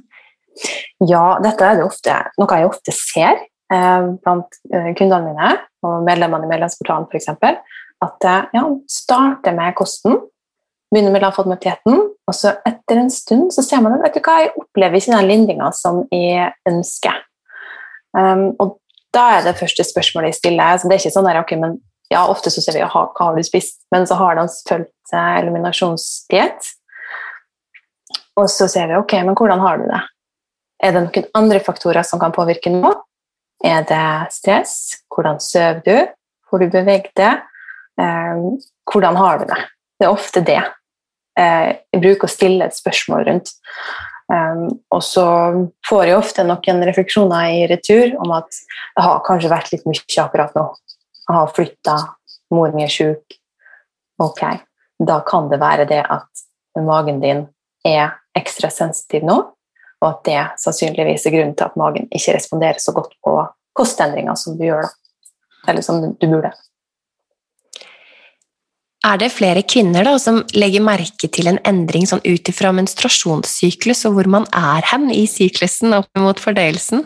Ja, 1.07 1.39
dette 1.43 1.65
er 1.65 1.80
det 1.80 1.88
ofte, 1.88 2.19
noe 2.38 2.59
jeg 2.59 2.67
ofte 2.67 2.93
ser 2.93 3.39
blant 4.24 4.59
eh, 4.74 4.91
kundene 4.97 5.32
mine 5.32 5.53
og 5.84 6.03
medlemmene 6.07 6.47
i 6.47 6.51
medlemsportalen 6.51 7.07
f.eks. 7.09 7.32
At 8.03 8.28
ja, 8.53 8.63
starte 8.91 9.53
med 9.55 9.76
kosten, 9.80 10.17
begynne 10.93 11.13
med 11.13 11.24
lavfotmøttheten, 11.24 12.01
og 12.28 12.36
så 12.36 12.53
etter 12.67 12.99
en 12.99 13.11
stund 13.11 13.51
så 13.55 13.63
ser 13.65 13.82
man 13.84 13.97
vet 14.01 14.15
du 14.15 14.21
hva, 14.24 14.39
jeg 14.43 14.53
opplever 14.59 14.99
ikke 14.99 15.15
den 15.15 15.30
lindringa 15.30 15.71
som 15.76 16.03
jeg 16.13 16.51
ønsker. 16.69 17.24
Um, 18.13 18.51
og 18.61 18.78
da 19.13 19.24
er 19.38 19.47
det 19.47 19.57
første 19.57 19.82
spørsmålet 19.88 20.30
jeg 20.30 20.38
stiller 20.38 20.78
Så 20.78 20.86
Det 20.86 20.93
er 20.93 21.01
ikke 21.01 21.13
sånn 21.15 21.26
der, 21.26 21.39
ok, 21.41 21.55
men 21.57 21.80
ja, 22.13 22.28
Ofte 22.30 22.51
så 22.53 22.61
ser 22.61 22.78
vi 22.78 22.84
hva 22.86 23.07
har 23.17 23.38
du 23.38 23.45
spist, 23.45 23.80
men 23.93 24.05
så 24.05 24.17
har 24.19 24.38
de 24.38 24.45
fulgt 24.67 25.13
eliminasjonsdiett. 25.17 26.67
Og 28.38 28.49
så 28.49 28.67
ser 28.69 28.89
vi 28.89 28.99
ok, 28.99 29.15
men 29.26 29.38
hvordan 29.38 29.61
har 29.63 29.82
du 29.82 29.88
det? 29.89 30.01
Er 30.84 30.93
det 30.93 31.03
noen 31.05 31.28
andre 31.38 31.61
faktorer 31.63 32.05
som 32.05 32.21
kan 32.21 32.34
påvirke 32.36 32.69
nå? 32.74 32.91
Er 33.64 33.86
det 33.88 34.34
stress? 34.36 35.03
Hvordan 35.14 35.39
sover 35.39 35.82
du? 35.86 35.97
Får 36.49 36.64
du 36.64 36.70
beveget 36.72 37.14
deg? 37.16 37.43
Um, 37.99 38.57
hvordan 38.89 39.16
har 39.16 39.39
du 39.39 39.45
det? 39.51 39.59
Det 39.99 40.07
er 40.07 40.16
ofte 40.16 40.43
det. 40.43 40.61
Uh, 41.39 41.72
jeg 41.93 42.01
bruker 42.03 42.28
å 42.28 42.34
stille 42.34 42.68
et 42.68 42.76
spørsmål 42.76 43.24
rundt. 43.30 43.53
Um, 44.32 44.68
og 44.93 45.03
så 45.05 45.26
får 45.88 46.03
jeg 46.07 46.18
ofte 46.18 46.45
noen 46.47 46.84
refleksjoner 46.88 47.53
i 47.53 47.64
retur 47.72 48.16
om 48.24 48.34
at 48.36 48.49
det 48.51 49.05
har 49.05 49.24
kanskje 49.28 49.51
vært 49.51 49.72
litt 49.74 49.88
mye 49.88 50.24
akkurat 50.24 50.55
nå. 50.57 50.68
Jeg 51.24 51.38
har 51.38 51.55
flytta, 51.55 51.97
mor 52.55 52.76
mi 52.76 52.86
er 52.86 52.91
sjuk. 52.91 53.38
Ok, 54.22 54.43
da 54.99 55.20
kan 55.28 55.49
det 55.51 55.59
være 55.64 55.88
det 55.89 56.03
at 56.03 56.43
magen 56.84 57.22
din 57.24 57.45
er 57.88 58.16
ekstra 58.38 58.70
sensitiv 58.74 59.26
nå, 59.28 59.38
og 60.04 60.10
at 60.10 60.28
det 60.28 60.41
sannsynligvis 60.60 61.26
er 61.28 61.36
grunnen 61.38 61.56
til 61.56 61.70
at 61.70 61.80
magen 61.80 62.10
ikke 62.12 62.36
responderer 62.36 62.82
så 62.84 62.91
godt 62.95 63.16
på 63.24 63.38
kostendringer 63.78 64.36
som 64.39 64.58
du 64.60 64.68
gjør. 64.68 64.89
Eller 65.64 65.86
som 65.86 66.01
du 66.04 66.28
burde. 66.28 66.51
Er 69.04 69.20
det 69.20 69.34
flere 69.36 69.64
kvinner 69.68 70.06
da, 70.08 70.14
som 70.20 70.41
legger 70.56 70.84
merke 70.84 71.28
til 71.32 71.49
en 71.51 71.60
endring 71.68 72.06
sånn 72.08 72.24
ut 72.24 72.51
ifra 72.51 72.72
menstruasjonssyklus, 72.76 74.06
og 74.08 74.16
hvor 74.18 74.30
man 74.32 74.47
er 74.56 74.86
hen 74.93 75.10
i 75.12 75.26
syklusen 75.28 75.95
opp 75.97 76.08
mot 76.20 76.39
fordøyelsen? 76.39 77.04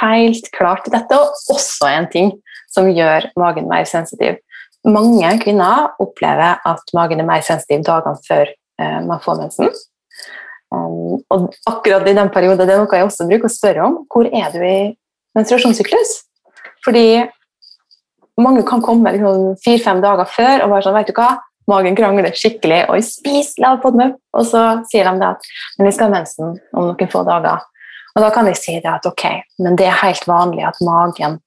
Helt 0.00 0.48
klart. 0.56 0.88
Dette 0.92 1.16
er 1.16 1.34
også 1.52 1.90
en 1.90 2.08
ting 2.12 2.32
som 2.72 2.88
gjør 2.88 3.28
magen 3.40 3.68
mer 3.68 3.84
sensitiv. 3.88 4.40
Mange 4.88 5.34
kvinner 5.44 5.92
opplever 6.02 6.62
at 6.66 6.94
magen 6.96 7.20
er 7.20 7.28
mer 7.28 7.44
sensitiv 7.44 7.84
dagene 7.86 8.16
før 8.24 8.48
eh, 8.48 9.00
man 9.04 9.20
får 9.22 9.40
mensen. 9.44 9.72
Um, 10.72 11.20
og 11.28 11.52
akkurat 11.68 12.06
i 12.08 12.16
den 12.16 12.30
perioden, 12.32 12.64
det 12.64 12.72
er 12.72 12.80
noe 12.80 12.96
jeg 12.96 13.04
også 13.04 13.28
bruker 13.28 13.50
å 13.50 13.52
spørre 13.52 13.86
om, 13.86 13.96
hvor 14.12 14.28
er 14.28 14.52
du 14.54 14.60
i 14.64 14.76
menstruasjonssyklus? 15.36 16.14
Fordi 16.86 17.06
mange 18.40 18.64
kan 18.68 18.82
komme 18.84 19.12
liksom, 19.14 19.50
fire-fem 19.64 20.00
dager 20.04 20.28
før 20.32 20.64
og 20.64 20.72
bare 20.72 20.86
sånn, 20.86 20.96
vet 20.96 21.10
du 21.12 21.18
hva, 21.18 21.34
magen 21.70 21.98
krangler 21.98 22.32
skikkelig, 22.34 22.86
og 22.88 22.98
jeg 22.98 23.08
spiser 23.10 23.66
lavpodmøp, 23.66 24.16
og 24.38 24.48
så 24.48 24.62
sier 24.90 25.06
de 25.06 25.20
det 25.20 25.28
at 25.34 25.52
men 25.76 25.88
vi 25.88 25.92
skal 25.94 26.08
ha 26.08 26.16
mensen 26.16 26.56
om 26.72 26.88
noen 26.88 27.12
få 27.12 27.22
dager. 27.28 27.68
Og 28.12 28.24
da 28.24 28.32
kan 28.32 28.48
jeg 28.50 28.58
si 28.60 28.74
det 28.80 28.90
at 28.90 29.06
ok, 29.08 29.24
men 29.64 29.76
det 29.80 29.86
er 29.88 30.00
helt 30.02 30.26
vanlig 30.28 30.66
at 30.68 30.80
magen 30.84 31.38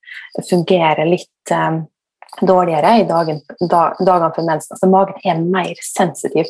fungerer 0.50 1.06
litt 1.10 1.54
um, 1.54 1.84
dårligere 2.42 2.96
i 3.02 3.06
dagen, 3.10 3.42
dag, 3.62 4.00
dagene 4.00 4.32
før 4.36 4.48
mensen. 4.48 4.74
Altså 4.74 4.90
magen 4.90 5.20
er 5.24 5.44
mer 5.44 5.84
sensitiv. 5.86 6.50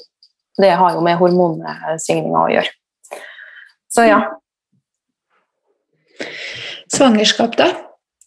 Det 0.61 0.71
har 0.79 0.95
jo 0.95 1.03
med 1.03 1.19
hormonsvingninger 1.19 2.39
å 2.39 2.51
gjøre. 2.53 2.71
Så 3.91 4.07
ja. 4.07 4.21
Svangerskap, 6.91 7.57
da? 7.59 7.69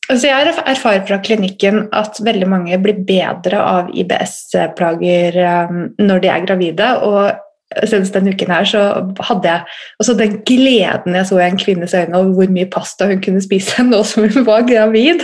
Altså 0.08 0.30
jeg 0.30 0.52
erfarer 0.56 1.02
fra 1.04 1.18
klinikken 1.20 1.82
at 1.96 2.16
veldig 2.24 2.46
mange 2.48 2.78
blir 2.80 3.02
bedre 3.04 3.60
av 3.60 3.90
IBS-plager 3.92 5.36
um, 5.68 5.82
når 6.00 6.22
de 6.24 6.30
er 6.32 6.46
gravide. 6.46 6.88
og 7.04 7.84
Senest 7.84 8.14
denne 8.16 8.32
uken 8.32 8.48
her 8.48 8.64
så 8.64 8.82
hadde 9.28 9.50
jeg 9.52 10.16
den 10.16 10.38
gleden 10.48 11.18
jeg 11.18 11.28
så 11.28 11.36
i 11.36 11.44
en 11.44 11.60
kvinnes 11.60 11.92
øyne 11.92 12.16
over 12.16 12.30
hvor 12.38 12.54
mye 12.54 12.70
pasta 12.72 13.10
hun 13.10 13.20
kunne 13.20 13.44
spise 13.44 13.84
nå 13.90 14.00
som 14.08 14.24
hun 14.24 14.46
var 14.48 14.64
gravid. 14.68 15.20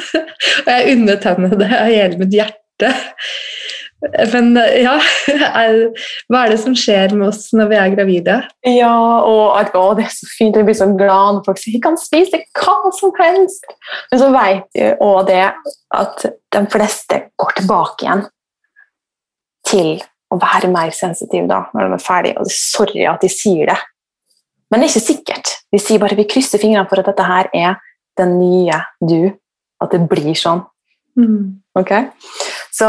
Og 0.67 0.69
jeg 0.69 0.99
unnet 0.99 1.25
henne 1.31 1.53
det 1.57 1.71
av 1.73 1.89
hele 1.89 2.21
mitt 2.21 2.37
hjerte. 2.37 2.93
Men 4.33 4.53
ja, 4.79 4.95
hva 6.29 6.43
er 6.43 6.53
det 6.53 6.59
som 6.63 6.75
skjer 6.77 7.15
med 7.17 7.31
oss 7.31 7.49
når 7.57 7.71
vi 7.71 7.79
er 7.81 7.95
gravide? 7.95 8.37
Ja, 8.69 8.95
og 9.25 9.57
å, 9.79 9.85
det 9.97 10.07
er 10.07 10.13
så 10.13 10.29
fint. 10.29 10.57
Jeg 10.59 10.67
blir 10.69 10.77
så 10.77 10.91
glad 10.93 11.39
når 11.39 11.45
folk 11.47 11.61
sier 11.61 11.77
'vi 11.77 11.85
kan 11.85 11.99
spise 12.01 12.43
hva 12.59 12.93
som 12.97 13.15
helst'. 13.19 13.71
Men 14.13 14.21
så 14.21 14.31
vet 14.35 14.69
vi 14.77 14.91
òg 15.09 15.27
det 15.31 15.47
at 15.95 16.27
de 16.27 16.65
fleste 16.75 17.23
går 17.41 17.57
tilbake 17.61 18.07
igjen 18.07 18.27
til 19.65 19.91
å 20.35 20.39
være 20.41 20.69
mer 20.73 20.93
sensitive 20.93 21.49
da, 21.49 21.65
når 21.73 21.89
de 21.89 21.99
er 21.99 22.05
ferdige. 22.05 22.37
Og 22.39 22.49
det 22.49 22.53
er 22.53 22.61
sorry 22.61 23.09
at 23.09 23.25
de 23.25 23.31
sier 23.33 23.71
det, 23.71 23.81
men 24.71 24.81
det 24.81 24.89
er 24.89 24.95
ikke 24.95 25.09
sikkert. 25.13 25.51
De 25.73 25.79
sier 25.79 26.01
bare 26.03 26.17
vi 26.19 26.27
krysser 26.29 26.59
fingrene 26.59 26.89
for 26.91 27.01
at 27.01 27.07
dette 27.11 27.27
her 27.27 27.51
er 27.55 27.77
den 28.19 28.39
nye 28.41 28.81
du. 29.01 29.35
At 29.83 29.93
det 29.93 30.01
blir 30.09 30.35
sånn. 30.39 30.63
Mm. 31.19 31.61
Ok? 31.79 31.93
Så 32.75 32.89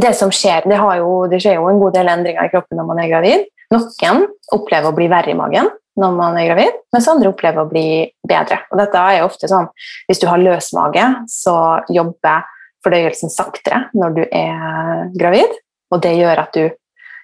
det 0.00 0.14
som 0.16 0.32
skjer, 0.32 0.64
det, 0.68 0.78
jo, 0.98 1.24
det, 1.30 1.40
skjer 1.42 1.58
jo 1.58 1.68
en 1.68 1.80
god 1.82 1.96
del 1.96 2.10
endringer 2.12 2.46
i 2.46 2.52
kroppen 2.52 2.80
når 2.80 2.88
man 2.88 3.00
er 3.02 3.10
gravid. 3.12 3.46
Noen 3.74 4.24
opplever 4.54 4.90
å 4.90 4.96
bli 4.96 5.08
verre 5.12 5.32
i 5.32 5.38
magen 5.38 5.70
når 6.00 6.14
man 6.16 6.36
er 6.38 6.48
gravid, 6.48 6.78
mens 6.94 7.06
andre 7.10 7.30
opplever 7.30 7.62
å 7.62 7.70
bli 7.70 7.86
bedre. 8.26 8.58
Og 8.72 8.80
dette 8.80 8.98
er 8.98 9.20
jo 9.20 9.28
ofte 9.28 9.50
sånn, 9.50 9.68
Hvis 10.08 10.20
du 10.22 10.26
har 10.26 10.42
løs 10.42 10.72
mage, 10.74 11.04
så 11.30 11.56
jobber 11.92 12.48
fordøyelsen 12.84 13.30
saktere 13.32 13.84
når 13.94 14.16
du 14.16 14.24
er 14.26 15.12
gravid, 15.14 15.52
og 15.94 16.02
det 16.02 16.16
gjør 16.18 16.42
at 16.46 16.56
du 16.56 16.64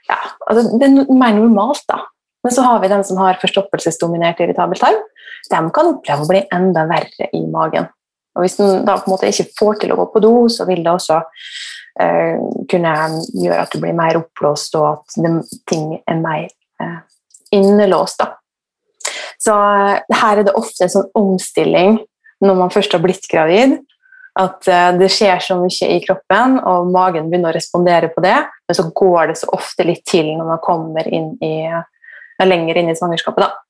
ja, 0.08 0.16
altså 0.48 0.78
Det 0.78 0.86
er 0.86 1.12
mer 1.14 1.34
normalt, 1.36 1.84
da. 1.86 2.00
Men 2.42 2.54
så 2.56 2.64
har 2.64 2.80
vi 2.82 2.88
dem 2.90 3.02
som 3.04 3.18
har 3.20 3.38
forstoppelsesdominert 3.42 4.40
irritabel 4.40 4.80
tarm. 4.80 5.00
De 5.50 5.60
kan 5.74 5.90
oppleve 5.90 6.24
å 6.24 6.30
bli 6.30 6.40
enda 6.54 6.86
verre 6.88 7.28
i 7.36 7.42
magen. 7.46 7.86
Og 8.34 8.44
Hvis 8.44 8.56
den 8.58 8.86
da 8.86 8.96
på 8.96 9.10
en 9.10 9.14
måte 9.14 9.28
ikke 9.30 9.50
får 9.58 9.82
til 9.82 9.92
å 9.92 9.98
gå 10.00 10.06
på 10.14 10.22
do, 10.24 10.32
så 10.48 10.66
vil 10.68 10.82
det 10.84 10.92
også 10.92 11.20
kunne 12.70 12.94
gjøre 13.34 13.64
at 13.64 13.74
du 13.74 13.80
blir 13.82 13.96
mer 13.96 14.18
oppblåst, 14.20 14.76
og 14.78 14.86
at 14.92 15.18
ting 15.68 15.92
er 15.98 16.20
mer 16.20 16.48
eh, 16.82 16.98
innelåst. 17.56 18.22
Da. 18.22 19.12
Så 19.40 19.54
eh, 19.54 20.18
her 20.22 20.40
er 20.40 20.46
det 20.46 20.56
ofte 20.58 20.86
en 20.86 20.94
sånn 20.94 21.10
omstilling 21.18 22.00
når 22.40 22.56
man 22.56 22.72
først 22.72 22.94
har 22.96 23.02
blitt 23.04 23.26
gravid, 23.30 23.78
at 24.40 24.68
eh, 24.70 24.90
det 25.00 25.10
skjer 25.12 25.42
så 25.44 25.58
mye 25.60 25.88
i 25.96 26.00
kroppen, 26.04 26.60
og 26.64 26.92
magen 26.92 27.30
begynner 27.30 27.52
å 27.52 27.58
respondere 27.58 28.12
på 28.14 28.24
det, 28.24 28.38
men 28.68 28.78
så 28.78 28.86
går 28.88 29.32
det 29.32 29.40
så 29.40 29.50
ofte 29.56 29.86
litt 29.88 30.06
til 30.08 30.32
når 30.36 30.54
man 30.54 30.62
kommer 30.64 31.08
inn 31.08 31.34
i, 31.44 31.54
lenger 32.46 32.80
inn 32.80 32.92
i 32.92 32.96
svangerskapet. 32.96 33.44
da. 33.44 33.69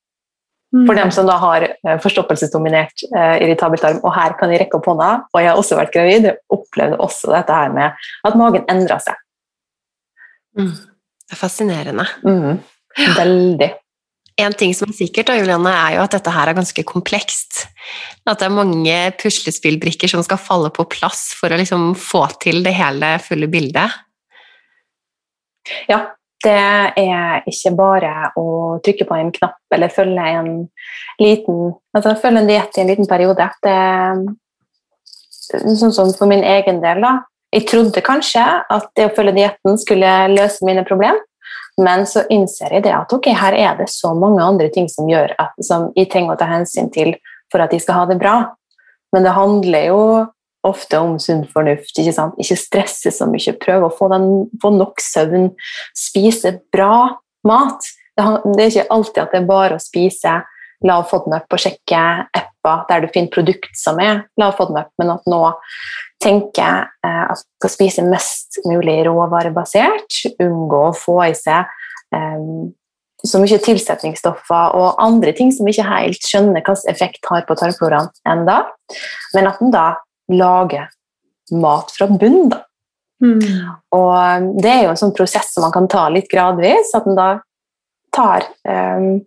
For 0.70 0.94
dem 0.94 1.10
som 1.10 1.26
da 1.26 1.34
har 1.42 1.64
eh, 1.66 1.96
forstoppelsesdominert 1.98 3.02
eh, 3.08 3.36
irritabel 3.42 3.80
tarm, 3.82 3.98
og 4.06 4.14
her 4.14 4.36
kan 4.38 4.52
jeg 4.52 4.62
rekke 4.62 4.78
opp 4.78 4.86
hånda, 4.92 5.08
og 5.26 5.42
jeg 5.42 5.50
har 5.50 5.58
også 5.58 5.78
vært 5.80 5.94
gravid, 5.96 6.28
opplevde 6.54 7.00
også 7.02 7.32
dette 7.34 7.56
her 7.56 7.72
med 7.74 8.06
at 8.28 8.36
magen 8.38 8.68
endra 8.70 9.00
seg. 9.02 9.18
Mm. 10.58 10.70
Det 10.70 11.34
er 11.34 11.40
fascinerende. 11.40 12.06
Mm. 12.22 12.60
Veldig. 13.16 13.70
En 14.40 14.54
ting 14.56 14.70
som 14.78 14.92
er 14.92 14.96
sikkert, 14.96 15.28
da, 15.32 15.36
Julianne, 15.40 15.72
er 15.74 15.96
jo 15.96 16.04
at 16.04 16.14
dette 16.14 16.32
her 16.32 16.52
er 16.52 16.56
ganske 16.56 16.84
komplekst. 16.86 17.64
At 18.30 18.38
det 18.38 18.46
er 18.46 18.54
mange 18.54 18.96
puslespillbrikker 19.18 20.10
som 20.10 20.22
skal 20.24 20.38
falle 20.40 20.70
på 20.74 20.86
plass 20.90 21.32
for 21.36 21.50
å 21.50 21.58
liksom 21.58 21.90
få 21.98 22.24
til 22.40 22.62
det 22.64 22.76
hele 22.78 23.16
fulle 23.26 23.50
bildet. 23.50 23.98
Ja, 25.90 26.04
det 26.44 26.56
er 27.00 27.42
ikke 27.48 27.72
bare 27.76 28.12
å 28.40 28.44
trykke 28.84 29.06
på 29.08 29.16
en 29.16 29.32
knapp 29.34 29.74
eller 29.74 29.92
følge 29.92 30.28
en 30.38 30.52
liten 31.20 31.58
altså 31.96 32.14
følge 32.22 32.40
en 32.42 32.48
diett 32.48 32.78
i 32.78 32.82
en 32.84 32.92
liten 32.92 33.08
periode. 33.10 33.48
Det 33.64 33.76
sånn 35.50 35.92
som 35.94 36.12
for 36.16 36.30
min 36.30 36.44
egen 36.46 36.80
del, 36.82 37.02
da. 37.02 37.18
Jeg 37.50 37.66
trodde 37.66 38.04
kanskje 38.06 38.44
at 38.70 38.86
det 38.96 39.08
å 39.08 39.14
følge 39.16 39.34
dietten 39.40 39.78
skulle 39.80 40.10
løse 40.30 40.66
mine 40.66 40.84
problemer, 40.86 41.18
men 41.80 42.04
så 42.06 42.22
innser 42.30 42.76
jeg 42.76 42.84
det 42.86 42.94
at 42.94 43.12
ok, 43.14 43.30
her 43.34 43.56
er 43.58 43.78
det 43.80 43.88
så 43.90 44.12
mange 44.14 44.42
andre 44.44 44.68
ting 44.72 44.86
som 44.90 45.08
gjør 45.10 45.34
at 45.40 45.56
som 45.66 45.88
jeg 45.96 46.10
trenger 46.12 46.36
å 46.36 46.40
ta 46.40 46.46
hensyn 46.50 46.90
til 46.94 47.16
for 47.50 47.62
at 47.64 47.72
jeg 47.74 47.82
skal 47.82 48.02
ha 48.02 48.04
det 48.10 48.20
bra. 48.20 48.36
Men 49.14 49.26
det 49.26 49.34
handler 49.34 49.88
jo 49.88 50.02
ofte 50.66 51.00
om 51.00 51.16
sunn 51.22 51.44
fornuft. 51.48 51.92
Ikke, 51.96 52.14
sant? 52.14 52.38
ikke 52.40 52.58
stresse 52.58 53.12
så 53.14 53.28
mye, 53.30 53.56
prøv 53.62 53.86
å 53.86 53.94
få, 53.94 54.10
den, 54.12 54.28
få, 54.62 54.72
nok 54.76 55.02
søvn, 55.04 55.50
spise 55.96 56.58
bra 56.74 57.16
mat. 57.48 57.90
Det, 58.16 58.26
det, 58.56 58.62
er 58.62 58.72
ikke 58.72 58.88
alltid 58.96 59.22
at 59.24 59.34
det 59.34 59.42
er 59.42 59.50
bare 59.50 59.78
å 59.78 59.82
spise 59.82 60.40
lav 60.86 61.04
FODMAP 61.10 61.52
og 61.52 61.60
sjekke 61.60 62.04
apper 62.36 62.84
der 62.88 63.02
du 63.04 63.10
finner 63.12 63.32
produkt 63.32 63.72
som 63.76 64.00
er 64.00 64.24
lav 64.40 64.56
FODMAP, 64.56 64.92
men 65.00 65.12
at 65.12 65.28
nå 65.28 65.42
tenker 66.20 66.88
eh, 67.04 67.24
at 67.26 67.40
du 67.40 67.60
skal 67.60 67.72
spise 67.72 68.04
mest 68.04 68.60
mulig 68.68 68.98
råvarebasert, 69.08 70.22
unngå 70.40 70.82
å 70.88 70.96
få 70.96 71.18
i 71.26 71.36
seg 71.36 71.68
eh, 72.16 72.44
så 73.20 73.40
mye 73.40 73.60
tilsetningsstoffer 73.60 74.76
og 74.78 75.00
andre 75.02 75.34
ting 75.36 75.50
som 75.52 75.68
vi 75.68 75.74
ikke 75.74 75.88
helt 75.88 76.24
skjønner 76.24 76.56
hvilken 76.56 76.92
effekt 76.92 77.28
har 77.28 77.44
på 77.48 77.56
tarmfloraen 77.60 78.08
enda, 78.28 78.62
men 79.36 79.50
at 79.50 79.60
en 79.60 79.74
da 79.74 79.86
lage 80.32 80.86
mat 81.50 81.90
fra 81.90 82.06
bunnen, 82.10 82.50
Da. 82.50 82.64
Mm. 83.20 83.40
Og 83.92 84.12
um, 84.16 84.44
det 84.64 84.70
er 84.70 84.84
jo 84.86 84.92
en 84.94 85.00
sånn 85.00 85.12
prosess 85.12 85.50
som 85.52 85.66
man 85.66 85.74
kan 85.74 85.88
ta 85.92 86.06
litt 86.08 86.30
gradvis. 86.30 86.94
at 86.96 87.04
en 87.04 87.18
da 87.18 87.26
tar 88.16 88.46
um, 88.64 89.20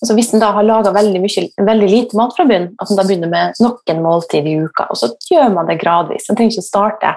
altså 0.00 0.16
Hvis 0.16 0.32
en 0.34 0.40
da 0.40 0.50
har 0.56 0.64
laga 0.64 0.90
veldig, 0.96 1.20
veldig, 1.60 1.88
lite 1.90 2.16
mat 2.16 2.34
fra 2.36 2.46
bunnen, 2.48 2.72
at 2.80 2.90
en 2.90 2.98
da 2.98 3.04
begynner 3.04 3.30
med 3.30 3.58
noen 3.60 4.02
måltid 4.02 4.48
i 4.48 4.56
uka, 4.64 4.88
og 4.88 4.96
så 4.96 5.10
gjør 5.28 5.52
man 5.52 5.68
det 5.68 5.76
gradvis. 5.82 6.26
En 6.26 6.38
trenger 6.38 6.56
ikke 6.56 6.64
starte 6.64 7.10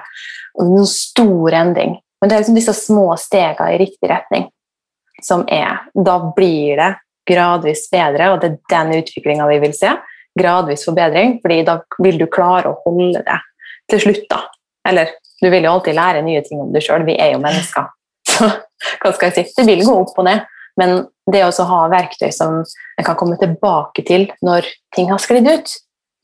noen 0.60 0.86
stor 0.86 1.56
endring, 1.56 1.96
men 2.20 2.30
det 2.30 2.36
er 2.36 2.44
liksom 2.44 2.58
disse 2.58 2.76
små 2.76 3.06
stegene 3.18 3.72
i 3.74 3.80
riktig 3.80 4.10
retning 4.12 4.50
som 5.24 5.46
er 5.48 5.86
Da 5.94 6.18
blir 6.36 6.76
det 6.76 6.90
gradvis 7.24 7.86
bedre, 7.88 8.34
og 8.34 8.42
det 8.42 8.50
er 8.50 8.58
den 8.74 8.98
utviklinga 9.00 9.48
vi 9.48 9.62
vil 9.64 9.72
se 9.76 9.94
gradvis 10.38 10.86
forbedring, 10.88 11.38
fordi 11.42 11.60
da 11.66 11.78
vil 12.02 12.18
du 12.20 12.26
klare 12.30 12.70
å 12.70 12.78
holde 12.86 13.22
det 13.26 13.38
til 13.92 14.02
slutt. 14.06 14.24
da. 14.30 14.42
Eller 14.88 15.14
du 15.42 15.50
vil 15.50 15.66
jo 15.66 15.76
alltid 15.76 15.96
lære 15.98 16.24
nye 16.24 16.42
ting 16.46 16.62
om 16.62 16.72
deg 16.74 16.84
sjøl, 16.84 17.06
vi 17.06 17.16
er 17.20 17.34
jo 17.34 17.42
mennesker. 17.42 17.90
Så 18.34 18.48
hva 18.48 19.12
skal 19.14 19.30
jeg 19.30 19.36
si? 19.36 19.56
Det 19.58 19.66
vil 19.68 19.84
gå 19.86 19.94
opp 20.02 20.18
og 20.18 20.26
ned, 20.26 20.44
men 20.80 21.04
det 21.30 21.44
å 21.46 21.68
ha 21.68 21.84
verktøy 21.92 22.30
som 22.34 22.62
en 22.62 23.06
kan 23.06 23.16
komme 23.18 23.38
tilbake 23.40 24.04
til 24.06 24.26
når 24.44 24.66
ting 24.96 25.10
har 25.12 25.22
sklidd 25.22 25.48
ut, 25.48 25.70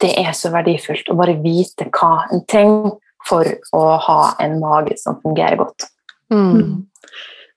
det 0.01 0.11
er 0.19 0.33
så 0.37 0.51
verdifullt 0.53 1.11
å 1.13 1.17
bare 1.19 1.37
vite 1.41 1.87
hva 1.93 2.27
en 2.33 2.45
trenger 2.49 2.97
for 3.29 3.47
å 3.77 3.83
ha 4.01 4.21
en 4.41 4.57
mage 4.63 4.97
som 5.01 5.19
fungerer 5.21 5.59
godt. 5.61 5.91
Mm. 6.33 6.87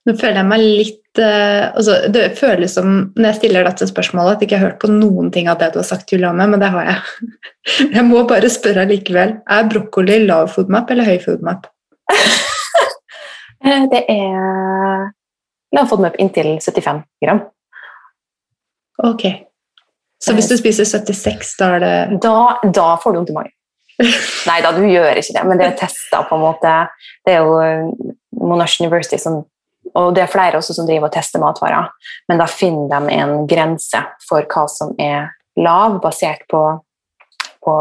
Nå 0.04 0.16
føler 0.20 0.41
jeg 0.41 0.49
meg 0.49 0.64
litt 0.64 1.03
uh, 1.20 1.74
altså, 1.74 1.97
Det 2.14 2.26
føles 2.39 2.74
som 2.78 2.89
når 3.16 3.28
jeg 3.30 3.39
stiller 3.41 3.68
dette 3.68 3.88
spørsmålet, 3.89 4.36
at 4.36 4.41
jeg 4.41 4.49
ikke 4.49 4.59
har 4.59 4.68
hørt 4.70 4.82
på 4.82 4.91
noen 4.91 5.32
ting 5.34 5.49
av 5.51 5.59
det 5.61 5.72
du 5.74 5.80
har 5.82 5.88
sagt, 5.88 6.11
Juliane, 6.14 6.47
men 6.49 6.61
det 6.61 6.72
har 6.74 6.89
jeg. 6.89 7.30
Jeg 7.95 8.03
må 8.03 8.26
bare 8.28 8.49
spørre 8.51 8.84
likevel. 8.89 9.38
Er 9.47 9.70
brokkoli 9.72 10.18
lav 10.26 10.49
foodmap 10.51 10.89
eller 10.91 11.07
høy 11.07 11.20
foodmap? 11.24 11.70
Eh, 13.64 13.86
det 13.88 14.01
er 14.11 15.05
lav 15.72 15.86
foodmap 15.88 16.18
inntil 16.20 16.49
75 16.59 16.97
gram. 17.24 17.38
Ok. 19.07 19.24
Så 20.20 20.34
hvis 20.36 20.49
du 20.51 20.57
spiser 20.59 20.84
76, 20.84 21.53
da 21.59 21.70
er 21.78 21.80
det 21.80 22.20
Da, 22.26 22.36
da 22.64 22.89
får 22.99 23.14
du 23.14 23.22
vondt 23.22 23.32
i 23.32 23.38
magen. 23.38 23.55
Nei 24.49 24.59
da, 24.66 24.72
du 24.74 24.84
gjør 24.88 25.20
ikke 25.20 25.36
det, 25.36 25.43
men 25.47 25.59
det 25.59 25.68
er 25.68 25.80
testa 25.84 26.24
på 26.28 26.38
en 26.38 26.43
måte. 26.43 26.76
Det 27.26 27.36
er 27.36 27.43
jo 27.45 27.57
eh, 27.61 28.14
Monash 28.41 28.82
University 28.82 29.20
som 29.22 29.43
og 30.00 30.16
det 30.16 30.24
er 30.24 30.32
flere 30.32 30.60
også 30.60 30.76
som 30.78 30.88
driver 30.89 31.10
og 31.10 31.14
tester 31.16 31.41
matvarer, 31.41 31.91
men 32.30 32.41
da 32.41 32.50
finner 32.50 32.89
de 32.89 33.16
en 33.20 33.46
grense 33.50 34.02
for 34.26 34.46
hva 34.50 34.66
som 34.72 34.94
er 35.02 35.32
lav, 35.60 36.00
basert 36.02 36.46
på, 36.50 36.62
på 37.64 37.80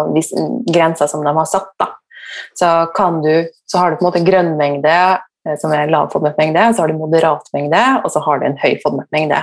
grenser 0.69 1.09
som 1.11 1.25
de 1.25 1.35
har 1.37 1.49
satt. 1.49 1.73
Da. 1.81 1.93
Så, 2.59 2.69
du, 3.25 3.35
så 3.67 3.79
har 3.79 3.91
du 3.91 3.99
på 3.99 4.05
en 4.05 4.11
måte 4.11 4.25
grønn 4.27 4.55
mengde, 4.59 4.97
eh, 5.47 5.57
som 5.61 5.73
er 5.75 5.91
lav 5.93 6.11
FODMAP-mengde, 6.13 6.67
så 6.73 6.85
har 6.85 6.93
du 6.93 7.01
moderat 7.01 7.49
mengde, 7.57 7.81
og 8.03 8.13
så 8.13 8.23
har 8.25 8.41
du 8.41 8.47
en 8.49 8.59
høy 8.61 8.77
FODMAP-mengde. 8.85 9.41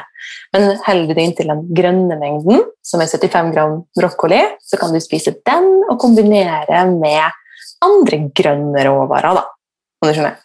Men 0.56 0.70
holder 0.86 1.10
du 1.10 1.16
deg 1.16 1.26
inntil 1.26 1.54
den 1.54 1.66
grønne 1.78 2.20
mengden, 2.22 2.64
som 2.86 3.02
er 3.02 3.10
75 3.10 3.54
gram 3.56 3.80
brokkoli, 3.98 4.42
så 4.62 4.80
kan 4.82 4.94
du 4.94 5.02
spise 5.04 5.36
den 5.50 5.72
og 5.90 5.98
kombinere 6.02 6.86
med 6.94 7.40
andre 7.86 8.24
grønne 8.36 8.86
råvarer, 8.86 9.42
da. 9.42 9.48
Om 10.00 10.10
du 10.10 10.16
skjønner? 10.16 10.40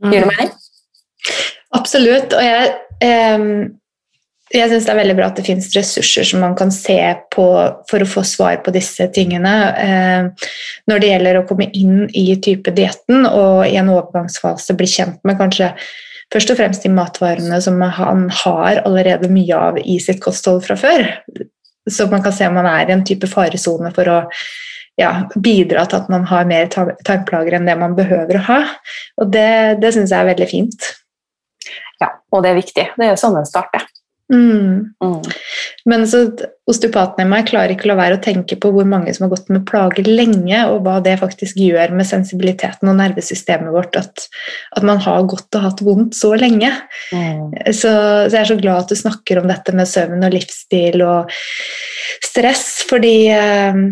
Gir 0.00 0.22
det 0.22 0.26
mm. 0.26 0.34
mening? 0.34 0.52
Absolutt. 1.76 2.34
Og 2.34 2.42
jeg, 2.44 2.72
eh, 3.04 3.44
jeg 4.50 4.70
syns 4.72 4.88
det 4.88 4.92
er 4.94 5.00
veldig 5.00 5.16
bra 5.20 5.28
at 5.30 5.38
det 5.38 5.46
finnes 5.46 5.70
ressurser 5.76 6.26
som 6.26 6.42
man 6.42 6.56
kan 6.58 6.72
se 6.74 6.98
på 7.30 7.46
for 7.90 8.02
å 8.02 8.10
få 8.16 8.24
svar 8.26 8.58
på 8.64 8.74
disse 8.74 9.06
tingene. 9.14 9.54
Eh, 9.78 10.50
når 10.90 11.02
det 11.02 11.10
gjelder 11.12 11.40
å 11.40 11.46
komme 11.48 11.70
inn 11.70 12.08
i 12.10 12.34
type 12.42 12.74
dietten 12.74 13.26
og 13.28 13.66
i 13.68 13.76
en 13.78 13.92
overgangsfase 13.92 14.78
bli 14.78 14.90
kjent 14.90 15.20
med 15.24 15.38
kanskje 15.38 15.72
først 16.30 16.52
og 16.52 16.60
fremst 16.60 16.86
de 16.86 16.92
matvarene 16.94 17.58
som 17.62 17.78
han 17.82 18.28
har 18.42 18.82
allerede 18.84 19.30
mye 19.32 19.56
av 19.70 19.78
i 19.82 19.98
sitt 20.02 20.20
kosthold 20.22 20.64
fra 20.66 20.76
før. 20.78 21.06
Så 21.90 22.06
man 22.10 22.22
kan 22.22 22.34
se 22.34 22.46
om 22.46 22.58
man 22.58 22.68
er 22.70 22.90
i 22.90 22.94
en 22.94 23.06
type 23.06 23.26
faresone 23.30 23.90
for 23.94 24.10
å 24.10 24.18
ja, 25.00 25.12
bidra 25.34 25.86
til 25.88 26.02
at 26.02 26.10
man 26.12 26.26
har 26.28 26.48
mer 26.48 26.68
tarmplager 26.70 27.56
enn 27.56 27.68
det 27.68 27.76
man 27.80 27.96
behøver 27.98 28.38
å 28.38 28.46
ha. 28.50 28.60
Og 29.22 29.30
det, 29.32 29.80
det 29.82 29.94
syns 29.96 30.12
jeg 30.12 30.20
er 30.20 30.30
veldig 30.32 30.48
fint. 30.50 30.90
Ja, 32.00 32.14
og 32.32 32.44
det 32.44 32.52
er 32.52 32.60
viktig. 32.60 32.86
Det 32.96 33.06
er 33.06 33.18
sånn 33.20 33.38
en 33.40 33.48
starter. 33.48 33.86
Mm. 34.32 34.94
Mm. 35.04 35.22
Men 35.84 36.06
så 36.08 36.20
osteopaten 36.70 37.24
i 37.24 37.28
meg 37.28 37.48
klarer 37.48 37.74
ikke 37.74 37.88
å 37.88 37.90
la 37.90 37.96
være 37.98 38.18
å 38.18 38.22
tenke 38.22 38.54
på 38.62 38.70
hvor 38.70 38.86
mange 38.86 39.10
som 39.16 39.26
har 39.26 39.32
gått 39.32 39.48
med 39.50 39.64
plager 39.66 40.06
lenge, 40.06 40.60
og 40.70 40.84
hva 40.86 41.00
det 41.02 41.16
faktisk 41.18 41.58
gjør 41.58 41.96
med 41.98 42.06
sensibiliteten 42.06 42.92
og 42.92 42.98
nervesystemet 43.00 43.74
vårt 43.74 43.98
at, 43.98 44.28
at 44.78 44.86
man 44.86 45.02
har 45.02 45.26
gått 45.30 45.58
og 45.58 45.66
hatt 45.66 45.82
vondt 45.86 46.18
så 46.18 46.32
lenge. 46.38 46.70
Mm. 47.10 47.56
Så, 47.72 47.90
så, 47.90 47.94
jeg 48.30 48.42
er 48.44 48.52
så 48.52 48.60
glad 48.60 48.84
at 48.84 48.94
du 48.94 49.00
snakker 49.02 49.42
om 49.42 49.50
dette 49.50 49.74
med 49.74 49.90
søvn 49.90 50.22
og 50.22 50.36
livsstil 50.36 51.02
og 51.02 51.40
stress, 52.22 52.66
fordi 52.86 53.16
eh, 53.34 53.82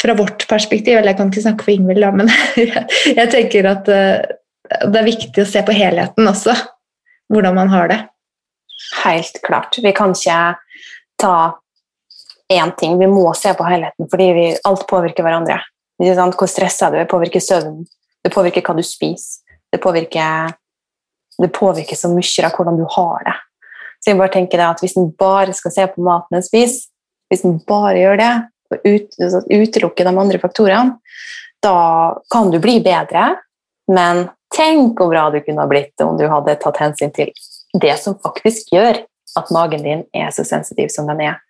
fra 0.00 0.16
vårt 0.16 0.48
perspektiv, 0.48 0.96
eller 0.96 1.12
jeg 1.12 1.20
kan 1.20 1.32
ikke 1.32 1.44
snakke 1.44 1.66
for 1.66 1.74
Ingvild, 1.74 2.08
men 2.16 2.32
jeg, 2.56 2.86
jeg 3.18 3.32
tenker 3.34 3.68
at 3.74 3.92
eh, 3.92 4.38
det 4.68 5.00
er 5.00 5.08
viktig 5.08 5.42
å 5.42 5.48
se 5.48 5.62
på 5.66 5.74
helheten 5.74 6.28
også, 6.28 6.54
hvordan 7.32 7.56
man 7.56 7.72
har 7.72 7.90
det. 7.90 7.98
Helt 9.02 9.40
klart. 9.44 9.78
Vi 9.82 9.92
kan 9.96 10.14
ikke 10.14 10.38
ta 11.20 11.36
én 12.52 12.72
ting, 12.78 12.98
vi 12.98 13.08
må 13.10 13.32
se 13.38 13.54
på 13.56 13.66
helheten, 13.66 14.08
fordi 14.10 14.28
vi, 14.36 14.46
alt 14.68 14.86
påvirker 14.90 15.26
hverandre. 15.26 15.60
Hvor 16.02 16.50
stressa 16.50 16.90
du 16.90 16.98
er, 16.98 17.08
påvirker 17.10 17.42
søvnen, 17.42 17.86
det 18.22 18.32
påvirker 18.34 18.64
hva 18.66 18.74
du 18.78 18.82
spiser. 18.86 19.40
Det 19.72 19.80
påvirker, 19.80 20.52
det 21.40 21.48
påvirker 21.56 21.96
så 21.96 22.10
mye 22.12 22.44
av 22.44 22.56
hvordan 22.56 22.76
du 22.76 22.84
har 22.92 23.22
det. 23.28 23.36
Så 24.02 24.10
jeg 24.10 24.18
bare 24.18 24.34
tenker 24.34 24.60
at 24.60 24.82
Hvis 24.82 24.96
en 24.98 25.12
bare 25.18 25.54
skal 25.54 25.72
se 25.72 25.86
på 25.94 26.02
maten 26.04 26.36
en 26.36 26.44
spiser, 26.44 26.90
hvis 27.30 27.44
en 27.48 27.56
bare 27.68 27.96
gjør 27.96 28.18
det, 28.20 28.32
og 28.72 28.88
ut, 28.88 29.16
utelukker 29.48 30.04
de 30.04 30.12
andre 30.12 30.40
faktorene, 30.42 30.98
da 31.62 31.76
kan 32.32 32.50
du 32.50 32.58
bli 32.60 32.80
bedre, 32.84 33.36
men 33.88 34.26
Tenk 34.52 34.98
hvor 35.00 35.10
bra 35.12 35.28
du 35.32 35.40
kunne 35.44 35.64
ha 35.64 35.70
blitt 35.70 36.00
om 36.04 36.18
du 36.18 36.26
hadde 36.28 36.58
tatt 36.60 36.80
hensyn 36.82 37.12
til 37.16 37.32
det 37.80 37.94
som 38.02 38.18
faktisk 38.20 38.72
gjør 38.74 39.00
at 39.38 39.50
magen 39.54 39.84
din 39.86 40.04
er 40.12 40.30
så 40.34 40.44
sensitiv 40.44 40.90
som 40.92 41.08
den 41.08 41.22
er. 41.24 41.40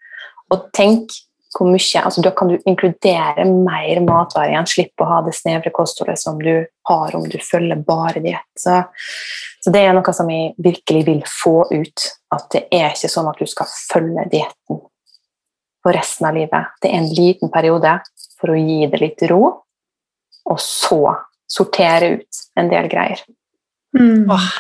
Og 0.53 0.69
tenk 0.77 1.11
hvor 1.53 1.69
mye, 1.69 2.01
altså 2.01 2.23
Da 2.25 2.31
kan 2.33 2.49
du 2.49 2.55
inkludere 2.65 3.45
mer 3.45 4.01
matvarer 4.01 4.55
igjen, 4.55 4.69
slippe 4.71 5.05
å 5.05 5.09
ha 5.11 5.19
det 5.27 5.35
snevre 5.37 5.73
kostholdet 5.75 6.21
som 6.21 6.39
du 6.41 6.65
har 6.89 7.17
om 7.17 7.27
du 7.29 7.37
følger 7.45 7.83
bare 7.85 8.23
diett. 8.25 8.49
Så, 8.57 8.79
så, 9.61 9.73
det 9.75 9.83
er 9.85 9.93
noe 9.93 10.15
som 10.17 10.31
jeg 10.33 10.55
virkelig 10.57 11.03
vil 11.11 11.21
få 11.29 11.67
ut. 11.69 12.07
At 12.33 12.49
det 12.55 12.65
er 12.73 12.95
ikke 12.95 13.13
sånn 13.13 13.29
at 13.29 13.43
du 13.43 13.51
skal 13.51 13.69
følge 13.69 14.25
dietten 14.33 14.81
for 15.83 15.93
resten 15.93 16.31
av 16.31 16.39
livet. 16.39 16.73
Det 16.81 16.89
er 16.89 17.03
en 17.03 17.13
liten 17.13 17.53
periode 17.53 17.99
for 18.41 18.55
å 18.55 18.57
gi 18.57 18.87
det 18.89 19.03
litt 19.03 19.27
ro, 19.29 19.43
og 20.49 20.59
så 20.63 21.03
sortere 21.51 22.17
ut 22.19 22.43
en 22.59 22.69
del 22.73 22.91
greier. 22.93 23.23
Mm. 23.99 24.31
Åh, 24.33 24.51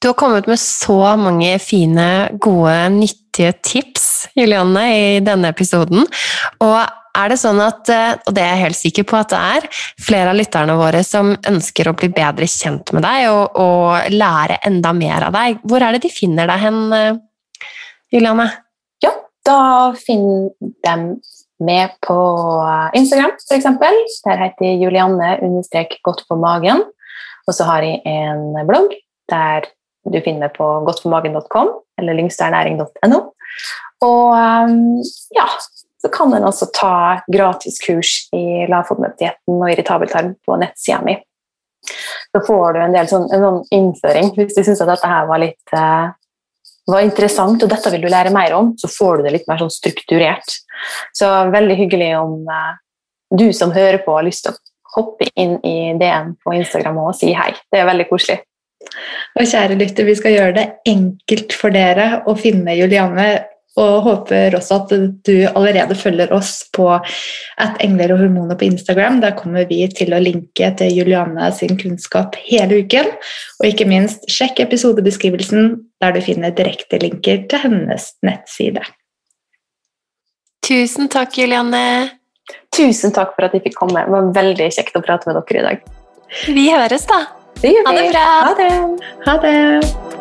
du 0.00 0.08
har 0.08 0.14
kommet 0.14 0.46
med 0.48 0.60
så 0.60 1.16
mange 1.20 1.58
fine, 1.60 2.30
gode, 2.40 2.76
nyttige 2.94 3.52
tips, 3.64 4.06
Julianne, 4.36 4.84
i 4.96 5.20
denne 5.24 5.50
episoden. 5.52 6.06
Og 6.64 6.78
er 7.20 7.32
det 7.32 7.40
sånn 7.40 7.60
at, 7.62 7.88
eh, 7.90 8.14
og 8.24 8.34
det 8.36 8.42
er 8.44 8.54
jeg 8.54 8.64
helt 8.64 8.78
sikker 8.78 9.06
på 9.10 9.18
at 9.18 9.32
det 9.32 9.40
er, 9.56 9.66
flere 10.00 10.32
av 10.32 10.38
lytterne 10.38 10.76
våre 10.78 11.02
som 11.06 11.32
ønsker 11.34 11.90
å 11.90 11.96
bli 11.98 12.10
bedre 12.14 12.48
kjent 12.48 12.92
med 12.96 13.04
deg 13.04 13.26
og, 13.32 13.58
og 13.60 14.14
lære 14.14 14.60
enda 14.70 14.94
mer 14.96 15.26
av 15.28 15.34
deg, 15.36 15.60
hvor 15.66 15.82
er 15.84 15.96
det 15.96 16.04
de 16.06 16.12
finner 16.14 16.50
deg 16.50 16.64
hen, 16.64 16.80
eh, 16.96 17.66
Julianne? 18.14 18.46
Ja, 19.04 19.12
da 19.46 19.60
finner 19.98 20.50
de 20.86 20.96
med 21.60 21.92
på 22.04 22.16
Instagram, 22.96 23.36
f.eks. 23.38 23.68
Der 24.24 24.40
heter 24.40 24.78
Julianne 24.80 25.36
understrek 25.44 25.98
godt 26.06 26.24
på 26.28 26.38
magen. 26.40 26.84
Og 27.48 27.56
så 27.56 27.66
har 27.68 27.84
jeg 27.84 28.00
en 28.08 28.56
blogg 28.68 28.94
der 29.30 29.68
du 30.08 30.16
finner 30.24 30.48
meg 30.48 30.56
på 30.56 30.66
godtformagen.com 30.86 31.74
eller 32.00 32.16
lyngsternæring.no. 32.16 33.20
Og 34.06 34.32
um, 34.32 35.00
ja, 35.36 35.46
så 36.00 36.08
kan 36.12 36.32
en 36.34 36.46
også 36.48 36.70
ta 36.72 36.94
gratiskurs 37.28 38.30
i 38.36 38.64
lavfotmøtedietten 38.70 39.58
og 39.58 39.72
irritabel 39.72 40.08
tarm 40.08 40.32
på 40.46 40.56
nettsida 40.60 41.02
mi. 41.04 41.18
Så 42.30 42.42
får 42.46 42.76
du 42.76 42.80
en 42.80 42.96
del 42.96 43.08
sånn, 43.10 43.28
en 43.34 43.44
sånn 43.44 43.60
innføring 43.74 44.32
hvis 44.36 44.56
du 44.56 44.62
syns 44.64 44.80
dette 44.84 45.10
her 45.10 45.28
var 45.28 45.42
litt 45.42 45.76
uh, 46.88 46.94
var 46.94 47.04
interessant, 47.06 47.62
og 47.62 47.70
dette 47.70 47.92
vil 47.94 48.04
du 48.04 48.10
lære 48.10 48.32
mer 48.34 48.54
om, 48.56 48.72
så 48.80 48.90
får 48.90 49.18
du 49.18 49.26
det 49.26 49.34
litt 49.36 49.48
mer 49.50 49.60
sånn 49.62 49.72
strukturert. 49.72 50.58
Så 51.16 51.28
veldig 51.52 51.76
hyggelig 51.78 52.12
om 52.18 52.48
uh, 52.48 52.76
du 53.36 53.50
som 53.56 53.74
hører 53.74 54.00
på, 54.04 54.16
har 54.16 54.26
lyst 54.26 54.46
til 54.46 54.54
å 54.54 54.60
hoppe 54.96 55.28
inn 55.38 55.58
i 55.66 55.92
DM 56.00 56.34
på 56.42 56.54
Instagram 56.58 56.98
og 56.98 57.12
si 57.18 57.32
hei. 57.36 57.52
Det 57.70 57.78
er 57.80 57.90
veldig 57.90 58.08
koselig. 58.10 58.40
Og 59.38 59.46
kjære 59.46 59.76
lytter, 59.78 60.06
vi 60.08 60.16
skal 60.18 60.34
gjøre 60.34 60.56
det 60.56 60.66
enkelt 60.88 61.54
for 61.54 61.74
dere 61.74 62.22
å 62.26 62.34
finne 62.38 62.74
Juliane. 62.78 63.28
Og 63.78 64.02
håper 64.02 64.56
også 64.58 64.80
at 64.80 64.94
du 65.26 65.34
allerede 65.46 65.94
følger 65.94 66.32
oss 66.34 66.64
på 66.74 66.88
at 66.90 67.78
engler 67.84 68.16
og 68.16 68.24
hormoner 68.24 68.58
på 68.58 68.66
Instagram. 68.66 69.20
Der 69.22 69.36
kommer 69.38 69.68
vi 69.70 69.84
til 69.94 70.10
å 70.14 70.18
linke 70.22 70.72
til 70.80 70.96
Juliane 70.98 71.52
sin 71.54 71.78
kunnskap 71.78 72.34
hele 72.48 72.82
uken. 72.82 73.12
Og 73.60 73.68
ikke 73.70 73.86
minst, 73.88 74.26
sjekk 74.32 74.64
episodebeskrivelsen 74.66 75.76
der 76.02 76.16
du 76.16 76.22
finner 76.24 76.54
direktelinker 76.56 77.46
til 77.50 77.64
hennes 77.68 78.10
nettside. 78.26 78.82
Tusen 80.66 81.08
takk, 81.10 81.38
Julianne. 81.38 81.84
Tusen 82.74 83.14
takk 83.14 83.36
for 83.36 83.46
at 83.46 83.56
jeg 83.56 83.68
fikk 83.68 83.78
komme. 83.78 84.02
Det 84.04 84.14
var 84.14 84.32
veldig 84.34 84.70
kjekt 84.76 84.98
å 84.98 85.04
prate 85.04 85.30
med 85.30 85.40
dere 85.40 85.62
i 85.62 85.66
dag. 85.68 85.92
Vi 86.46 86.70
høres, 86.70 87.06
da. 87.10 87.24
Det 87.60 87.74
gjør 87.74 87.86
vi. 87.86 87.90
Ha 87.90 87.98
det 87.98 88.08
bra. 88.14 88.24
Ha 88.46 88.54
det. 88.58 88.72
Ha 89.26 89.36
det. 89.44 90.19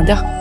Canada. 0.00 0.39